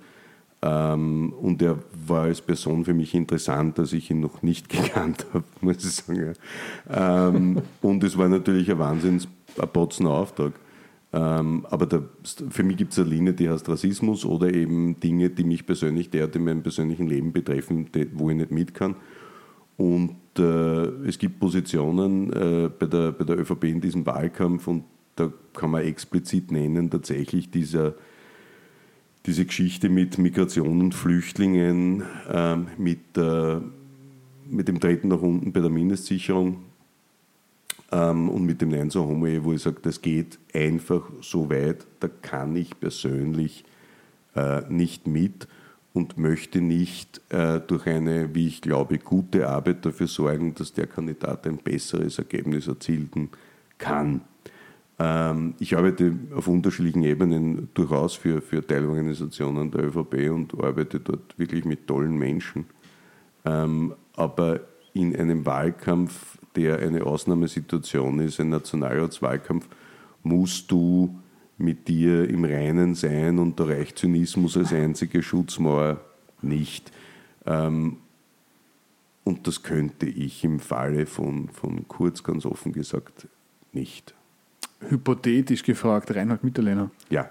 Ähm, 0.62 1.34
und 1.34 1.63
er 1.63 1.80
war 2.06 2.23
als 2.23 2.41
Person 2.41 2.86
für 2.86 2.93
mich 2.93 3.15
interessant, 3.15 3.80
dass 3.80 3.91
ich 3.91 4.12
ihn 4.12 4.19
noch 4.19 4.43
nicht 4.43 4.69
gekannt 4.69 5.26
habe, 5.34 5.45
muss 5.62 5.84
ich 5.84 5.91
sagen. 5.93 6.34
Ähm, 6.88 7.62
und 7.82 8.04
es 8.04 8.15
war 8.15 8.30
natürlich 8.30 8.69
ein 8.69 8.78
Wahnsinns, 8.78 9.28
ein 9.60 9.69
Potzener 9.69 10.12
Auftrag. 10.12 10.54
Ähm, 11.13 11.65
aber 11.71 11.88
der, 11.88 12.04
für 12.52 12.62
mich 12.62 12.78
gibt 12.78 12.91
es 12.91 13.00
eine 13.00 13.10
Linie, 13.10 13.34
die 13.34 13.50
heißt 13.50 13.67
Rassismus 13.67 14.26
oder 14.26 14.54
eben 14.54 15.00
Dinge, 15.00 15.32
die 15.32 15.43
mich 15.43 15.65
persönlich 15.65 16.12
derart 16.12 16.36
in 16.36 16.43
meinem 16.43 16.62
persönlichen 16.62 17.08
Leben 17.08 17.34
betreffen, 17.34 17.89
wo 18.13 18.30
ich 18.30 18.36
nicht 18.36 18.52
mit 18.52 18.76
kann. 18.76 18.95
Und 19.78 20.16
äh, 20.38 21.08
es 21.08 21.18
gibt 21.20 21.40
Positionen 21.40 22.34
äh, 22.34 22.70
bei, 22.70 22.88
der, 22.88 23.12
bei 23.12 23.24
der 23.24 23.40
ÖVP 23.40 23.66
in 23.66 23.82
diesem 23.82 24.06
Wahlkampf 24.06 24.68
und 24.68 24.84
da 25.16 25.32
kann 25.54 25.72
man 25.72 25.84
explizit 25.84 26.52
nennen, 26.52 26.90
tatsächlich 26.90 27.50
dieser, 27.50 27.96
diese 29.26 29.46
Geschichte 29.46 29.90
mit 29.90 30.18
Migration 30.18 30.82
und 30.82 30.96
Flüchtlingen, 30.96 32.04
äh, 32.32 32.56
mit, 32.78 33.00
mit 34.50 34.68
dem 34.68 34.80
Treten 34.80 35.08
nach 35.08 35.22
unten 35.22 35.52
bei 35.52 35.60
der 35.60 35.72
Mindestsicherung 35.72 36.58
ähm, 37.92 38.30
und 38.30 38.46
mit 38.46 38.62
dem 38.62 38.70
Nein 38.70 38.90
so 38.90 39.06
Homo, 39.06 39.28
wo 39.44 39.54
ich 39.54 39.62
sage, 39.62 39.78
das 39.82 40.02
geht 40.02 40.38
einfach 40.54 41.10
so 41.22 41.50
weit, 41.50 41.86
da 42.00 42.08
kann 42.08 42.56
ich 42.56 42.80
persönlich 42.80 43.63
äh, 44.36 44.62
nicht 44.70 45.08
mit 45.08 45.48
und 45.97 46.17
möchte 46.17 46.62
nicht 46.62 47.21
äh, 47.29 47.60
durch 47.60 47.88
eine, 47.88 48.33
wie 48.36 48.47
ich 48.47 48.62
glaube, 48.62 48.99
gute 48.99 49.49
Arbeit 49.49 49.83
dafür 49.83 50.05
sorgen, 50.05 50.53
dass 50.53 50.71
der 50.71 50.86
Kandidat 50.86 51.47
ein 51.47 51.57
besseres 51.57 52.19
Ergebnis 52.19 52.67
erzielen 52.67 53.29
kann. 53.79 54.21
Ähm, 54.99 55.55
ich 55.60 55.75
arbeite 55.75 56.13
auf 56.36 56.47
unterschiedlichen 56.47 57.01
Ebenen 57.01 57.69
durchaus 57.73 58.13
für, 58.13 58.41
für 58.41 58.65
Teilorganisationen 58.65 59.71
der 59.71 59.86
ÖVP 59.86 60.29
und 60.31 60.53
arbeite 60.63 60.99
dort 60.99 61.38
wirklich 61.38 61.65
mit 61.65 61.88
tollen 61.88 62.15
Menschen. 62.15 62.65
Ähm, 63.43 63.95
aber 64.15 64.60
in 64.93 65.15
einem 65.15 65.47
Wahlkampf, 65.47 66.38
der 66.55 66.77
eine 66.77 67.03
Ausnahmesituation 67.03 68.19
ist, 68.19 68.39
ein 68.39 68.49
Nationalratswahlkampf, 68.49 69.67
musst 70.21 70.69
du 70.71 71.19
mit 71.58 71.88
dir 71.88 72.30
im 72.30 72.46
Reinen 72.46 72.93
sein 72.96 73.39
und 73.39 73.60
da 73.60 73.65
reicht 73.65 73.98
Zynismus 73.98 74.58
als 74.58 74.74
einzige 74.74 75.24
Schutzmauer 75.24 76.02
nicht. 76.41 76.91
Ähm, 77.46 77.98
und 79.24 79.48
das 79.48 79.63
könnte 79.63 80.06
ich 80.06 80.43
im 80.43 80.60
Falle 80.60 81.06
von, 81.06 81.50
von 81.50 81.88
Kurz 81.88 82.24
ganz 82.24 82.46
offen 82.46 82.72
gesagt 82.72 83.28
nicht. 83.74 84.13
Hypothetisch 84.88 85.63
gefragt, 85.63 86.15
Reinhard 86.15 86.43
Mitterlehner. 86.43 86.91
Ja. 87.10 87.30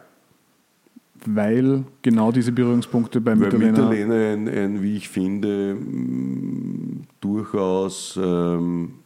Weil 1.25 1.85
genau 2.03 2.33
diese 2.33 2.53
Berührungspunkte 2.53 3.21
beim 3.21 3.39
Mitterlehner. 3.39 3.89
Mitterlehner 3.89 4.33
ein, 4.33 4.49
ein, 4.49 4.83
wie 4.83 4.97
ich 4.97 5.09
finde, 5.09 5.77
durchaus 7.21 8.19
ähm, 8.23 8.96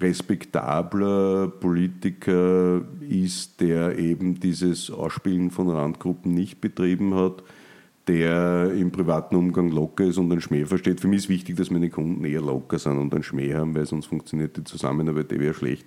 respektabler 0.00 1.48
Politiker 1.48 2.82
ist, 3.00 3.60
der 3.60 3.98
eben 3.98 4.38
dieses 4.40 4.90
Ausspielen 4.90 5.50
von 5.50 5.68
Randgruppen 5.70 6.32
nicht 6.34 6.60
betrieben 6.60 7.14
hat, 7.14 7.42
der 8.06 8.72
im 8.72 8.92
privaten 8.92 9.34
Umgang 9.36 9.70
locker 9.70 10.04
ist 10.04 10.18
und 10.18 10.30
einen 10.30 10.40
Schmäh 10.40 10.64
versteht. 10.64 11.00
Für 11.00 11.08
mich 11.08 11.24
ist 11.24 11.28
wichtig, 11.28 11.56
dass 11.56 11.70
meine 11.70 11.90
Kunden 11.90 12.24
eher 12.24 12.40
locker 12.40 12.78
sind 12.78 12.98
und 12.98 13.12
einen 13.12 13.24
Schmäh 13.24 13.54
haben, 13.54 13.74
weil 13.74 13.86
sonst 13.86 14.06
funktioniert 14.06 14.56
die 14.56 14.64
Zusammenarbeit, 14.64 15.30
wäre 15.30 15.54
schlecht. 15.54 15.86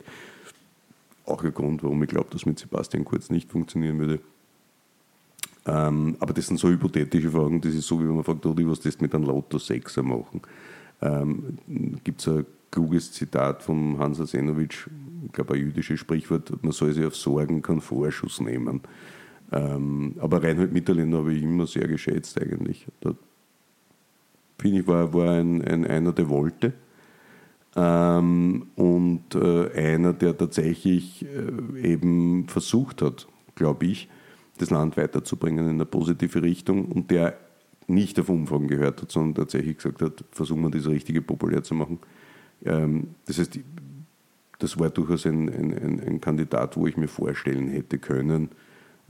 Auch 1.25 1.43
ein 1.43 1.53
Grund, 1.53 1.83
warum 1.83 2.01
ich 2.03 2.09
glaube, 2.09 2.29
dass 2.31 2.45
mit 2.45 2.59
Sebastian 2.59 3.05
Kurz 3.05 3.29
nicht 3.29 3.49
funktionieren 3.49 3.99
würde. 3.99 4.19
Ähm, 5.65 6.17
aber 6.19 6.33
das 6.33 6.47
sind 6.47 6.59
so 6.59 6.69
hypothetische 6.69 7.31
Fragen, 7.31 7.61
das 7.61 7.73
ist 7.73 7.87
so, 7.87 7.99
wie 7.99 8.05
man 8.05 8.23
fragt, 8.23 8.43
was 8.43 8.79
das 8.79 8.99
mit 8.99 9.13
einem 9.13 9.25
Lotto 9.25 9.57
6er 9.57 10.01
machen? 10.01 10.41
Ähm, 11.01 11.57
Gibt 12.03 12.21
es 12.21 12.27
eine 12.27 12.45
kluges 12.71 13.11
Zitat 13.11 13.63
von 13.63 13.97
Hans 13.99 14.19
Arsenovic, 14.19 14.89
ich 15.25 15.31
glaube 15.31 15.55
ein 15.55 15.61
jüdisches 15.61 15.99
Sprichwort, 15.99 16.51
man 16.63 16.71
soll 16.71 16.93
sich 16.93 17.05
auf 17.05 17.15
Sorgen 17.15 17.61
keinen 17.61 17.81
Vorschuss 17.81 18.39
nehmen. 18.41 18.81
Ähm, 19.51 20.15
aber 20.19 20.43
Reinhold 20.43 20.71
Mitterlehner 20.71 21.17
habe 21.19 21.33
ich 21.33 21.43
immer 21.43 21.65
sehr 21.65 21.87
geschätzt 21.87 22.39
eigentlich. 22.39 22.85
Da 23.01 23.13
finde 24.59 24.81
ich, 24.81 24.87
war, 24.87 25.13
war 25.13 25.31
ein, 25.31 25.63
ein, 25.63 25.85
einer, 25.85 26.11
der 26.11 26.29
wollte. 26.29 26.73
Ähm, 27.75 28.67
und 28.75 29.35
äh, 29.35 29.71
einer, 29.71 30.13
der 30.13 30.37
tatsächlich 30.37 31.25
äh, 31.25 31.91
eben 31.91 32.47
versucht 32.47 33.01
hat, 33.01 33.27
glaube 33.55 33.85
ich, 33.85 34.09
das 34.57 34.69
Land 34.69 34.97
weiterzubringen 34.97 35.65
in 35.65 35.75
eine 35.75 35.85
positive 35.85 36.41
Richtung 36.41 36.85
und 36.85 37.11
der 37.11 37.37
nicht 37.87 38.19
auf 38.19 38.29
Umfragen 38.29 38.67
gehört 38.67 39.01
hat, 39.01 39.11
sondern 39.11 39.35
tatsächlich 39.35 39.77
gesagt 39.77 40.01
hat, 40.01 40.23
versuchen 40.31 40.61
wir 40.61 40.69
das 40.69 40.87
Richtige 40.87 41.21
populär 41.21 41.63
zu 41.63 41.73
machen. 41.73 41.99
Ähm, 42.65 43.09
das 43.25 43.39
heißt, 43.39 43.59
das 44.59 44.77
war 44.79 44.89
durchaus 44.89 45.25
ein, 45.25 45.49
ein, 45.49 46.01
ein, 46.05 46.21
Kandidat, 46.21 46.75
wo 46.75 46.85
ich 46.87 46.97
mir 46.97 47.07
vorstellen 47.07 47.69
hätte 47.69 47.97
können, 47.97 48.49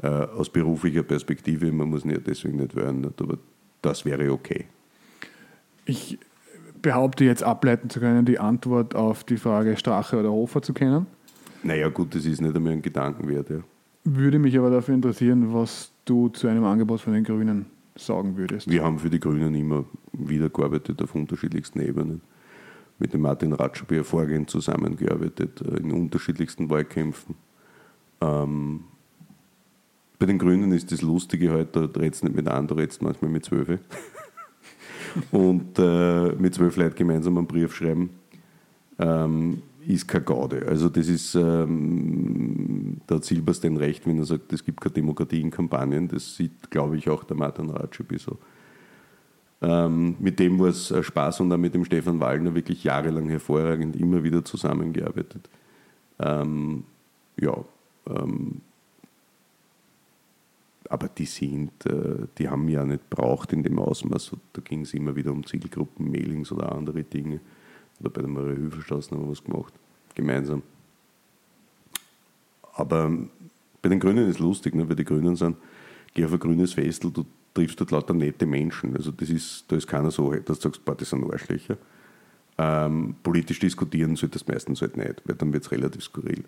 äh, 0.01 0.07
aus 0.07 0.49
beruflicher 0.49 1.03
Perspektive, 1.03 1.71
man 1.71 1.89
muss 1.89 2.05
nicht 2.05 2.27
deswegen 2.27 2.57
nicht 2.57 2.75
wählen, 2.75 3.11
aber 3.19 3.37
das 3.81 4.05
wäre 4.05 4.31
okay. 4.31 4.65
Ich 5.85 6.19
behaupte 6.81 7.25
jetzt 7.25 7.43
ableiten 7.43 7.89
zu 7.89 7.99
können, 7.99 8.25
die 8.25 8.39
Antwort 8.39 8.95
auf 8.95 9.23
die 9.23 9.37
Frage 9.37 9.75
Strache 9.75 10.19
oder 10.19 10.31
Hofer 10.31 10.61
zu 10.61 10.73
kennen. 10.73 11.07
Naja, 11.63 11.89
gut, 11.89 12.15
das 12.15 12.25
ist 12.25 12.41
nicht 12.41 12.55
einmal 12.55 12.73
ein 12.73 12.81
Gedankenwert. 12.81 13.49
Ja. 13.49 13.57
Würde 14.05 14.39
mich 14.39 14.57
aber 14.57 14.69
dafür 14.69 14.95
interessieren, 14.95 15.53
was 15.53 15.91
du 16.05 16.29
zu 16.29 16.47
einem 16.47 16.63
Angebot 16.63 17.01
von 17.01 17.13
den 17.13 17.23
Grünen 17.23 17.65
sagen 17.95 18.37
würdest. 18.37 18.69
Wir 18.69 18.83
haben 18.83 18.97
für 18.99 19.09
die 19.09 19.19
Grünen 19.19 19.53
immer 19.55 19.83
wieder 20.13 20.49
gearbeitet 20.49 21.01
auf 21.01 21.15
unterschiedlichsten 21.15 21.81
Ebenen. 21.81 22.21
Mit 22.99 23.13
dem 23.13 23.21
Martin 23.21 23.53
Ratschub 23.53 23.91
hervorgehend 23.91 24.49
zusammengearbeitet 24.49 25.61
äh, 25.61 25.77
in 25.77 25.91
unterschiedlichsten 25.91 26.69
Wahlkämpfen. 26.69 27.35
Ähm, 28.21 28.83
bei 30.19 30.25
den 30.25 30.37
Grünen 30.37 30.73
ist 30.73 30.91
das 30.91 31.01
Lustige 31.01 31.51
halt, 31.51 31.75
da 31.75 31.85
redest 31.85 32.23
nicht 32.25 32.35
mit 32.35 32.47
einem, 32.47 32.67
da 32.67 32.75
redest 32.75 33.01
manchmal 33.01 33.31
mit 33.31 33.45
zwölf. 33.45 33.79
und 35.31 35.79
äh, 35.79 36.35
mit 36.35 36.53
zwölf 36.53 36.75
Leuten 36.75 36.95
gemeinsam 36.95 37.37
einen 37.37 37.47
Brief 37.47 37.73
schreiben. 37.73 38.09
Ähm, 38.97 39.61
ist 39.87 40.07
keine 40.07 40.25
Gaude. 40.25 40.65
Also 40.67 40.89
das 40.89 41.07
ist, 41.07 41.35
ähm, 41.35 42.97
da 43.07 43.15
hat 43.15 43.25
Silberstein 43.25 43.77
recht, 43.77 44.05
wenn 44.05 44.19
er 44.19 44.25
sagt, 44.25 44.51
es 44.53 44.63
gibt 44.63 44.81
keine 44.81 44.93
Demokratie 44.93 45.41
in 45.41 45.51
Kampagnen. 45.51 46.07
Das 46.07 46.35
sieht, 46.35 46.69
glaube 46.69 46.97
ich, 46.97 47.09
auch 47.09 47.23
der 47.23 47.37
Martin 47.37 47.69
Ratschibi 47.69 48.17
so. 48.17 48.37
Ähm, 49.61 50.15
mit 50.19 50.39
dem 50.39 50.59
war 50.59 50.67
es 50.67 50.93
Spaß 51.01 51.41
und 51.41 51.51
auch 51.51 51.57
mit 51.57 51.73
dem 51.73 51.83
Stefan 51.83 52.19
Wallner 52.19 52.55
wirklich 52.55 52.83
jahrelang 52.83 53.27
hervorragend 53.27 53.95
immer 53.95 54.23
wieder 54.23 54.43
zusammengearbeitet. 54.45 55.49
Ähm, 56.19 56.85
ja, 57.37 57.57
ähm, 58.07 58.61
aber 60.89 61.07
die 61.07 61.25
sind, 61.25 61.85
äh, 61.85 62.25
die 62.37 62.49
haben 62.49 62.67
ja 62.67 62.83
nicht 62.85 63.09
braucht 63.09 63.53
in 63.53 63.63
dem 63.63 63.79
Ausmaß. 63.79 64.31
Da 64.53 64.61
ging 64.61 64.81
es 64.81 64.93
immer 64.93 65.15
wieder 65.15 65.31
um 65.31 65.45
Zielgruppen, 65.45 66.09
Mailings 66.09 66.51
oder 66.51 66.71
andere 66.71 67.03
Dinge. 67.03 67.39
Oder 67.99 68.09
bei 68.09 68.21
der 68.21 68.29
Maria 68.29 68.55
Hüfelstraße 68.55 69.11
haben 69.11 69.23
wir 69.23 69.31
was 69.31 69.43
gemacht, 69.43 69.73
gemeinsam. 70.15 70.63
Aber 72.73 73.11
bei 73.81 73.89
den 73.89 73.99
Grünen 73.99 74.27
ist 74.27 74.35
es 74.35 74.39
lustig, 74.39 74.73
ne? 74.73 74.87
weil 74.87 74.95
die 74.95 75.05
Grünen 75.05 75.35
sind, 75.35 75.57
geh 76.13 76.25
auf 76.25 76.33
ein 76.33 76.39
grünes 76.39 76.73
Festel, 76.73 77.11
du 77.11 77.25
triffst 77.53 77.79
dort 77.79 77.91
lauter 77.91 78.13
nette 78.13 78.45
Menschen. 78.45 78.95
Also 78.95 79.11
das 79.11 79.29
ist, 79.29 79.65
da 79.67 79.75
ist 79.75 79.87
keiner 79.87 80.11
so, 80.11 80.31
dass 80.33 80.59
du 80.59 80.69
sagst, 80.69 80.85
boah, 80.85 80.95
das 80.95 81.09
sind 81.09 81.31
Arschlöcher. 81.31 81.77
Ähm, 82.57 83.15
politisch 83.23 83.59
diskutieren 83.59 84.15
sollte 84.15 84.39
das 84.39 84.47
meistens 84.47 84.81
halt 84.81 84.97
nicht, 84.97 85.21
weil 85.25 85.35
dann 85.35 85.53
wird 85.53 85.63
es 85.63 85.71
relativ 85.71 86.03
skurril. 86.03 86.43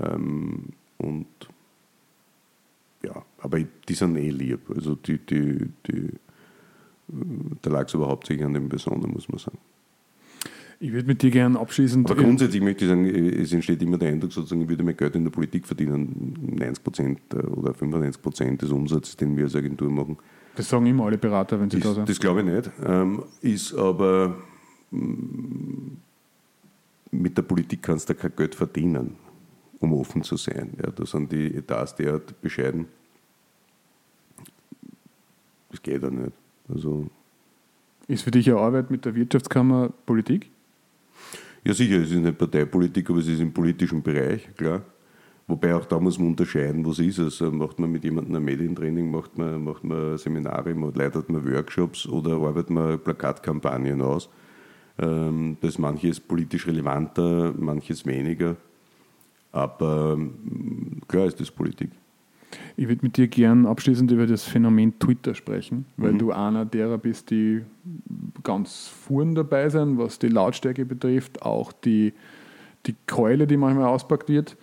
Ähm, 0.00 0.66
und 0.98 1.26
ja, 3.04 3.24
aber 3.38 3.60
die 3.60 3.94
sind 3.94 4.16
eh 4.16 4.30
lieb. 4.30 4.60
Also 4.74 4.94
die, 4.94 5.18
die, 5.18 5.68
die, 5.88 6.10
da 7.62 7.70
lag 7.70 7.86
es 7.86 7.94
überhaupt 7.94 8.26
sich 8.26 8.42
an 8.44 8.54
dem 8.54 8.68
Besonderen, 8.68 9.12
muss 9.12 9.28
man 9.28 9.38
sagen. 9.38 9.58
Ich 10.78 10.92
würde 10.92 11.06
mit 11.06 11.22
dir 11.22 11.30
gerne 11.30 11.58
abschließend. 11.58 12.10
Aber 12.10 12.22
grundsätzlich 12.22 12.62
möchte 12.62 12.84
ich 12.84 12.90
sagen, 12.90 13.06
es 13.06 13.52
entsteht 13.52 13.80
immer 13.82 13.96
der 13.96 14.10
Eindruck, 14.10 14.32
sozusagen, 14.32 14.60
ich 14.60 14.68
würde 14.68 14.82
mehr 14.82 14.94
Geld 14.94 15.16
in 15.16 15.24
der 15.24 15.30
Politik 15.30 15.66
verdienen. 15.66 16.56
90 16.58 16.84
Prozent 16.84 17.20
äh, 17.32 17.38
oder 17.38 17.72
95 17.72 18.22
Prozent 18.22 18.62
des 18.62 18.70
Umsatzes, 18.70 19.16
den 19.16 19.36
wir 19.36 19.44
als 19.44 19.56
Agentur 19.56 19.90
machen. 19.90 20.18
Das 20.56 20.68
sagen 20.68 20.86
immer 20.86 21.04
alle 21.04 21.18
Berater, 21.18 21.60
wenn 21.60 21.70
sie 21.70 21.78
ist, 21.78 21.86
da 21.86 21.94
sind. 21.94 22.08
Das 22.08 22.18
glaube 22.18 22.40
ich 22.40 22.46
nicht. 22.46 22.70
Ähm, 22.84 23.22
ist 23.42 23.74
aber 23.74 24.36
mm, 24.90 25.96
mit 27.10 27.36
der 27.36 27.42
Politik 27.42 27.82
kannst 27.82 28.08
du 28.08 28.14
kein 28.14 28.34
Geld 28.34 28.54
verdienen, 28.54 29.16
um 29.78 29.92
offen 29.92 30.22
zu 30.22 30.36
sein. 30.36 30.72
Ja, 30.82 30.90
da 30.90 31.04
sind 31.04 31.30
die 31.30 31.54
Etats 31.54 31.94
derart 31.94 32.40
bescheiden. 32.40 32.86
Das 35.70 35.82
geht 35.82 36.02
ja 36.02 36.10
nicht. 36.10 36.32
Also, 36.68 37.06
ist 38.08 38.22
für 38.22 38.30
dich 38.30 38.48
eine 38.48 38.58
Arbeit 38.58 38.90
mit 38.90 39.04
der 39.04 39.14
Wirtschaftskammer 39.14 39.90
Politik? 40.06 40.50
Ja, 41.64 41.74
sicher, 41.74 41.96
es 41.96 42.10
ist 42.10 42.16
nicht 42.16 42.38
Parteipolitik, 42.38 43.10
aber 43.10 43.18
es 43.18 43.26
ist 43.26 43.40
im 43.40 43.52
politischen 43.52 44.02
Bereich, 44.02 44.48
klar. 44.56 44.82
Wobei 45.48 45.74
auch 45.76 45.84
da 45.84 46.00
muss 46.00 46.18
man 46.18 46.28
unterscheiden, 46.28 46.84
was 46.84 46.98
ist 46.98 47.18
es. 47.18 47.40
Macht 47.40 47.78
man 47.78 47.92
mit 47.92 48.02
jemandem 48.02 48.34
ein 48.34 48.44
Medientraining, 48.44 49.10
macht 49.10 49.38
man, 49.38 49.62
macht 49.62 49.84
man 49.84 50.18
Seminare, 50.18 50.72
leitet 50.72 51.28
man 51.28 51.48
Workshops 51.48 52.06
oder 52.08 52.32
arbeitet 52.32 52.70
man 52.70 52.98
Plakatkampagnen 52.98 54.02
aus. 54.02 54.28
Ähm, 54.98 55.56
da 55.60 55.68
ist 55.68 55.78
manches 55.78 56.18
politisch 56.18 56.66
relevanter, 56.66 57.54
manches 57.56 58.04
weniger. 58.06 58.56
Aber 59.52 60.16
mm, 60.16 61.02
klar 61.06 61.26
ist 61.26 61.38
das 61.38 61.50
Politik. 61.50 61.90
Ich 62.76 62.88
würde 62.88 63.02
mit 63.02 63.16
dir 63.16 63.28
gern 63.28 63.66
abschließend 63.66 64.10
über 64.10 64.26
das 64.26 64.44
Phänomen 64.44 64.98
Twitter 64.98 65.34
sprechen, 65.34 65.86
weil 65.96 66.12
mhm. 66.12 66.18
du 66.18 66.32
einer 66.32 66.64
derer 66.64 66.98
bist, 66.98 67.30
die 67.30 67.62
ganz 68.42 68.88
fuhren 68.88 69.34
dabei 69.34 69.68
sind, 69.68 69.98
was 69.98 70.18
die 70.18 70.28
Lautstärke 70.28 70.84
betrifft, 70.84 71.42
auch 71.42 71.72
die, 71.72 72.12
die 72.86 72.94
Keule, 73.06 73.46
die 73.46 73.56
manchmal 73.56 73.86
auspackt 73.86 74.28
wird. 74.28 74.56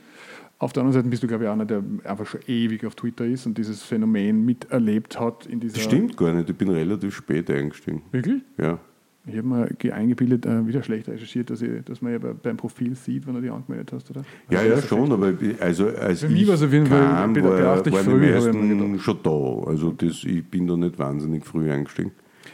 Auf 0.63 0.71
der 0.71 0.81
anderen 0.81 0.93
Seite 0.93 1.09
bist 1.09 1.21
du, 1.21 1.27
glaube 1.27 1.43
ich, 1.43 1.49
einer, 1.49 1.65
der 1.65 1.83
einfach 2.05 2.25
schon 2.25 2.39
ewig 2.47 2.85
auf 2.85 2.95
Twitter 2.95 3.25
ist 3.25 3.45
und 3.45 3.57
dieses 3.57 3.83
Phänomen 3.83 4.45
miterlebt 4.45 5.19
hat 5.19 5.45
in 5.45 5.59
dieser. 5.59 5.77
Stimmt 5.79 6.15
gar 6.15 6.31
nicht, 6.31 6.49
ich 6.49 6.55
bin 6.55 6.69
relativ 6.69 7.13
spät 7.13 7.51
eingestiegen. 7.51 8.01
Wirklich? 8.11 8.41
Ja. 8.57 8.79
Ich 9.25 9.37
habe 9.37 9.47
mir 9.47 9.93
eingebildet, 9.93 10.45
äh, 10.45 10.65
wieder 10.65 10.81
schlecht 10.81 11.09
recherchiert, 11.09 11.49
dass, 11.49 11.61
ich, 11.61 11.83
dass 11.83 12.01
man 12.01 12.13
ja 12.13 12.19
beim 12.19 12.55
Profil 12.55 12.95
sieht, 12.95 13.27
wenn 13.27 13.35
du 13.35 13.41
dich 13.41 13.51
angemeldet 13.51 13.91
hast, 13.91 14.09
oder? 14.11 14.23
Ja, 14.49 14.63
ja, 14.63 14.81
schon, 14.81 15.11
aber 15.11 15.33
also 15.59 15.87
als 15.87 16.21
Für 16.21 16.29
mich 16.29 16.47
war 16.47 16.55
es 16.55 16.63
auf 16.63 16.71
jeden 16.71 16.87
Fall 16.87 16.99
kam, 16.99 17.35
war, 17.35 17.43
war 17.43 18.03
früh, 18.03 18.25
die 18.25 18.31
meisten 18.31 18.99
schon 18.99 19.17
da. 19.21 19.63
Also 19.65 19.91
das, 19.91 20.23
ich 20.23 20.45
bin 20.45 20.65
da 20.67 20.77
nicht 20.77 20.97
wahnsinnig 20.97 21.45
früh 21.45 21.69
eingestiegen. 21.69 22.11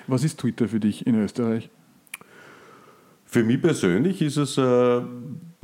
Was 0.07 0.24
ist 0.24 0.39
Twitter 0.39 0.68
für 0.68 0.80
dich 0.80 1.05
in 1.05 1.14
Österreich? 1.16 1.70
Für 3.26 3.43
mich 3.43 3.62
persönlich 3.62 4.22
ist 4.24 4.38
es 4.38 4.57
äh, 4.57 5.01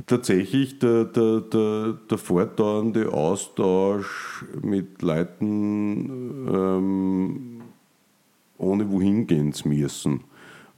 tatsächlich 0.06 0.78
der, 0.78 1.04
der, 1.04 1.40
der, 1.40 1.92
der 2.08 2.18
fortdauernde 2.18 3.12
Austausch 3.12 4.44
mit 4.62 5.02
Leuten, 5.02 6.48
ähm, 6.48 7.60
ohne 8.58 8.90
wohin 8.90 9.26
gehen 9.26 9.52
zu 9.52 9.68
müssen. 9.68 10.20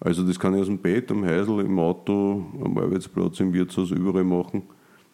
Also 0.01 0.25
das 0.25 0.39
kann 0.39 0.55
ich 0.55 0.61
aus 0.61 0.67
dem 0.69 0.79
Bett, 0.79 1.11
am 1.11 1.25
Häusl, 1.25 1.61
im 1.61 1.79
Auto, 1.79 2.45
am 2.63 2.79
Arbeitsplatz, 2.79 3.41
im 3.41 3.53
Wirtshaus, 3.53 3.91
überall 3.91 4.25
machen, 4.25 4.63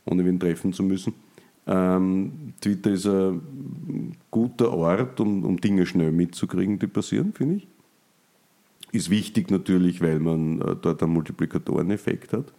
ohne 0.05 0.25
wen 0.25 0.39
treffen 0.39 0.73
zu 0.73 0.83
müssen. 0.83 1.15
Ähm, 1.67 2.53
Twitter 2.61 2.91
ist 2.91 3.07
ein 3.07 4.17
guter 4.31 4.73
Ort, 4.73 5.19
um, 5.21 5.45
um 5.45 5.59
Dinge 5.59 5.87
schnell 5.87 6.13
mitzukriegen, 6.13 6.79
die 6.79 6.87
passieren, 6.87 7.33
finde 7.33 7.57
ich. 7.57 7.67
Ist 8.93 9.11
wichtig 9.11 9.51
natürlich, 9.51 10.03
weil 10.03 10.21
man 10.21 10.61
äh, 10.61 10.77
dort 10.81 11.03
einen 11.03 11.15
Multiplikatoreneffekt 11.15 12.35
hat. 12.35 12.53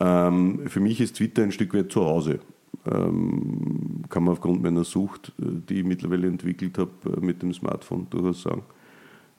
Ähm, 0.00 0.60
für 0.66 0.80
mich 0.80 1.00
ist 1.00 1.16
Twitter 1.16 1.42
ein 1.42 1.52
Stück 1.52 1.74
weit 1.74 1.92
zu 1.92 2.04
Hause. 2.04 2.40
Ähm, 2.86 4.02
kann 4.08 4.24
man 4.24 4.32
aufgrund 4.32 4.62
meiner 4.62 4.84
Sucht, 4.84 5.32
äh, 5.40 5.44
die 5.68 5.80
ich 5.80 5.84
mittlerweile 5.84 6.26
entwickelt 6.26 6.76
habe, 6.78 6.90
äh, 7.06 7.20
mit 7.24 7.42
dem 7.42 7.54
Smartphone 7.54 8.06
durchaus 8.10 8.42
sagen. 8.42 8.62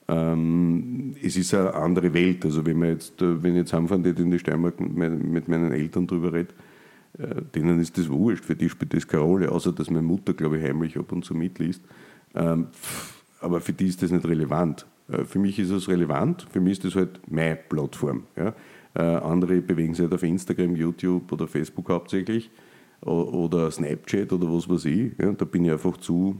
Ähm, 0.07 1.15
es 1.21 1.35
ist 1.35 1.53
eine 1.53 1.73
andere 1.73 2.13
Welt. 2.13 2.45
Also 2.45 2.65
wenn 2.65 2.79
man 2.79 2.89
jetzt, 2.89 3.21
äh, 3.21 3.41
wenn 3.43 3.51
ich 3.51 3.59
jetzt 3.59 3.73
heimfahren 3.73 4.05
in 4.05 4.31
die 4.31 4.39
Steiermark 4.39 4.79
mit 4.79 5.47
meinen 5.47 5.71
Eltern 5.71 6.07
drüber 6.07 6.33
rede, 6.33 6.53
äh, 7.17 7.41
denen 7.53 7.79
ist 7.79 7.97
das 7.97 8.09
wurscht, 8.09 8.45
für 8.45 8.55
die 8.55 8.69
spielt 8.69 8.93
das 8.93 9.07
keine 9.07 9.23
Rolle, 9.23 9.51
außer 9.51 9.71
dass 9.71 9.89
meine 9.89 10.03
Mutter, 10.03 10.33
glaube 10.33 10.57
ich, 10.57 10.63
heimlich 10.63 10.97
ab 10.97 11.11
und 11.11 11.23
zu 11.23 11.33
mitliest. 11.33 11.81
Ähm, 12.33 12.67
aber 13.39 13.61
für 13.61 13.73
die 13.73 13.87
ist 13.87 14.01
das 14.01 14.11
nicht 14.11 14.25
relevant. 14.25 14.85
Äh, 15.09 15.23
für 15.23 15.39
mich 15.39 15.57
ist 15.59 15.69
es 15.69 15.87
relevant, 15.87 16.47
für 16.51 16.59
mich 16.59 16.73
ist 16.73 16.85
das 16.85 16.95
halt 16.95 17.19
meine 17.31 17.55
Plattform. 17.55 18.23
Ja? 18.35 18.53
Andere 19.01 19.61
bewegen 19.61 19.93
sich 19.93 20.03
halt 20.03 20.13
auf 20.13 20.23
Instagram, 20.23 20.75
YouTube 20.75 21.31
oder 21.31 21.47
Facebook 21.47 21.89
hauptsächlich 21.89 22.49
oder 23.01 23.69
Snapchat 23.71 24.31
oder 24.33 24.51
was 24.51 24.69
weiß 24.69 24.85
ich. 24.85 25.11
Ja? 25.19 25.31
Da 25.33 25.45
bin 25.45 25.65
ich 25.65 25.71
einfach 25.71 25.97
zu 25.97 26.37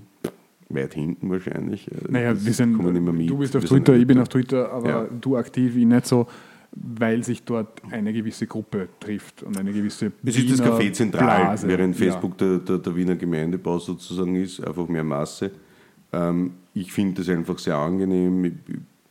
weit 0.70 0.94
hinten 0.94 1.30
wahrscheinlich. 1.30 1.88
Naja, 2.10 2.34
wir 2.34 2.54
sind, 2.54 2.74
du 2.74 3.38
bist 3.38 3.56
auf 3.56 3.64
wir 3.64 3.70
Twitter, 3.70 3.96
ich 3.96 4.08
bin 4.08 4.20
auf 4.20 4.30
Twitter, 4.30 4.72
aber 4.72 4.90
ja. 4.90 5.08
du 5.22 5.38
aktiv, 5.38 5.76
ich 5.76 5.86
nicht 5.86 6.08
so. 6.08 6.28
weil 6.72 7.24
sich 7.24 7.44
dort 7.44 7.82
eine 7.92 8.12
gewisse 8.12 8.48
Gruppe 8.48 8.90
trifft 9.00 9.44
und 9.44 9.58
eine 9.58 9.72
gewisse 9.72 10.12
Es 10.26 10.38
ist 10.38 10.50
das 10.52 10.60
Wiener 10.60 10.72
Café 10.78 10.92
zentral, 10.92 11.42
Blase. 11.42 11.68
während 11.68 11.98
Ja. 12.00 12.06
Facebook 12.06 12.38
der, 12.38 12.58
der, 12.60 12.80
der 12.80 12.96
Wiener 12.96 13.16
Gemeindebau 13.16 13.80
sozusagen 13.80 14.36
ist, 14.36 14.60
einfach 14.66 14.88
mehr 14.88 15.04
Masse. 15.04 15.52
Ähm, 16.12 16.52
ich 16.74 16.92
finde 16.92 17.22
das 17.22 17.30
einfach 17.30 17.60
sehr 17.60 17.78
angenehm. 17.78 18.44
Ich- 18.46 18.54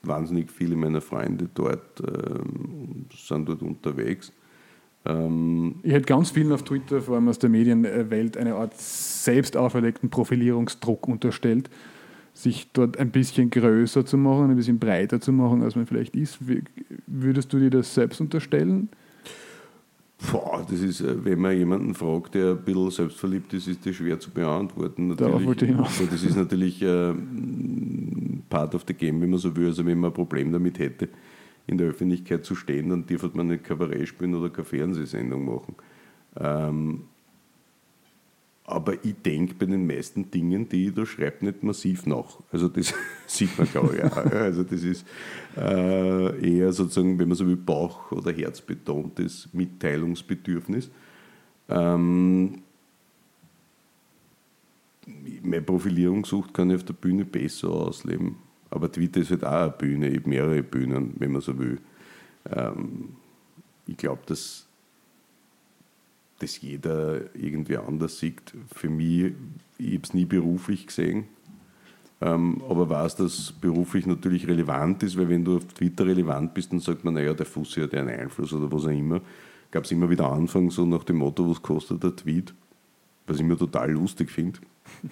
wahnsinnig 0.07 0.51
viele 0.51 0.77
meiner 0.77 1.01
Freunde 1.01 1.49
dort 1.53 2.01
ähm, 2.01 3.07
sind 3.15 3.49
dort 3.49 3.63
unterwegs. 3.63 4.33
Ähm, 5.05 5.77
Ich 5.83 5.93
hätte 5.93 6.07
ganz 6.07 6.31
vielen 6.31 6.53
auf 6.53 6.63
Twitter, 6.63 7.01
vor 7.01 7.17
allem 7.17 7.29
aus 7.29 7.39
der 7.39 7.51
Medienwelt, 7.51 8.37
eine 8.37 8.55
Art 8.55 8.75
selbst 8.79 9.57
auferlegten 9.57 10.11
Profilierungsdruck 10.11 11.09
unterstellt, 11.09 11.71
sich 12.33 12.71
dort 12.73 12.99
ein 12.99 13.11
bisschen 13.11 13.51
größer 13.51 14.05
zu 14.05 14.17
machen, 14.17 14.51
ein 14.51 14.57
bisschen 14.57 14.79
breiter 14.79 15.21
zu 15.21 15.33
machen, 15.33 15.63
als 15.63 15.77
man 15.77 15.87
vielleicht 15.87 16.17
ist. 16.17 16.39
Würdest 17.07 17.53
du 17.53 17.59
dir 17.59 17.71
das 17.71 17.95
selbst 17.95 18.21
unterstellen? 18.21 18.89
boah, 20.33 20.65
das 20.69 20.81
ist, 20.81 21.01
äh, 21.01 21.25
wenn 21.25 21.41
man 21.41 21.57
jemanden 21.57 21.95
fragt, 21.95 22.35
der 22.35 22.53
ein 22.53 22.65
bisschen 22.65 22.91
selbstverliebt 22.91 23.53
ist, 23.55 23.69
ist 23.69 23.85
das 23.87 23.95
schwer 23.97 24.19
zu 24.19 24.31
beantworten. 24.31 25.11
Darauf 25.17 25.41
Natürlich. 25.41 25.47
wollte 25.47 25.65
ich 25.65 25.71
hinaus. 25.71 26.01
Also 26.01 26.07
das 26.11 26.23
ist 26.23 26.37
natürlich 26.37 26.83
äh, 26.83 27.13
part 28.55 28.75
of 28.75 28.85
the 28.87 28.95
game, 28.95 29.21
wenn 29.21 29.31
man 29.31 29.41
so 29.41 29.55
will. 29.57 29.67
Also 29.67 29.85
wenn 29.85 29.99
man 29.99 30.11
ein 30.11 30.15
Problem 30.15 30.53
damit 30.53 30.79
hätte, 30.79 31.09
in 31.67 31.77
der 31.77 31.89
Öffentlichkeit 31.89 32.45
zu 32.45 32.55
stehen, 32.55 32.91
dann 32.91 33.05
dürfte 33.05 33.31
man 33.35 33.49
nicht 33.49 33.65
Kabarett 33.65 34.09
spielen 34.09 34.35
oder 34.35 34.51
keine 34.51 34.65
Fernsehsendung 34.65 35.45
machen. 35.45 35.75
Ähm, 36.39 37.05
aber 38.67 39.05
ich 39.05 39.15
denke 39.23 39.55
bei 39.55 39.67
den 39.67 39.87
meisten 39.87 40.31
Dingen, 40.31 40.69
die 40.69 40.87
ich 40.87 40.95
da 40.95 41.05
schreibe, 41.05 41.45
nicht 41.45 41.63
massiv 41.65 42.07
nach. 42.07 42.39
Also 42.53 42.69
das 42.69 42.95
sieht 43.27 43.59
man, 43.59 43.67
glaube 43.67 43.97
ich, 43.97 44.05
auch. 44.05 44.17
Also 44.17 44.63
das 44.63 44.85
ist 44.85 45.05
äh, 45.57 46.57
eher 46.57 46.73
sozusagen, 46.73 47.19
wenn 47.19 47.29
man 47.29 47.37
so 47.37 47.47
will, 47.47 47.57
Bauch- 47.57 48.13
oder 48.13 48.33
Herzbetontes 48.33 49.49
Mitteilungsbedürfnis. 49.53 50.91
Ähm, 51.69 52.63
meine 55.43 55.63
Profilierungssucht 55.63 56.55
kann 56.55 56.71
ich 56.71 56.77
auf 56.77 56.85
der 56.85 56.95
Bühne 56.95 57.25
besser 57.25 57.69
ausleben. 57.69 58.37
Aber 58.75 58.91
Twitter 58.91 59.21
ist 59.21 59.31
halt 59.31 59.45
auch 59.45 59.53
eine 59.53 59.71
Bühne, 59.71 60.13
habe 60.13 60.29
mehrere 60.29 60.63
Bühnen, 60.63 61.15
wenn 61.19 61.33
man 61.33 61.41
so 61.41 61.57
will. 61.59 61.79
Ähm, 62.51 63.11
ich 63.87 63.97
glaube, 63.97 64.23
dass 64.27 64.67
das 66.41 66.61
jeder 66.61 67.35
irgendwie 67.37 67.77
anders 67.77 68.19
sieht. 68.19 68.53
Für 68.75 68.91
mich, 68.91 69.33
ich 69.79 69.95
habe 69.95 70.03
es 70.03 70.13
nie 70.13 70.25
beruflich 70.25 70.89
gesehen, 70.89 71.25
ähm, 72.21 72.63
aber 72.69 72.89
weiß, 72.89 73.17
dass 73.17 73.53
beruflich 73.53 74.07
natürlich 74.07 74.49
relevant 74.49 75.03
ist, 75.05 75.17
weil 75.17 75.29
wenn 75.29 75.45
du 75.45 75.57
auf 75.57 75.65
Twitter 75.67 76.05
relevant 76.07 76.53
bist, 76.53 76.73
dann 76.73 76.81
sagt 76.81 77.05
man, 77.05 77.15
naja, 77.15 77.33
der 77.33 77.47
Fussi 77.47 77.81
hat 77.81 77.93
ja 77.93 78.01
einen 78.01 78.19
Einfluss 78.19 78.53
oder 78.53 78.71
was 78.71 78.87
auch 78.87 78.91
immer. 78.91 79.21
Gab 79.71 79.85
es 79.85 79.93
immer 79.93 80.11
wieder 80.11 80.31
Anfang 80.31 80.71
so 80.71 80.85
nach 80.85 81.05
dem 81.05 81.17
Motto, 81.17 81.49
was 81.49 81.63
kostet 81.63 82.03
der 82.03 82.17
Tweet, 82.17 82.53
was 83.27 83.39
ich 83.39 83.45
mir 83.45 83.57
total 83.57 83.93
lustig 83.93 84.31
finde. 84.31 84.59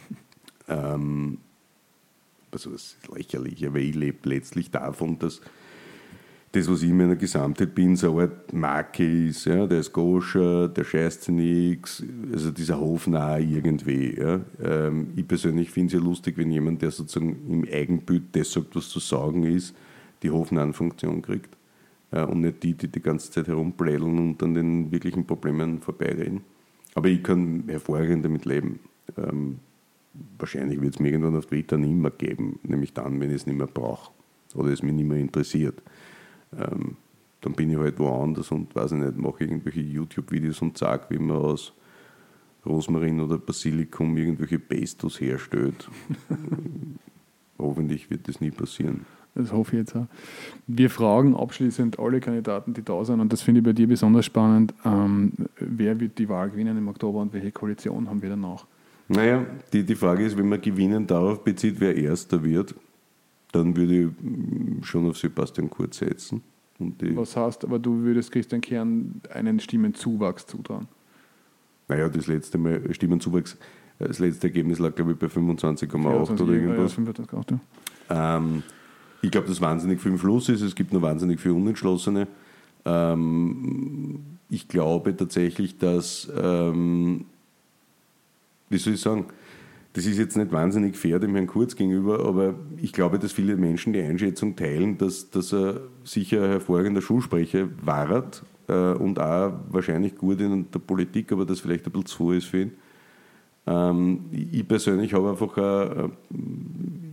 ähm, 0.68 1.38
also 2.53 2.70
das 2.70 2.82
ist 2.82 3.09
lächerlich, 3.14 3.66
aber 3.66 3.78
ich 3.78 3.94
lebe 3.94 4.28
letztlich 4.28 4.70
davon, 4.70 5.18
dass 5.18 5.40
das, 6.53 6.70
was 6.70 6.82
ich 6.82 6.90
in 6.90 6.98
meiner 6.98 7.16
Gesamtheit 7.16 7.74
bin, 7.74 7.96
so 7.96 8.12
eine 8.12 8.22
Art 8.22 8.53
Marke 8.53 9.28
ist. 9.28 9.46
Ja? 9.46 9.66
Der 9.66 9.80
ist 9.80 9.92
koscher, 9.92 10.68
der 10.68 10.84
scheißt 10.84 11.24
sich 11.24 11.34
nichts, 11.34 12.05
also 12.30 12.50
dieser 12.50 12.78
hofnah 12.78 13.38
irgendwie. 13.38 14.18
Ja? 14.18 14.40
Ähm, 14.62 15.12
ich 15.16 15.26
persönlich 15.26 15.70
finde 15.70 15.96
es 15.96 16.00
ja 16.00 16.07
lustig, 16.07 16.36
wenn 16.36 16.50
jemand, 16.50 16.82
der 16.82 16.90
sozusagen 16.90 17.36
im 17.48 17.64
Eigenbild 17.72 18.24
sagt, 18.44 18.76
was 18.76 18.90
zu 18.90 18.98
sagen 18.98 19.44
ist, 19.44 19.74
die 20.22 20.30
hofnahen 20.30 20.74
Funktion 20.74 21.22
kriegt. 21.22 21.57
Ja, 22.12 22.24
und 22.24 22.42
nicht 22.42 22.62
die, 22.62 22.74
die 22.74 22.88
die 22.88 23.00
ganze 23.00 23.30
Zeit 23.30 23.48
herumplädeln 23.48 24.18
und 24.18 24.42
an 24.42 24.53
den 24.53 24.92
wirklichen 24.92 25.26
Problemen 25.26 25.80
vorbeireden. 25.80 26.42
Aber 26.94 27.09
ich 27.09 27.22
kann 27.22 27.64
hervorragend 27.66 28.22
damit 28.22 28.44
leben. 28.44 28.80
Ähm, 29.16 29.61
wahrscheinlich 30.38 30.80
wird 30.80 30.94
es 30.94 31.00
mir 31.00 31.10
irgendwann 31.10 31.36
auf 31.36 31.46
Twitter 31.46 31.78
nicht 31.78 31.94
mehr 31.94 32.10
geben, 32.10 32.58
nämlich 32.62 32.92
dann, 32.92 33.20
wenn 33.20 33.30
ich 33.30 33.36
es 33.36 33.46
nicht 33.46 33.56
mehr 33.56 33.66
brauche 33.66 34.10
oder 34.54 34.70
es 34.70 34.82
mich 34.82 34.92
nicht 34.92 35.08
mehr 35.08 35.18
interessiert. 35.18 35.82
Ähm, 36.56 36.96
dann 37.40 37.54
bin 37.54 37.70
ich 37.70 37.76
halt 37.76 37.98
woanders 37.98 38.50
und 38.50 38.74
weiß 38.74 38.92
ich 38.92 38.98
nicht, 38.98 39.16
mache 39.16 39.44
irgendwelche 39.44 39.80
YouTube-Videos 39.80 40.62
und 40.62 40.78
sage, 40.78 41.06
wie 41.08 41.18
man 41.18 41.36
aus 41.36 41.72
Rosmarin 42.64 43.20
oder 43.20 43.38
Basilikum 43.38 44.16
irgendwelche 44.16 44.58
Pestos 44.58 45.20
herstellt. 45.20 45.88
Hoffentlich 47.58 48.10
wird 48.10 48.28
das 48.28 48.40
nie 48.40 48.50
passieren. 48.50 49.04
Das 49.34 49.50
hoffe 49.50 49.76
ich 49.76 49.80
jetzt 49.80 49.96
auch. 49.96 50.06
Wir 50.66 50.90
fragen 50.90 51.34
abschließend 51.34 51.98
alle 51.98 52.20
Kandidaten, 52.20 52.74
die 52.74 52.84
da 52.84 53.04
sind, 53.04 53.20
und 53.20 53.32
das 53.32 53.42
finde 53.42 53.60
ich 53.60 53.64
bei 53.64 53.72
dir 53.72 53.88
besonders 53.88 54.26
spannend, 54.26 54.74
ähm, 54.84 55.32
wer 55.58 55.98
wird 55.98 56.18
die 56.18 56.28
Wahl 56.28 56.50
gewinnen 56.50 56.76
im 56.76 56.88
Oktober 56.88 57.20
und 57.20 57.32
welche 57.32 57.50
Koalition 57.50 58.08
haben 58.08 58.20
wir 58.20 58.28
danach? 58.28 58.66
Naja, 59.09 59.44
die, 59.72 59.84
die 59.84 59.94
Frage 59.94 60.24
ist, 60.24 60.36
wenn 60.36 60.48
man 60.48 60.61
Gewinnen 60.61 61.07
darauf 61.07 61.44
bezieht, 61.44 61.80
wer 61.80 61.96
Erster 61.96 62.42
wird, 62.42 62.74
dann 63.53 63.76
würde 63.76 64.00
ich 64.00 64.07
mm, 64.07 64.82
schon 64.82 65.09
auf 65.09 65.18
Sebastian 65.18 65.68
Kurz 65.68 65.98
setzen. 65.98 66.42
Was 66.78 67.36
heißt, 67.36 67.64
aber 67.64 67.78
du 67.78 68.03
würdest 68.03 68.32
Christian 68.32 68.61
Kern 68.61 69.20
einen 69.30 69.61
Stimmenzuwachs 69.61 70.46
zutrauen? 70.46 70.88
naja, 71.92 72.09
das 72.09 72.26
letzte 72.26 72.59
Mal, 72.59 72.82
Stimmenzuwachs, 72.92 73.57
das 73.98 74.18
letzte 74.18 74.48
Ergebnis 74.48 74.78
lag, 74.78 74.94
glaube 74.94 75.12
ich, 75.12 75.18
bei 75.18 75.26
25,8 75.26 75.88
24, 75.88 76.40
oder 76.40 76.53
ja, 76.55 76.61
irgendwas. 76.61 76.92
25, 76.94 77.59
ja. 78.11 78.36
Ähm, 78.36 78.62
ich 79.20 79.30
glaube, 79.30 79.46
dass 79.46 79.61
wahnsinnig 79.61 80.00
viel 80.00 80.12
im 80.12 80.18
Fluss 80.18 80.48
ist. 80.48 80.62
Es 80.62 80.74
gibt 80.74 80.92
nur 80.92 81.03
wahnsinnig 81.03 81.40
viele 81.40 81.55
Unentschlossene. 81.55 82.26
Ähm, 82.84 84.20
ich 84.48 84.68
glaube 84.68 85.16
tatsächlich, 85.16 85.78
dass, 85.78 86.30
ähm, 86.36 87.26
wie 88.73 88.79
soll 88.79 88.95
ich 88.95 89.01
sagen, 89.01 89.27
das 89.93 90.07
ist 90.07 90.18
jetzt 90.18 90.37
nicht 90.37 90.53
wahnsinnig 90.53 90.97
fair 90.97 91.18
dem 91.18 91.35
Herrn 91.35 91.47
Kurz 91.47 91.77
gegenüber, 91.77 92.25
aber 92.25 92.55
ich 92.81 92.93
glaube, 92.93 93.18
dass 93.18 93.33
viele 93.33 93.57
Menschen 93.57 93.93
die 93.93 94.01
Einschätzung 94.01 94.57
teilen, 94.57 94.97
dass, 94.97 95.31
dass 95.31 95.53
er 95.53 95.83
sicher 96.03 96.49
hervorragender 96.49 97.03
Schulsprecher 97.03 97.68
war 97.83 98.25
äh, 98.68 98.93
und 98.95 99.18
auch 99.18 99.53
wahrscheinlich 99.68 100.16
gut 100.16 100.41
in 100.41 100.70
der 100.70 100.79
Politik, 100.79 101.31
aber 101.33 101.45
das 101.45 101.61
vielleicht 101.61 101.87
ein 101.87 101.93
bisschen 101.93 102.07
zu 102.07 102.33
ist 102.33 102.47
für 102.47 102.62
ihn. 102.62 102.73
Ähm, 103.66 104.25
ich 104.33 104.66
persönlich 104.66 105.12
habe 105.12 105.31
einfach, 105.31 105.59
äh, 105.59 106.09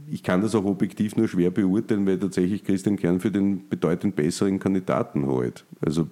ich 0.09 0.23
kann 0.23 0.41
das 0.41 0.55
auch 0.55 0.65
objektiv 0.65 1.17
nur 1.17 1.27
schwer 1.27 1.51
beurteilen, 1.51 2.07
weil 2.07 2.17
tatsächlich 2.17 2.63
Christian 2.63 2.95
Kern 2.95 3.19
für 3.19 3.29
den 3.29 3.67
bedeutend 3.67 4.15
besseren 4.15 4.57
Kandidaten 4.57 5.27
halt, 5.27 5.65
also 5.81 6.07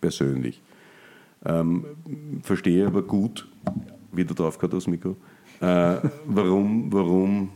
persönlich. 0.00 0.62
Ähm, 1.44 1.84
verstehe 2.42 2.86
aber 2.86 3.02
gut, 3.02 3.46
wieder 4.16 4.34
drauf 4.34 4.58
gehabt 4.58 4.74
das 4.74 4.86
Mikro, 4.86 5.16
äh, 5.60 5.96
warum, 6.26 6.92
warum, 6.92 7.50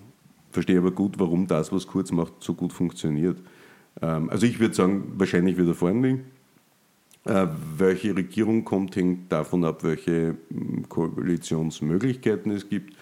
verstehe 0.51 0.79
aber 0.79 0.91
gut, 0.91 1.19
warum 1.19 1.47
das, 1.47 1.73
was 1.73 1.87
Kurz 1.87 2.13
macht, 2.13 2.35
so 2.41 2.55
gut 2.55 2.73
funktioniert. 2.73 3.39
Ähm, 4.01 4.31
also 4.31 4.47
ich 4.47 4.59
würde 4.61 4.75
sagen, 4.75 5.13
wahrscheinlich 5.17 5.57
wieder 5.59 5.75
vorn 5.75 6.03
liegen. 6.03 6.25
Äh, 7.25 7.49
welche 7.77 8.17
Regierung 8.17 8.65
kommt, 8.65 8.97
hängt 8.97 9.31
davon 9.31 9.65
ab, 9.65 9.85
welche 9.85 10.37
mh, 10.49 10.89
Koalitionsmöglichkeiten 10.89 12.51
es 12.53 12.69
gibt. 12.69 12.97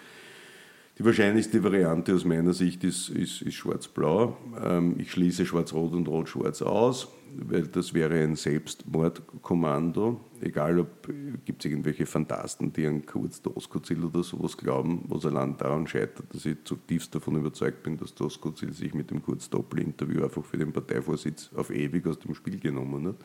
Die 0.98 1.04
wahrscheinlichste 1.04 1.62
Variante 1.62 2.12
aus 2.12 2.24
meiner 2.24 2.52
Sicht 2.52 2.82
ist, 2.82 3.08
ist, 3.10 3.40
ist 3.42 3.54
Schwarz-Blau. 3.54 4.36
Ähm, 4.60 4.96
ich 4.98 5.12
schließe 5.12 5.46
Schwarz-Rot 5.46 5.92
und 5.92 6.08
Rot-Schwarz 6.08 6.60
aus, 6.60 7.06
weil 7.36 7.68
das 7.68 7.94
wäre 7.94 8.20
ein 8.20 8.34
Selbstmordkommando. 8.34 10.20
Egal, 10.40 10.80
ob 10.80 11.08
gibt 11.44 11.64
es 11.64 11.70
irgendwelche 11.70 12.04
Fantasten, 12.04 12.72
die 12.72 12.84
an 12.84 13.06
Kurz 13.06 13.40
Doskozil 13.40 14.02
oder 14.02 14.24
sowas 14.24 14.56
glauben, 14.56 15.04
was 15.06 15.24
allein 15.24 15.56
daran 15.56 15.86
scheitert, 15.86 16.34
dass 16.34 16.44
ich 16.44 16.64
zutiefst 16.64 17.14
davon 17.14 17.36
überzeugt 17.36 17.84
bin, 17.84 17.96
dass 17.96 18.16
Doskozil 18.16 18.72
sich 18.72 18.92
mit 18.92 19.12
dem 19.12 19.22
Kurz-Doppel-Interview 19.22 20.24
einfach 20.24 20.44
für 20.44 20.58
den 20.58 20.72
Parteivorsitz 20.72 21.50
auf 21.54 21.70
ewig 21.70 22.08
aus 22.08 22.18
dem 22.18 22.34
Spiel 22.34 22.58
genommen 22.58 23.06
hat. 23.06 23.18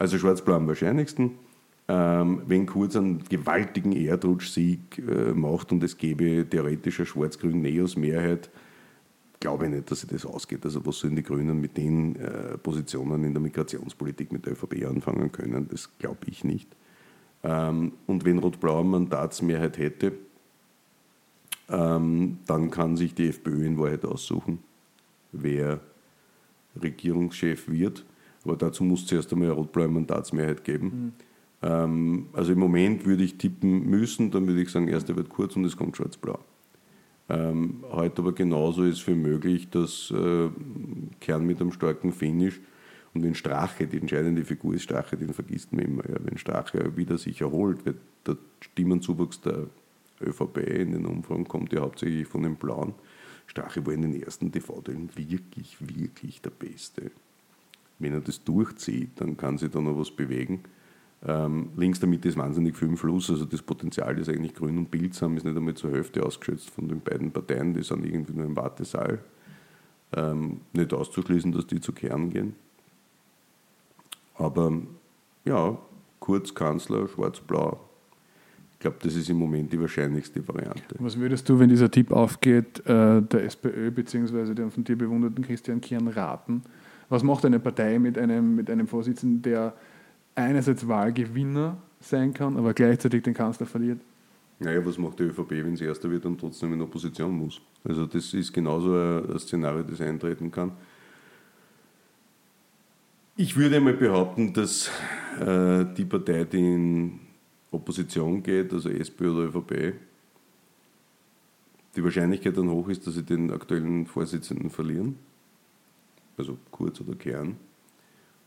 Also 0.00 0.18
Schwarz-Blau 0.18 0.56
am 0.56 0.66
wahrscheinlichsten. 0.66 1.38
Ähm, 1.94 2.40
wenn 2.46 2.64
Kurz 2.64 2.96
einen 2.96 3.22
gewaltigen 3.28 3.92
Erdrutschsieg 3.92 4.96
äh, 5.06 5.34
macht 5.34 5.72
und 5.72 5.82
es 5.82 5.98
gäbe 5.98 6.48
theoretisch 6.48 7.00
eine 7.00 7.06
schwarz-grün-Neos-Mehrheit, 7.06 8.48
glaube 9.40 9.66
ich 9.66 9.72
nicht, 9.72 9.90
dass 9.90 10.00
sich 10.00 10.08
das 10.08 10.24
ausgeht. 10.24 10.64
Also 10.64 10.86
was 10.86 11.00
sollen 11.00 11.16
die 11.16 11.22
Grünen 11.22 11.60
mit 11.60 11.76
den 11.76 12.16
äh, 12.16 12.56
Positionen 12.56 13.24
in 13.24 13.34
der 13.34 13.42
Migrationspolitik 13.42 14.32
mit 14.32 14.46
der 14.46 14.54
ÖVP 14.54 14.86
anfangen 14.86 15.30
können, 15.30 15.68
das 15.70 15.90
glaube 15.98 16.20
ich 16.28 16.44
nicht. 16.44 16.74
Ähm, 17.42 17.92
und 18.06 18.24
wenn 18.24 18.38
Rot-Blau 18.38 18.80
eine 18.80 18.88
Mandatsmehrheit 18.88 19.76
hätte, 19.76 20.14
ähm, 21.68 22.38
dann 22.46 22.70
kann 22.70 22.96
sich 22.96 23.14
die 23.14 23.28
FPÖ 23.28 23.66
in 23.66 23.78
Wahrheit 23.78 24.06
aussuchen, 24.06 24.60
wer 25.32 25.80
Regierungschef 26.80 27.68
wird. 27.68 28.06
Aber 28.44 28.56
dazu 28.56 28.82
muss 28.82 29.02
es 29.02 29.08
zuerst 29.08 29.30
einmal 29.30 29.48
eine 29.48 29.56
rot-blaue 29.56 29.88
Mandatsmehrheit 29.88 30.64
geben. 30.64 31.12
Ähm, 31.18 31.31
also 31.62 32.52
im 32.52 32.58
Moment 32.58 33.06
würde 33.06 33.22
ich 33.22 33.38
tippen 33.38 33.88
müssen, 33.88 34.30
dann 34.32 34.46
würde 34.48 34.62
ich 34.62 34.70
sagen, 34.70 34.88
erster 34.88 35.14
wird 35.16 35.28
kurz 35.28 35.54
und 35.54 35.64
es 35.64 35.76
kommt 35.76 35.96
schwarz-blau. 35.96 36.40
Ähm, 37.28 37.84
heute 37.90 38.22
aber 38.22 38.32
genauso 38.32 38.84
ist 38.84 39.00
für 39.00 39.14
möglich, 39.14 39.70
dass 39.70 40.10
äh, 40.10 40.48
Kern 41.20 41.46
mit 41.46 41.60
einem 41.60 41.72
starken 41.72 42.12
Finish 42.12 42.60
Und 43.14 43.22
wenn 43.22 43.34
Strache 43.34 43.86
die 43.86 43.98
entscheidende 43.98 44.44
Figur 44.44 44.74
ist, 44.74 44.82
Strache, 44.82 45.16
den 45.16 45.32
vergisst 45.32 45.72
man 45.72 45.84
immer. 45.84 46.08
Ja. 46.08 46.16
Wenn 46.20 46.36
Strache 46.36 46.96
wieder 46.96 47.16
sich 47.16 47.40
erholt, 47.40 47.86
wird 47.86 47.98
der 48.26 48.36
Stimmenzuwachs 48.60 49.40
der 49.40 49.66
ÖVP 50.20 50.58
in 50.58 50.92
den 50.92 51.06
Umfragen 51.06 51.46
kommt 51.46 51.72
ja 51.72 51.80
hauptsächlich 51.80 52.26
von 52.26 52.42
den 52.42 52.56
Blauen. 52.56 52.94
Strache 53.46 53.84
war 53.86 53.92
in 53.92 54.02
den 54.02 54.22
ersten 54.22 54.50
TV-Teilen 54.50 55.10
wirklich, 55.14 55.76
wirklich 55.80 56.40
der 56.40 56.50
Beste. 56.50 57.10
Wenn 57.98 58.14
er 58.14 58.20
das 58.20 58.42
durchzieht, 58.42 59.10
dann 59.16 59.36
kann 59.36 59.58
sich 59.58 59.70
da 59.70 59.80
noch 59.80 59.98
was 59.98 60.10
bewegen. 60.10 60.60
Ähm, 61.24 61.70
links 61.76 62.00
der 62.00 62.08
Mitte 62.08 62.28
ist 62.28 62.36
wahnsinnig 62.36 62.76
viel 62.76 62.88
im 62.88 62.96
Fluss, 62.96 63.30
also 63.30 63.44
das 63.44 63.62
Potenzial, 63.62 64.16
das 64.16 64.28
eigentlich 64.28 64.54
Grün 64.54 64.78
und 64.78 64.90
Bild 64.90 65.20
haben, 65.22 65.36
ist 65.36 65.44
nicht 65.44 65.56
einmal 65.56 65.74
zur 65.74 65.92
Hälfte 65.92 66.24
ausgeschätzt 66.24 66.70
von 66.70 66.88
den 66.88 67.00
beiden 67.00 67.30
Parteien, 67.30 67.74
die 67.74 67.82
sind 67.82 68.04
irgendwie 68.04 68.32
nur 68.32 68.46
im 68.46 68.56
Wartesaal. 68.56 69.20
Ähm, 70.14 70.60
nicht 70.72 70.92
auszuschließen, 70.92 71.52
dass 71.52 71.66
die 71.66 71.80
zu 71.80 71.92
Kern 71.92 72.28
gehen. 72.28 72.54
Aber 74.34 74.72
ja, 75.44 75.78
Kurz 76.22 76.54
Kanzler, 76.54 77.08
schwarz-blau. 77.08 77.80
Ich 78.74 78.78
glaube, 78.78 78.98
das 79.02 79.16
ist 79.16 79.28
im 79.28 79.38
Moment 79.38 79.72
die 79.72 79.80
wahrscheinlichste 79.80 80.46
Variante. 80.46 80.94
Was 81.00 81.18
würdest 81.18 81.48
du, 81.48 81.58
wenn 81.58 81.68
dieser 81.68 81.90
Tipp 81.90 82.12
aufgeht, 82.12 82.78
äh, 82.86 83.20
der 83.22 83.42
SPÖ 83.42 83.90
bzw. 83.90 84.54
dem 84.54 84.70
von 84.70 84.84
dir 84.84 84.96
bewunderten 84.96 85.42
Christian 85.44 85.80
Kern 85.80 86.06
raten? 86.06 86.62
Was 87.08 87.24
macht 87.24 87.44
eine 87.44 87.58
Partei 87.58 87.98
mit 87.98 88.16
einem, 88.16 88.54
mit 88.54 88.70
einem 88.70 88.86
Vorsitzenden, 88.86 89.42
der 89.42 89.74
einerseits 90.34 90.86
Wahlgewinner 90.86 91.76
sein 92.00 92.34
kann, 92.34 92.56
aber 92.56 92.74
gleichzeitig 92.74 93.22
den 93.22 93.34
Kanzler 93.34 93.66
verliert? 93.66 94.00
Naja, 94.58 94.84
was 94.84 94.96
macht 94.96 95.18
die 95.18 95.24
ÖVP, 95.24 95.50
wenn 95.50 95.76
sie 95.76 95.84
Erster 95.84 96.10
wird 96.10 96.24
und 96.24 96.38
trotzdem 96.38 96.72
in 96.72 96.82
Opposition 96.82 97.36
muss? 97.36 97.60
Also 97.84 98.06
das 98.06 98.32
ist 98.32 98.52
genauso 98.52 98.94
ein 98.94 99.38
Szenario, 99.38 99.82
das 99.82 100.00
eintreten 100.00 100.50
kann. 100.50 100.72
Ich 103.36 103.56
würde 103.56 103.76
einmal 103.76 103.94
behaupten, 103.94 104.52
dass 104.52 104.90
äh, 105.40 105.84
die 105.96 106.04
Partei, 106.04 106.44
die 106.44 106.58
in 106.58 107.20
Opposition 107.70 108.42
geht, 108.42 108.72
also 108.72 108.90
SPÖ 108.90 109.30
oder 109.30 109.44
ÖVP, 109.48 109.94
die 111.96 112.04
Wahrscheinlichkeit 112.04 112.56
dann 112.56 112.70
hoch 112.70 112.88
ist, 112.88 113.06
dass 113.06 113.14
sie 113.14 113.22
den 113.22 113.50
aktuellen 113.50 114.06
Vorsitzenden 114.06 114.70
verlieren, 114.70 115.16
also 116.36 116.58
Kurz 116.70 117.00
oder 117.00 117.14
Kern, 117.14 117.56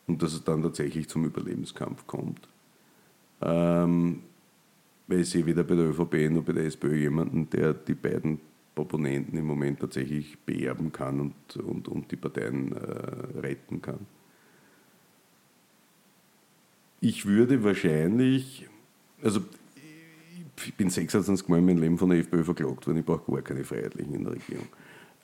und 0.08 0.22
dass 0.22 0.34
es 0.34 0.43
dann 0.43 0.62
tatsächlich 0.62 1.10
zum 1.10 1.26
Überlebenskampf 1.26 2.06
kommt. 2.08 2.47
Ähm, 3.41 4.22
weil 5.08 5.22
ich 5.22 5.30
sehe 5.30 5.45
weder 5.45 5.64
bei 5.64 5.76
der 5.76 5.89
ÖVP 5.89 6.32
noch 6.32 6.43
bei 6.43 6.53
der 6.53 6.66
SPÖ 6.66 6.95
jemanden, 6.95 7.49
der 7.49 7.74
die 7.74 7.93
beiden 7.93 8.39
Proponenten 8.74 9.38
im 9.38 9.45
Moment 9.45 9.80
tatsächlich 9.80 10.38
beerben 10.39 10.91
kann 10.91 11.20
und, 11.20 11.58
und, 11.58 11.88
und 11.88 12.12
die 12.12 12.16
Parteien 12.18 12.74
äh, 12.74 13.39
retten 13.39 13.82
kann. 13.82 13.99
Ich 17.01 17.26
würde 17.26 17.64
wahrscheinlich, 17.64 18.68
also 19.22 19.41
ich 20.66 20.74
bin 20.76 20.89
26 20.89 21.47
Mal 21.47 21.60
in 21.60 21.66
meinem 21.66 21.80
Leben 21.80 21.97
von 21.97 22.10
der 22.10 22.20
FPÖ 22.20 22.43
verklagt 22.43 22.88
worden, 22.88 22.97
ich 22.97 23.06
brauche 23.06 23.32
gar 23.32 23.41
keine 23.41 23.64
Freiheitlichen 23.64 24.14
in 24.14 24.24
der 24.24 24.34
Regierung. 24.34 24.68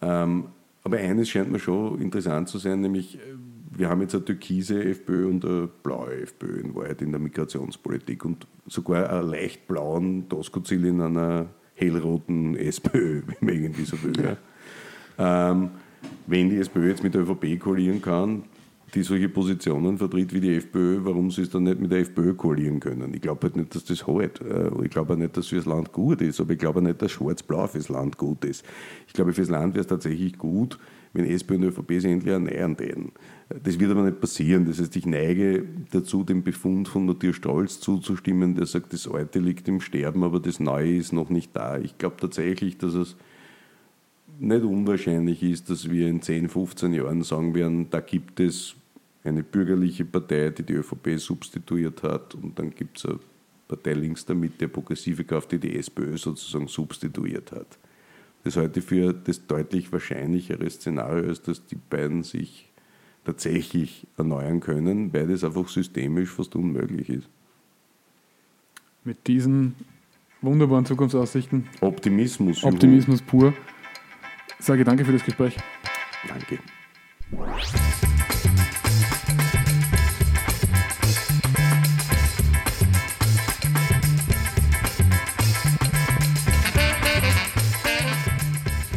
Ähm, 0.02 0.46
aber 0.84 0.98
eines 0.98 1.30
scheint 1.30 1.52
mir 1.52 1.60
schon 1.60 2.00
interessant 2.02 2.50
zu 2.50 2.58
sein, 2.58 2.82
nämlich 2.82 3.18
wir 3.74 3.90
haben 3.90 4.02
jetzt 4.02 4.14
eine 4.14 4.26
türkise 4.26 4.84
FPÖ 4.84 5.28
und 5.28 5.46
eine 5.46 5.70
blaue 5.82 6.14
FPÖ 6.22 6.60
in 6.60 6.76
Wahrheit 6.76 7.02
in 7.02 7.12
der 7.12 7.22
Migrationspolitik 7.22 8.26
und 8.26 8.46
sogar 8.68 9.10
einen 9.10 9.30
leicht 9.30 9.68
blauen 9.68 10.28
Doskozil 10.28 10.86
in 10.86 11.02
einer 11.02 11.48
hellroten 11.76 12.56
SPÖ, 12.56 13.22
wie 13.28 13.46
man 13.46 13.56
irgendwie 13.56 13.86
so 13.86 13.98
will. 14.04 14.14
Ja. 15.18 15.52
Ähm, 15.52 15.72
wenn 16.28 16.50
die 16.50 16.58
SPÖ 16.58 16.90
jetzt 16.90 17.04
mit 17.04 17.14
der 17.14 17.22
ÖVP 17.22 17.60
koalieren 17.60 18.02
kann, 18.02 18.44
die 18.94 19.04
solche 19.04 19.30
Positionen 19.30 19.98
vertritt 19.98 20.34
wie 20.34 20.42
die 20.42 20.56
FPÖ, 20.56 21.00
warum 21.04 21.32
sie 21.32 21.44
es 21.44 21.50
dann 21.50 21.64
nicht 21.64 21.80
mit 21.80 21.92
der 21.92 22.00
FPÖ 22.00 22.34
koalieren 22.34 22.82
können. 22.82 23.14
Ich 23.14 23.22
glaube 23.22 23.44
halt 23.44 23.56
nicht, 23.56 23.74
dass 23.74 23.86
das 23.86 24.06
halt. 24.06 24.42
Ich 24.84 24.90
glaube 24.90 25.16
nicht, 25.16 25.38
dass 25.38 25.48
für 25.48 25.56
das 25.56 25.66
Land 25.66 25.94
gut 25.94 26.22
ist, 26.22 26.42
aber 26.42 26.52
ich 26.52 26.60
glaube 26.60 26.82
nicht, 26.82 27.02
dass 27.02 27.12
Schwarz-Blau 27.12 27.68
fürs 27.68 27.88
Land 27.88 28.18
gut 28.18 28.44
ist. 28.44 28.66
Ich 29.08 29.14
glaube, 29.14 29.32
fürs 29.32 29.50
Land 29.50 29.76
wäre 29.76 29.82
es 29.82 29.88
tatsächlich 29.88 30.38
gut, 30.38 30.78
wenn 31.14 31.26
SPÖ 31.26 31.56
und 31.56 31.64
ÖVP 31.64 31.92
sich 32.00 32.12
endlich 32.12 32.34
erneuern 32.34 32.78
täten. 32.78 33.12
Das 33.64 33.80
wird 33.80 33.92
aber 33.92 34.04
nicht 34.04 34.22
passieren. 34.22 34.66
Das 34.66 34.80
heißt, 34.80 34.96
ich 34.96 35.06
neige 35.06 35.66
dazu, 35.92 36.24
dem 36.24 36.44
Befund 36.44 36.88
von 36.88 37.06
Matthias 37.06 37.36
Stolz 37.36 37.80
zuzustimmen, 37.80 38.56
der 38.56 38.66
sagt, 38.66 38.94
das 38.94 39.08
Alte 39.08 39.40
liegt 39.40 39.68
im 39.68 39.82
Sterben, 39.82 40.24
aber 40.24 40.40
das 40.40 40.60
Neue 40.60 40.96
ist 40.96 41.12
noch 41.12 41.30
nicht 41.30 41.56
da. 41.56 41.78
Ich 41.78 41.98
glaube 41.98 42.16
tatsächlich, 42.20 42.78
dass 42.78 42.94
es 42.94 43.18
nicht 44.40 44.64
unwahrscheinlich 44.64 45.44
ist, 45.44 45.70
dass 45.70 45.90
wir 45.90 46.08
in 46.08 46.22
10, 46.22 46.50
15 46.50 46.94
Jahren 46.94 47.24
sagen 47.24 47.54
werden, 47.54 47.90
da 47.90 48.00
gibt 48.00 48.40
es 48.40 48.76
eine 49.24 49.44
bürgerliche 49.44 50.06
Partei, 50.06 50.50
die 50.50 50.64
die 50.64 50.74
ÖVP 50.74 51.20
substituiert 51.20 52.02
hat 52.04 52.34
und 52.36 52.58
dann 52.58 52.72
gibt 52.72 52.98
es 52.98 53.06
eine 53.06 53.20
Partei 53.68 53.94
links 53.94 54.26
der 54.26 54.36
Mitte, 54.36 54.68
progressive 54.68 55.24
Kraft, 55.24 55.52
die 55.52 55.60
die 55.60 55.76
SPÖ 55.78 56.18
sozusagen 56.18 56.68
substituiert 56.68 57.52
hat. 57.52 57.78
Das 58.44 58.58
ich 58.58 58.84
für 58.84 59.14
das 59.14 59.46
deutlich 59.46 59.92
wahrscheinlichere 59.92 60.70
Szenario, 60.70 61.28
als 61.28 61.42
dass 61.42 61.66
die 61.66 61.76
beiden 61.76 62.24
sich 62.24 62.72
tatsächlich 63.24 64.08
erneuern 64.18 64.60
können, 64.60 65.14
weil 65.14 65.28
das 65.28 65.44
einfach 65.44 65.68
systemisch 65.68 66.30
fast 66.30 66.56
unmöglich 66.56 67.10
ist. 67.10 67.30
Mit 69.04 69.28
diesen 69.28 69.76
wunderbaren 70.42 70.86
Zukunftsaussichten. 70.86 71.68
Optimismus. 71.82 72.64
Optimismus 72.64 73.22
pur. 73.22 73.54
Sage 74.60 74.84
danke 74.84 75.06
für 75.06 75.14
das 75.14 75.24
Gespräch. 75.24 75.56
Danke. 76.28 76.60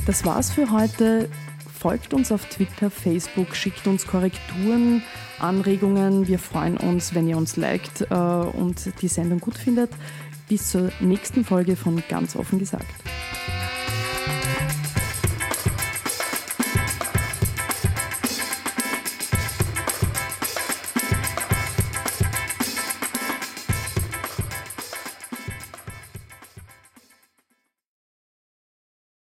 Das 0.06 0.24
war's 0.26 0.50
für 0.50 0.70
heute. 0.70 1.30
Folgt 1.78 2.12
uns 2.12 2.30
auf 2.30 2.44
Twitter, 2.46 2.90
Facebook, 2.90 3.56
schickt 3.56 3.86
uns 3.86 4.06
Korrekturen, 4.06 5.02
Anregungen. 5.38 6.28
Wir 6.28 6.38
freuen 6.38 6.76
uns, 6.76 7.14
wenn 7.14 7.26
ihr 7.26 7.38
uns 7.38 7.56
liked 7.56 8.02
äh, 8.10 8.14
und 8.14 9.00
die 9.00 9.08
Sendung 9.08 9.40
gut 9.40 9.56
findet. 9.56 9.90
Bis 10.48 10.70
zur 10.70 10.90
nächsten 11.00 11.44
Folge 11.44 11.74
von 11.74 12.02
Ganz 12.08 12.36
offen 12.36 12.58
gesagt. 12.58 12.86